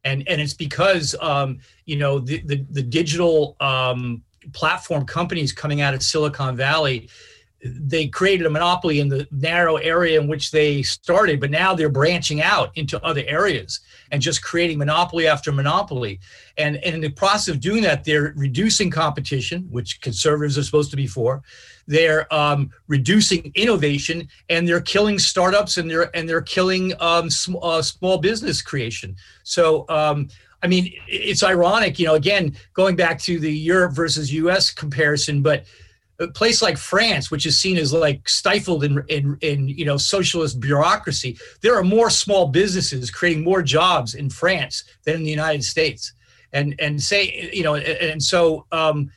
And 0.04 0.28
and 0.28 0.40
it's 0.40 0.54
because 0.54 1.16
um, 1.22 1.58
you 1.86 1.96
know 1.96 2.20
the 2.20 2.42
the, 2.42 2.64
the 2.70 2.84
digital 2.84 3.56
um, 3.60 4.22
platform 4.54 5.06
companies 5.06 5.52
coming 5.52 5.82
out 5.82 5.96
of 5.96 6.04
Silicon 6.04 6.56
Valley 6.56 7.10
they 7.66 8.08
created 8.08 8.46
a 8.46 8.50
monopoly 8.50 9.00
in 9.00 9.10
the 9.10 9.28
narrow 9.32 9.78
area 9.78 10.20
in 10.20 10.28
which 10.28 10.52
they 10.52 10.84
started, 10.84 11.40
but 11.40 11.50
now 11.50 11.74
they're 11.74 11.90
branching 11.90 12.42
out 12.42 12.72
into 12.76 13.04
other 13.04 13.24
areas 13.26 13.80
and 14.12 14.22
just 14.22 14.44
creating 14.44 14.78
monopoly 14.78 15.28
after 15.28 15.52
monopoly. 15.52 16.20
And, 16.58 16.78
and 16.78 16.96
in 16.96 17.02
the 17.02 17.10
process 17.10 17.54
of 17.54 17.60
doing 17.60 17.82
that, 17.84 18.04
they're 18.04 18.34
reducing 18.36 18.92
competition, 18.92 19.68
which 19.72 20.00
conservatives 20.02 20.58
are 20.58 20.64
supposed 20.64 20.92
to 20.92 20.98
be 20.98 21.08
for. 21.08 21.42
They're 21.88 22.32
um, 22.34 22.70
reducing 22.88 23.52
innovation, 23.56 24.28
and 24.50 24.68
they're 24.68 24.82
killing 24.82 25.20
startups, 25.20 25.78
and 25.78 25.90
they're 25.90 26.16
and 26.16 26.28
they're 26.28 26.42
killing 26.42 26.94
um, 27.00 27.30
sm- 27.30 27.58
uh, 27.62 27.82
small 27.82 28.18
business 28.18 28.62
creation. 28.62 29.16
So. 29.44 29.86
Um, 29.90 30.30
I 30.64 30.68
mean, 30.68 30.94
it's 31.08 31.44
ironic, 31.44 32.00
you 32.00 32.08
know, 32.08 32.16
again, 32.16 32.56
going 32.74 32.96
back 32.96 33.20
to 33.20 33.40
the 33.40 33.52
Europe 33.52 33.94
versus 33.94 34.34
US 34.34 34.72
comparison, 34.72 35.44
but 35.44 35.66
a 36.20 36.28
place 36.28 36.62
like 36.62 36.78
France, 36.78 37.30
which 37.30 37.46
is 37.46 37.58
seen 37.58 37.78
as 37.78 37.92
like 37.92 38.28
stifled 38.28 38.84
in, 38.84 39.04
in, 39.10 39.38
in 39.42 39.68
you 39.68 39.86
know 39.86 39.98
socialist 39.98 40.60
bureaucracy, 40.60 41.38
there 41.62 41.76
are 41.76 41.84
more 41.84 42.10
small 42.10 42.48
businesses 42.48 43.12
creating 43.12 43.44
more 43.44 43.62
jobs 43.62 44.16
in 44.16 44.30
France 44.30 44.84
than 45.04 45.16
in 45.16 45.24
the 45.24 45.30
United 45.30 45.64
States. 45.64 46.14
And 46.54 46.76
and 46.80 47.02
say 47.02 47.50
you 47.52 47.64
know 47.64 47.76
and 47.76 48.22
so 48.22 48.66
um, 48.72 49.12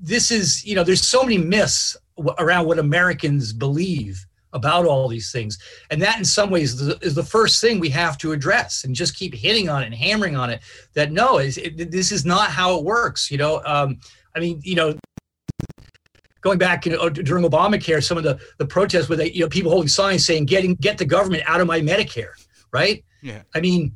this 0.00 0.30
is 0.30 0.64
you 0.64 0.74
know 0.74 0.84
there's 0.84 1.06
so 1.06 1.22
many 1.22 1.38
myths 1.38 1.96
around 2.38 2.66
what 2.66 2.78
Americans 2.78 3.52
believe 3.52 4.24
about 4.52 4.86
all 4.86 5.06
these 5.06 5.30
things, 5.30 5.58
and 5.90 6.00
that 6.00 6.16
in 6.16 6.24
some 6.24 6.48
ways 6.48 6.80
is 6.80 7.14
the 7.14 7.22
first 7.22 7.60
thing 7.60 7.78
we 7.78 7.90
have 7.90 8.16
to 8.16 8.32
address 8.32 8.84
and 8.84 8.94
just 8.94 9.16
keep 9.16 9.34
hitting 9.34 9.68
on 9.68 9.82
it 9.82 9.86
and 9.86 9.94
hammering 9.94 10.34
on 10.34 10.48
it. 10.48 10.60
That 10.94 11.12
no, 11.12 11.38
is 11.38 11.60
this 11.76 12.10
is 12.10 12.24
not 12.24 12.48
how 12.48 12.78
it 12.78 12.84
works. 12.84 13.30
You 13.30 13.36
know, 13.36 13.60
um, 13.66 13.98
I 14.34 14.40
mean, 14.40 14.60
you 14.64 14.76
know, 14.76 14.94
going 16.46 16.58
back 16.58 16.86
you 16.86 16.92
know, 16.92 17.08
during 17.08 17.44
Obamacare, 17.44 18.02
some 18.02 18.16
of 18.16 18.22
the, 18.22 18.38
the 18.58 18.66
protests 18.66 19.08
where 19.08 19.18
they, 19.18 19.32
you 19.32 19.40
know, 19.40 19.48
people 19.48 19.70
holding 19.70 19.88
signs 19.88 20.24
saying, 20.24 20.46
getting, 20.46 20.76
get 20.76 20.96
the 20.96 21.04
government 21.04 21.42
out 21.44 21.60
of 21.60 21.66
my 21.66 21.80
Medicare, 21.80 22.34
right? 22.70 23.04
Yeah. 23.20 23.42
I 23.56 23.60
mean, 23.60 23.92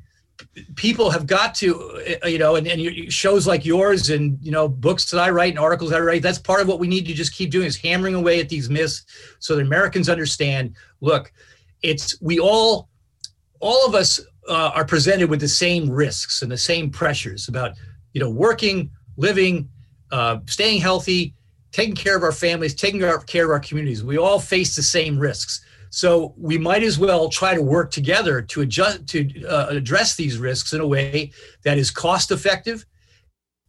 people 0.74 1.10
have 1.10 1.28
got 1.28 1.54
to, 1.56 2.18
uh, 2.24 2.26
you 2.26 2.38
know, 2.38 2.56
and, 2.56 2.66
and 2.66 3.12
shows 3.12 3.46
like 3.46 3.64
yours 3.64 4.10
and, 4.10 4.36
you 4.42 4.50
know, 4.50 4.68
books 4.68 5.08
that 5.12 5.20
I 5.20 5.30
write 5.30 5.50
and 5.50 5.60
articles 5.60 5.92
I 5.92 6.00
write, 6.00 6.22
that's 6.22 6.40
part 6.40 6.60
of 6.60 6.66
what 6.66 6.80
we 6.80 6.88
need 6.88 7.06
to 7.06 7.14
just 7.14 7.32
keep 7.32 7.52
doing 7.52 7.66
is 7.66 7.76
hammering 7.76 8.16
away 8.16 8.40
at 8.40 8.48
these 8.48 8.68
myths 8.68 9.04
so 9.38 9.54
that 9.54 9.62
Americans 9.62 10.08
understand, 10.08 10.74
look, 11.00 11.32
it's, 11.82 12.20
we 12.20 12.40
all, 12.40 12.88
all 13.60 13.86
of 13.86 13.94
us 13.94 14.18
uh, 14.48 14.72
are 14.74 14.84
presented 14.84 15.30
with 15.30 15.38
the 15.38 15.48
same 15.48 15.88
risks 15.88 16.42
and 16.42 16.50
the 16.50 16.58
same 16.58 16.90
pressures 16.90 17.46
about, 17.46 17.76
you 18.12 18.20
know, 18.20 18.30
working, 18.30 18.90
living, 19.16 19.68
uh, 20.10 20.38
staying 20.46 20.80
healthy, 20.80 21.32
taking 21.72 21.94
care 21.94 22.16
of 22.16 22.22
our 22.22 22.32
families, 22.32 22.74
taking 22.74 23.00
care 23.00 23.44
of 23.44 23.50
our 23.50 23.60
communities. 23.60 24.02
We 24.02 24.18
all 24.18 24.40
face 24.40 24.74
the 24.74 24.82
same 24.82 25.18
risks. 25.18 25.64
So 25.90 26.34
we 26.36 26.56
might 26.56 26.82
as 26.82 26.98
well 26.98 27.28
try 27.28 27.54
to 27.54 27.62
work 27.62 27.90
together 27.90 28.42
to 28.42 28.60
adjust 28.60 29.06
to 29.08 29.44
uh, 29.44 29.66
address 29.70 30.14
these 30.14 30.38
risks 30.38 30.72
in 30.72 30.80
a 30.80 30.86
way 30.86 31.32
that 31.64 31.78
is 31.78 31.90
cost 31.90 32.30
effective 32.30 32.86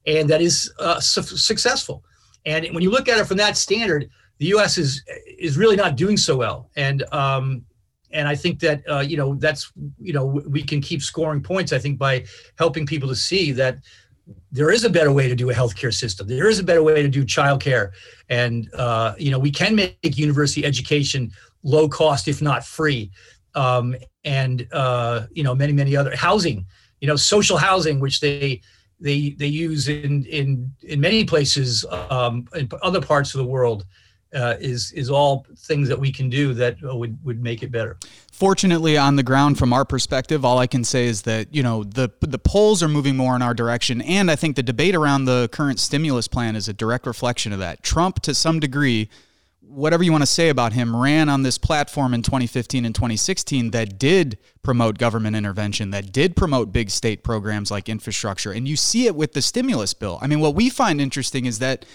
and 0.05 0.29
that 0.29 0.41
is 0.41 0.71
uh, 0.79 0.99
su- 0.99 1.21
successful. 1.21 2.03
And 2.45 2.65
when 2.73 2.83
you 2.83 2.91
look 2.91 3.07
at 3.07 3.19
it 3.19 3.25
from 3.25 3.37
that 3.37 3.57
standard, 3.57 4.09
the 4.37 4.47
U.S. 4.47 4.77
is 4.77 5.03
is 5.37 5.57
really 5.57 5.75
not 5.75 5.95
doing 5.95 6.17
so 6.17 6.35
well. 6.35 6.69
And 6.75 7.03
um, 7.11 7.63
and 8.11 8.27
I 8.27 8.35
think 8.35 8.59
that 8.59 8.83
uh, 8.89 8.99
you 8.99 9.17
know 9.17 9.35
that's 9.35 9.71
you 9.99 10.13
know 10.13 10.25
we 10.25 10.63
can 10.63 10.81
keep 10.81 11.01
scoring 11.01 11.41
points. 11.41 11.73
I 11.73 11.79
think 11.79 11.97
by 11.97 12.25
helping 12.57 12.85
people 12.85 13.09
to 13.09 13.15
see 13.15 13.51
that 13.53 13.77
there 14.51 14.71
is 14.71 14.83
a 14.83 14.89
better 14.89 15.11
way 15.11 15.27
to 15.27 15.35
do 15.35 15.49
a 15.49 15.53
healthcare 15.53 15.93
system. 15.93 16.27
There 16.27 16.47
is 16.47 16.59
a 16.59 16.63
better 16.63 16.83
way 16.83 17.01
to 17.01 17.07
do 17.07 17.25
childcare, 17.25 17.91
and 18.29 18.69
uh, 18.73 19.15
you 19.17 19.31
know 19.31 19.39
we 19.39 19.51
can 19.51 19.75
make 19.75 20.17
university 20.17 20.65
education 20.65 21.31
low 21.63 21.87
cost, 21.87 22.27
if 22.27 22.41
not 22.41 22.65
free, 22.65 23.11
um, 23.55 23.95
and 24.23 24.67
uh, 24.71 25.27
you 25.31 25.43
know 25.43 25.55
many 25.55 25.73
many 25.73 25.95
other 25.95 26.15
housing. 26.15 26.65
You 26.99 27.07
know, 27.07 27.15
social 27.15 27.57
housing, 27.57 27.99
which 27.99 28.19
they 28.19 28.61
they 28.99 29.31
they 29.31 29.47
use 29.47 29.87
in 29.89 30.25
in 30.25 30.71
in 30.83 31.01
many 31.01 31.25
places 31.25 31.85
um, 32.09 32.47
in 32.55 32.69
other 32.83 33.01
parts 33.01 33.33
of 33.33 33.39
the 33.39 33.45
world 33.45 33.85
uh, 34.33 34.55
is 34.59 34.91
is 34.93 35.09
all 35.09 35.45
things 35.57 35.87
that 35.89 35.99
we 35.99 36.11
can 36.11 36.29
do 36.29 36.53
that 36.53 36.77
would 36.81 37.17
would 37.23 37.41
make 37.41 37.63
it 37.63 37.71
better. 37.71 37.97
Fortunately, 38.41 38.97
on 38.97 39.17
the 39.17 39.21
ground, 39.21 39.59
from 39.59 39.71
our 39.71 39.85
perspective, 39.85 40.43
all 40.43 40.57
I 40.57 40.65
can 40.65 40.83
say 40.83 41.05
is 41.05 41.21
that 41.21 41.53
you 41.53 41.61
know 41.61 41.83
the 41.83 42.09
the 42.21 42.39
polls 42.39 42.81
are 42.81 42.87
moving 42.87 43.15
more 43.15 43.35
in 43.35 43.43
our 43.43 43.53
direction, 43.53 44.01
and 44.01 44.31
I 44.31 44.35
think 44.35 44.55
the 44.55 44.63
debate 44.63 44.95
around 44.95 45.25
the 45.25 45.47
current 45.51 45.79
stimulus 45.79 46.27
plan 46.27 46.55
is 46.55 46.67
a 46.67 46.73
direct 46.73 47.05
reflection 47.05 47.53
of 47.53 47.59
that. 47.59 47.83
Trump, 47.83 48.19
to 48.21 48.33
some 48.33 48.59
degree, 48.59 49.11
whatever 49.59 50.01
you 50.01 50.11
want 50.11 50.23
to 50.23 50.25
say 50.25 50.49
about 50.49 50.73
him, 50.73 50.95
ran 50.95 51.29
on 51.29 51.43
this 51.43 51.59
platform 51.59 52.15
in 52.15 52.23
2015 52.23 52.83
and 52.83 52.95
2016 52.95 53.69
that 53.69 53.99
did 53.99 54.39
promote 54.63 54.97
government 54.97 55.35
intervention, 55.35 55.91
that 55.91 56.11
did 56.11 56.35
promote 56.35 56.73
big 56.73 56.89
state 56.89 57.23
programs 57.23 57.69
like 57.69 57.87
infrastructure, 57.87 58.51
and 58.51 58.67
you 58.67 58.75
see 58.75 59.05
it 59.05 59.15
with 59.15 59.33
the 59.33 59.43
stimulus 59.43 59.93
bill. 59.93 60.17
I 60.19 60.25
mean, 60.25 60.39
what 60.39 60.55
we 60.55 60.71
find 60.71 60.99
interesting 60.99 61.45
is 61.45 61.59
that 61.59 61.85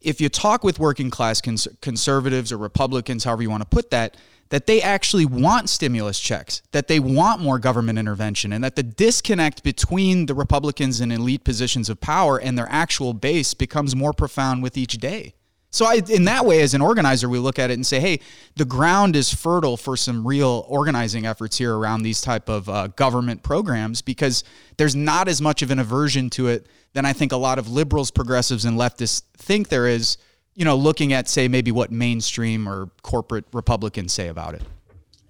if 0.00 0.20
you 0.20 0.28
talk 0.28 0.64
with 0.64 0.78
working 0.78 1.10
class 1.10 1.40
cons- 1.40 1.68
conservatives 1.80 2.52
or 2.52 2.58
Republicans, 2.58 3.24
however 3.24 3.42
you 3.42 3.50
want 3.50 3.62
to 3.62 3.68
put 3.68 3.90
that, 3.90 4.16
that 4.50 4.66
they 4.66 4.80
actually 4.80 5.26
want 5.26 5.68
stimulus 5.68 6.18
checks, 6.18 6.62
that 6.72 6.88
they 6.88 6.98
want 6.98 7.40
more 7.40 7.58
government 7.58 7.98
intervention, 7.98 8.52
and 8.52 8.64
that 8.64 8.76
the 8.76 8.82
disconnect 8.82 9.62
between 9.62 10.26
the 10.26 10.34
Republicans 10.34 11.00
in 11.00 11.12
elite 11.12 11.44
positions 11.44 11.88
of 11.90 12.00
power 12.00 12.40
and 12.40 12.56
their 12.56 12.68
actual 12.70 13.12
base 13.12 13.52
becomes 13.54 13.94
more 13.94 14.12
profound 14.12 14.62
with 14.62 14.76
each 14.76 14.94
day. 14.94 15.34
So, 15.70 15.84
I, 15.84 16.00
in 16.08 16.24
that 16.24 16.46
way, 16.46 16.62
as 16.62 16.72
an 16.72 16.80
organizer, 16.80 17.28
we 17.28 17.38
look 17.38 17.58
at 17.58 17.70
it 17.70 17.74
and 17.74 17.86
say, 17.86 18.00
"Hey, 18.00 18.20
the 18.56 18.64
ground 18.64 19.14
is 19.14 19.32
fertile 19.32 19.76
for 19.76 19.96
some 19.96 20.26
real 20.26 20.64
organizing 20.66 21.26
efforts 21.26 21.58
here 21.58 21.76
around 21.76 22.02
these 22.02 22.22
type 22.22 22.48
of 22.48 22.68
uh, 22.68 22.86
government 22.88 23.42
programs 23.42 24.00
because 24.00 24.44
there's 24.78 24.96
not 24.96 25.28
as 25.28 25.42
much 25.42 25.60
of 25.60 25.70
an 25.70 25.78
aversion 25.78 26.30
to 26.30 26.48
it 26.48 26.66
than 26.94 27.04
I 27.04 27.12
think 27.12 27.32
a 27.32 27.36
lot 27.36 27.58
of 27.58 27.68
liberals, 27.68 28.10
progressives, 28.10 28.64
and 28.64 28.78
leftists 28.78 29.22
think 29.36 29.68
there 29.68 29.86
is." 29.86 30.16
You 30.54 30.64
know, 30.64 30.74
looking 30.74 31.12
at 31.12 31.28
say 31.28 31.46
maybe 31.46 31.70
what 31.70 31.92
mainstream 31.92 32.68
or 32.68 32.90
corporate 33.02 33.44
Republicans 33.52 34.12
say 34.12 34.26
about 34.26 34.54
it. 34.54 34.62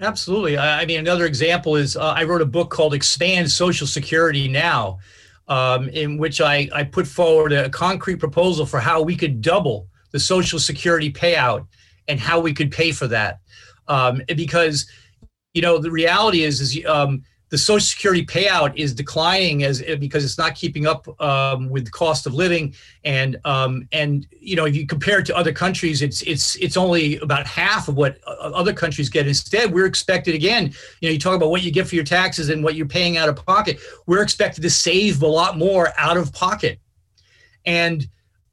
Absolutely. 0.01 0.57
I 0.57 0.87
mean, 0.87 1.01
another 1.01 1.27
example 1.27 1.77
is 1.77 1.97
uh, 1.97 2.15
I 2.17 2.25
wrote 2.25 2.41
a 2.41 2.47
book 2.47 2.71
called 2.71 2.95
"Expand 2.95 3.51
Social 3.51 3.87
Security 3.87 4.49
Now," 4.49 5.01
um, 5.49 5.89
in 5.89 6.17
which 6.17 6.41
I 6.41 6.69
I 6.73 6.85
put 6.85 7.07
forward 7.07 7.53
a 7.53 7.69
concrete 7.69 8.17
proposal 8.17 8.65
for 8.65 8.79
how 8.79 9.03
we 9.03 9.17
could 9.17 9.43
double 9.43 9.89
the 10.11 10.21
Social 10.21 10.59
Security 10.59 11.13
payout 11.13 11.67
and 12.09 12.19
how 12.19 12.41
we 12.41 12.53
could 12.53 12.71
pay 12.71 12.93
for 12.93 13.07
that. 13.09 13.41
Um, 13.87 14.23
because, 14.37 14.87
you 15.55 15.63
know, 15.63 15.79
the 15.79 15.91
reality 15.91 16.43
is, 16.43 16.61
is 16.61 16.85
um, 16.87 17.23
the 17.51 17.59
Social 17.59 17.81
Security 17.81 18.25
payout 18.25 18.77
is 18.77 18.95
declining 18.95 19.63
as 19.65 19.83
because 19.99 20.25
it's 20.25 20.37
not 20.37 20.55
keeping 20.55 20.87
up 20.87 21.09
um, 21.21 21.69
with 21.71 21.87
the 21.87 21.91
cost 21.91 22.27
of 22.27 22.35
living, 22.35 22.75
and 23.05 23.39
um, 23.45 23.89
and 23.93 24.27
you 24.39 24.55
know 24.55 24.67
if 24.67 24.77
you 24.77 24.87
compare 24.87 25.21
it 25.21 25.27
to 25.27 25.37
other 25.37 25.53
countries, 25.53 26.03
it's 26.03 26.21
it's 26.23 26.57
it's 26.57 26.77
only 26.77 27.17
about 27.19 27.47
half 27.47 27.89
of 27.89 27.97
what 27.97 28.23
other 28.25 28.73
countries 28.73 29.09
get. 29.09 29.27
Instead, 29.27 29.73
we're 29.73 29.87
expected 29.87 30.35
again. 30.35 30.75
You 31.01 31.09
know, 31.09 31.13
you 31.13 31.19
talk 31.19 31.37
about 31.37 31.51
what 31.51 31.63
you 31.63 31.71
get 31.71 31.87
for 31.87 31.95
your 31.95 32.05
taxes 32.05 32.51
and 32.51 32.63
what 32.63 32.75
you're 32.75 32.87
paying 32.87 33.17
out 33.17 33.29
of 33.29 33.37
pocket. 33.47 33.81
We're 34.07 34.23
expected 34.23 34.61
to 34.63 34.71
save 34.71 35.23
a 35.23 35.27
lot 35.27 35.57
more 35.57 35.89
out 35.97 36.19
of 36.19 36.33
pocket, 36.33 36.81
and 37.65 38.07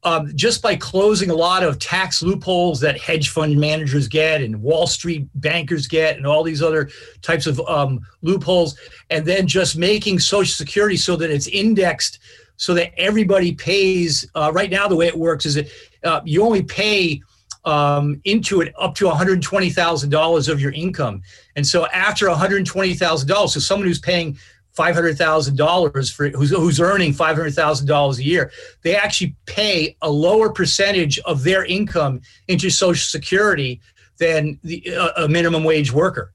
um, 0.04 0.30
just 0.34 0.62
by 0.62 0.76
closing 0.76 1.30
a 1.30 1.34
lot 1.34 1.62
of 1.62 1.78
tax 1.78 2.22
loopholes 2.22 2.80
that 2.80 2.98
hedge 2.98 3.30
fund 3.30 3.58
managers 3.58 4.06
get 4.06 4.40
and 4.40 4.62
Wall 4.62 4.86
Street 4.86 5.28
bankers 5.34 5.86
get 5.86 6.16
and 6.16 6.26
all 6.26 6.42
these 6.42 6.62
other 6.62 6.88
types 7.22 7.46
of 7.46 7.60
um, 7.68 8.00
loopholes, 8.22 8.78
and 9.10 9.26
then 9.26 9.46
just 9.46 9.76
making 9.76 10.18
Social 10.18 10.52
Security 10.52 10.96
so 10.96 11.16
that 11.16 11.30
it's 11.30 11.48
indexed 11.48 12.20
so 12.56 12.74
that 12.74 12.98
everybody 12.98 13.54
pays. 13.54 14.28
Uh, 14.34 14.50
right 14.52 14.70
now, 14.70 14.88
the 14.88 14.96
way 14.96 15.06
it 15.06 15.16
works 15.16 15.46
is 15.46 15.54
that 15.54 15.68
uh, 16.04 16.20
you 16.24 16.42
only 16.42 16.62
pay 16.62 17.20
um, 17.64 18.20
into 18.24 18.60
it 18.60 18.72
up 18.78 18.94
to 18.94 19.06
$120,000 19.06 20.48
of 20.48 20.60
your 20.60 20.72
income. 20.72 21.20
And 21.56 21.66
so 21.66 21.86
after 21.88 22.26
$120,000, 22.26 23.48
so 23.48 23.60
someone 23.60 23.88
who's 23.88 23.98
paying 23.98 24.38
five 24.76 24.94
hundred 24.94 25.16
thousand 25.16 25.56
dollars 25.56 26.10
for 26.12 26.28
who's, 26.28 26.50
who's 26.50 26.80
earning 26.80 27.12
five 27.12 27.34
hundred 27.36 27.54
thousand 27.54 27.86
dollars 27.86 28.18
a 28.18 28.24
year, 28.24 28.52
they 28.82 28.94
actually 28.94 29.34
pay 29.46 29.96
a 30.02 30.10
lower 30.10 30.52
percentage 30.52 31.18
of 31.20 31.42
their 31.42 31.64
income 31.64 32.20
into 32.48 32.70
Social 32.70 33.06
Security 33.06 33.80
than 34.18 34.58
the, 34.62 34.94
uh, 34.94 35.24
a 35.24 35.28
minimum 35.28 35.64
wage 35.64 35.92
worker, 35.92 36.32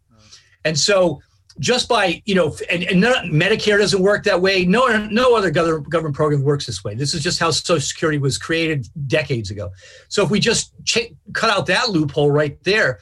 and 0.65 0.77
so 0.77 1.21
just 1.59 1.89
by 1.89 2.21
you 2.25 2.33
know, 2.33 2.55
and, 2.71 2.83
and 2.83 3.01
not, 3.01 3.25
Medicare 3.25 3.77
doesn't 3.77 4.01
work 4.01 4.23
that 4.23 4.41
way. 4.41 4.65
No, 4.65 4.87
no 5.07 5.35
other 5.35 5.51
government 5.51 5.89
government 5.89 6.15
program 6.15 6.43
works 6.43 6.65
this 6.65 6.83
way. 6.83 6.95
This 6.95 7.13
is 7.13 7.21
just 7.21 7.39
how 7.39 7.51
Social 7.51 7.81
Security 7.81 8.17
was 8.17 8.37
created 8.37 8.87
decades 9.07 9.51
ago. 9.51 9.69
So 10.07 10.23
if 10.23 10.31
we 10.31 10.39
just 10.39 10.73
ch- 10.85 11.13
cut 11.33 11.49
out 11.55 11.65
that 11.67 11.89
loophole 11.89 12.31
right 12.31 12.57
there, 12.63 12.99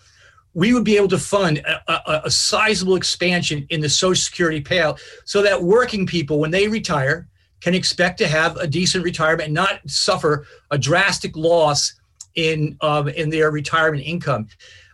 we 0.53 0.73
would 0.73 0.83
be 0.83 0.97
able 0.97 1.07
to 1.07 1.17
fund 1.17 1.59
a, 1.59 1.91
a, 1.91 2.21
a, 2.25 2.31
sizable 2.31 2.95
expansion 2.95 3.65
in 3.69 3.81
the 3.81 3.89
Social 3.89 4.21
Security 4.21 4.61
payout 4.61 4.99
so 5.25 5.41
that 5.43 5.61
working 5.61 6.05
people, 6.05 6.39
when 6.39 6.51
they 6.51 6.67
retire, 6.67 7.27
can 7.61 7.73
expect 7.73 8.17
to 8.17 8.27
have 8.27 8.55
a 8.57 8.67
decent 8.67 9.03
retirement 9.03 9.47
and 9.47 9.53
not 9.53 9.79
suffer 9.87 10.47
a 10.71 10.77
drastic 10.77 11.35
loss 11.35 11.93
in 12.35 12.77
um, 12.81 13.09
in 13.09 13.29
their 13.29 13.51
retirement 13.51 14.03
income. 14.03 14.47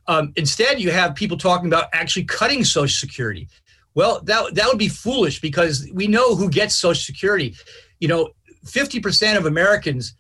Um, 0.08 0.34
instead, 0.36 0.80
you 0.80 0.92
have 0.92 1.16
people 1.16 1.38
talking 1.38 1.68
about 1.68 1.90
actually 1.94 2.26
cutting 2.26 2.64
Social 2.64 3.08
Security. 3.08 3.48
Well, 3.94 4.22
that 4.24 4.56
that 4.56 4.68
would 4.68 4.80
be 4.80 4.90
foolish 4.90 5.40
because 5.40 5.90
we 5.94 6.08
know 6.08 6.36
who 6.36 6.50
gets 6.50 6.76
Social 6.76 7.02
Security. 7.02 7.56
You 8.00 8.08
know, 8.08 8.30
50% 8.66 9.38
of 9.38 9.46
Americans 9.46 10.16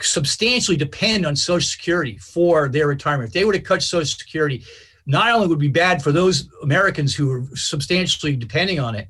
substantially 0.00 0.76
depend 0.76 1.26
on 1.26 1.36
Social 1.36 1.66
Security 1.66 2.18
for 2.18 2.68
their 2.68 2.86
retirement. 2.86 3.28
If 3.28 3.34
they 3.34 3.44
were 3.44 3.52
to 3.52 3.60
cut 3.60 3.82
Social 3.82 4.06
Security, 4.06 4.64
not 5.06 5.30
only 5.32 5.48
would 5.48 5.58
be 5.58 5.68
bad 5.68 6.02
for 6.02 6.12
those 6.12 6.48
Americans 6.62 7.14
who 7.14 7.30
are 7.32 7.44
substantially 7.54 8.36
depending 8.36 8.80
on 8.80 8.94
it, 8.94 9.08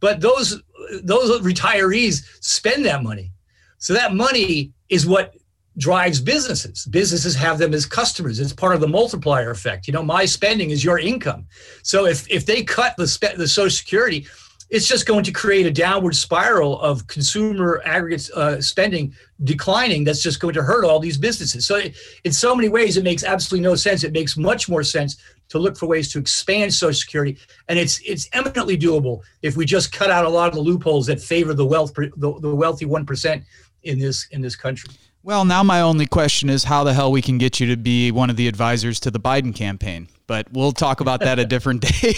but 0.00 0.20
those 0.20 0.62
those 1.02 1.40
retirees 1.40 2.24
spend 2.40 2.84
that 2.84 3.02
money. 3.02 3.32
So 3.78 3.92
that 3.94 4.14
money 4.14 4.72
is 4.88 5.06
what 5.06 5.34
drives 5.78 6.20
businesses. 6.20 6.86
Businesses 6.86 7.34
have 7.34 7.58
them 7.58 7.72
as 7.72 7.86
customers. 7.86 8.38
It's 8.38 8.52
part 8.52 8.74
of 8.74 8.80
the 8.80 8.88
multiplier 8.88 9.50
effect. 9.50 9.86
You 9.86 9.92
know, 9.92 10.02
my 10.02 10.24
spending 10.24 10.70
is 10.70 10.84
your 10.84 10.98
income. 10.98 11.46
So 11.82 12.06
if 12.06 12.30
if 12.30 12.46
they 12.46 12.62
cut 12.62 12.96
the 12.96 13.34
the 13.36 13.48
Social 13.48 13.70
Security, 13.70 14.26
it's 14.72 14.88
just 14.88 15.04
going 15.04 15.22
to 15.22 15.32
create 15.32 15.66
a 15.66 15.70
downward 15.70 16.16
spiral 16.16 16.80
of 16.80 17.06
consumer 17.06 17.82
aggregate 17.84 18.30
uh, 18.34 18.58
spending 18.58 19.14
declining 19.44 20.02
that's 20.02 20.22
just 20.22 20.40
going 20.40 20.54
to 20.54 20.62
hurt 20.62 20.82
all 20.82 20.98
these 20.98 21.18
businesses. 21.18 21.66
So 21.66 21.76
it, 21.76 21.94
in 22.24 22.32
so 22.32 22.56
many 22.56 22.70
ways 22.70 22.96
it 22.96 23.04
makes 23.04 23.22
absolutely 23.22 23.68
no 23.68 23.74
sense. 23.74 24.02
It 24.02 24.12
makes 24.12 24.38
much 24.38 24.70
more 24.70 24.82
sense 24.82 25.18
to 25.50 25.58
look 25.58 25.76
for 25.76 25.86
ways 25.86 26.10
to 26.12 26.18
expand 26.18 26.72
social 26.72 26.94
security 26.94 27.36
and 27.68 27.78
it's 27.78 28.00
it's 28.00 28.26
eminently 28.32 28.78
doable 28.78 29.20
if 29.42 29.54
we 29.54 29.66
just 29.66 29.92
cut 29.92 30.10
out 30.10 30.24
a 30.24 30.28
lot 30.28 30.48
of 30.48 30.54
the 30.54 30.60
loopholes 30.62 31.06
that 31.06 31.20
favor 31.20 31.52
the 31.52 31.66
wealth 31.66 31.92
the, 31.94 32.10
the 32.16 32.54
wealthy 32.54 32.86
1% 32.86 33.44
in 33.82 33.98
this 33.98 34.26
in 34.30 34.40
this 34.40 34.56
country 34.56 34.88
well, 35.22 35.44
now 35.44 35.62
my 35.62 35.80
only 35.80 36.06
question 36.06 36.48
is 36.48 36.64
how 36.64 36.84
the 36.84 36.94
hell 36.94 37.12
we 37.12 37.22
can 37.22 37.38
get 37.38 37.60
you 37.60 37.66
to 37.68 37.76
be 37.76 38.10
one 38.10 38.30
of 38.30 38.36
the 38.36 38.48
advisors 38.48 38.98
to 39.00 39.10
the 39.10 39.20
Biden 39.20 39.54
campaign. 39.54 40.08
But 40.26 40.48
we'll 40.52 40.72
talk 40.72 41.00
about 41.00 41.20
that 41.20 41.38
a 41.38 41.44
different 41.44 41.80
day. 42.02 42.14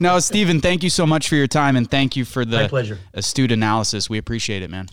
now, 0.00 0.18
Steven, 0.18 0.60
thank 0.60 0.82
you 0.82 0.90
so 0.90 1.06
much 1.06 1.28
for 1.28 1.34
your 1.34 1.46
time 1.46 1.76
and 1.76 1.90
thank 1.90 2.16
you 2.16 2.24
for 2.24 2.44
the 2.44 2.68
pleasure. 2.68 2.98
astute 3.12 3.52
analysis. 3.52 4.08
We 4.08 4.18
appreciate 4.18 4.62
it, 4.62 4.70
man. 4.70 4.88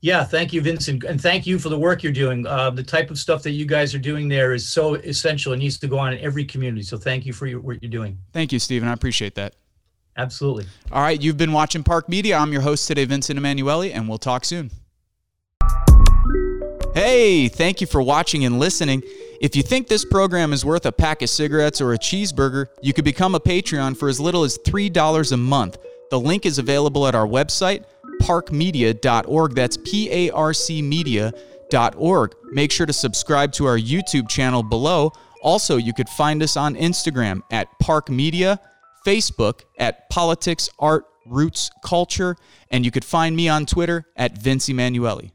Yeah, 0.00 0.22
thank 0.22 0.52
you, 0.52 0.60
Vincent, 0.60 1.02
and 1.04 1.18
thank 1.18 1.46
you 1.46 1.58
for 1.58 1.70
the 1.70 1.78
work 1.78 2.02
you're 2.02 2.12
doing. 2.12 2.46
Uh, 2.46 2.68
the 2.68 2.82
type 2.82 3.10
of 3.10 3.18
stuff 3.18 3.42
that 3.44 3.52
you 3.52 3.64
guys 3.64 3.94
are 3.94 3.98
doing 3.98 4.28
there 4.28 4.52
is 4.52 4.68
so 4.68 4.96
essential 4.96 5.54
and 5.54 5.62
needs 5.62 5.78
to 5.78 5.86
go 5.86 5.98
on 5.98 6.12
in 6.12 6.18
every 6.18 6.44
community. 6.44 6.82
So 6.82 6.98
thank 6.98 7.24
you 7.24 7.32
for 7.32 7.46
your, 7.46 7.60
what 7.60 7.82
you're 7.82 7.90
doing. 7.90 8.18
Thank 8.34 8.52
you, 8.52 8.58
Steven. 8.58 8.86
I 8.86 8.92
appreciate 8.92 9.34
that. 9.36 9.54
Absolutely. 10.18 10.66
All 10.92 11.00
right, 11.00 11.20
you've 11.20 11.38
been 11.38 11.52
watching 11.52 11.82
PARC 11.82 12.10
Media. 12.10 12.36
I'm 12.36 12.52
your 12.52 12.60
host 12.60 12.86
today, 12.86 13.06
Vincent 13.06 13.38
Emanuele, 13.38 13.90
and 13.94 14.06
we'll 14.06 14.18
talk 14.18 14.44
soon. 14.44 14.70
Hey, 16.94 17.48
thank 17.48 17.80
you 17.80 17.88
for 17.88 18.00
watching 18.00 18.44
and 18.44 18.60
listening. 18.60 19.02
If 19.40 19.56
you 19.56 19.64
think 19.64 19.88
this 19.88 20.04
program 20.04 20.52
is 20.52 20.64
worth 20.64 20.86
a 20.86 20.92
pack 20.92 21.22
of 21.22 21.28
cigarettes 21.28 21.80
or 21.80 21.92
a 21.92 21.98
cheeseburger, 21.98 22.66
you 22.82 22.92
could 22.92 23.04
become 23.04 23.34
a 23.34 23.40
Patreon 23.40 23.96
for 23.96 24.08
as 24.08 24.20
little 24.20 24.44
as 24.44 24.58
$3 24.58 25.32
a 25.32 25.36
month. 25.36 25.76
The 26.10 26.20
link 26.20 26.46
is 26.46 26.60
available 26.60 27.08
at 27.08 27.16
our 27.16 27.26
website, 27.26 27.84
parcmedia.org. 28.22 29.56
That's 29.56 29.76
P 29.76 30.08
A 30.12 30.30
R 30.30 30.54
C 30.54 30.80
media.org. 30.82 32.34
Make 32.52 32.70
sure 32.70 32.86
to 32.86 32.92
subscribe 32.92 33.50
to 33.54 33.66
our 33.66 33.76
YouTube 33.76 34.28
channel 34.28 34.62
below. 34.62 35.10
Also, 35.42 35.76
you 35.76 35.92
could 35.92 36.08
find 36.08 36.44
us 36.44 36.56
on 36.56 36.76
Instagram 36.76 37.40
at 37.50 37.66
PARC 37.82 38.08
Media, 38.08 38.60
Facebook 39.04 39.62
at 39.80 40.08
Politics, 40.10 40.70
Art, 40.78 41.06
Roots, 41.26 41.72
Culture, 41.84 42.36
and 42.70 42.84
you 42.84 42.92
could 42.92 43.04
find 43.04 43.34
me 43.34 43.48
on 43.48 43.66
Twitter 43.66 44.06
at 44.16 44.38
Vince 44.38 44.68
Emanuele. 44.68 45.33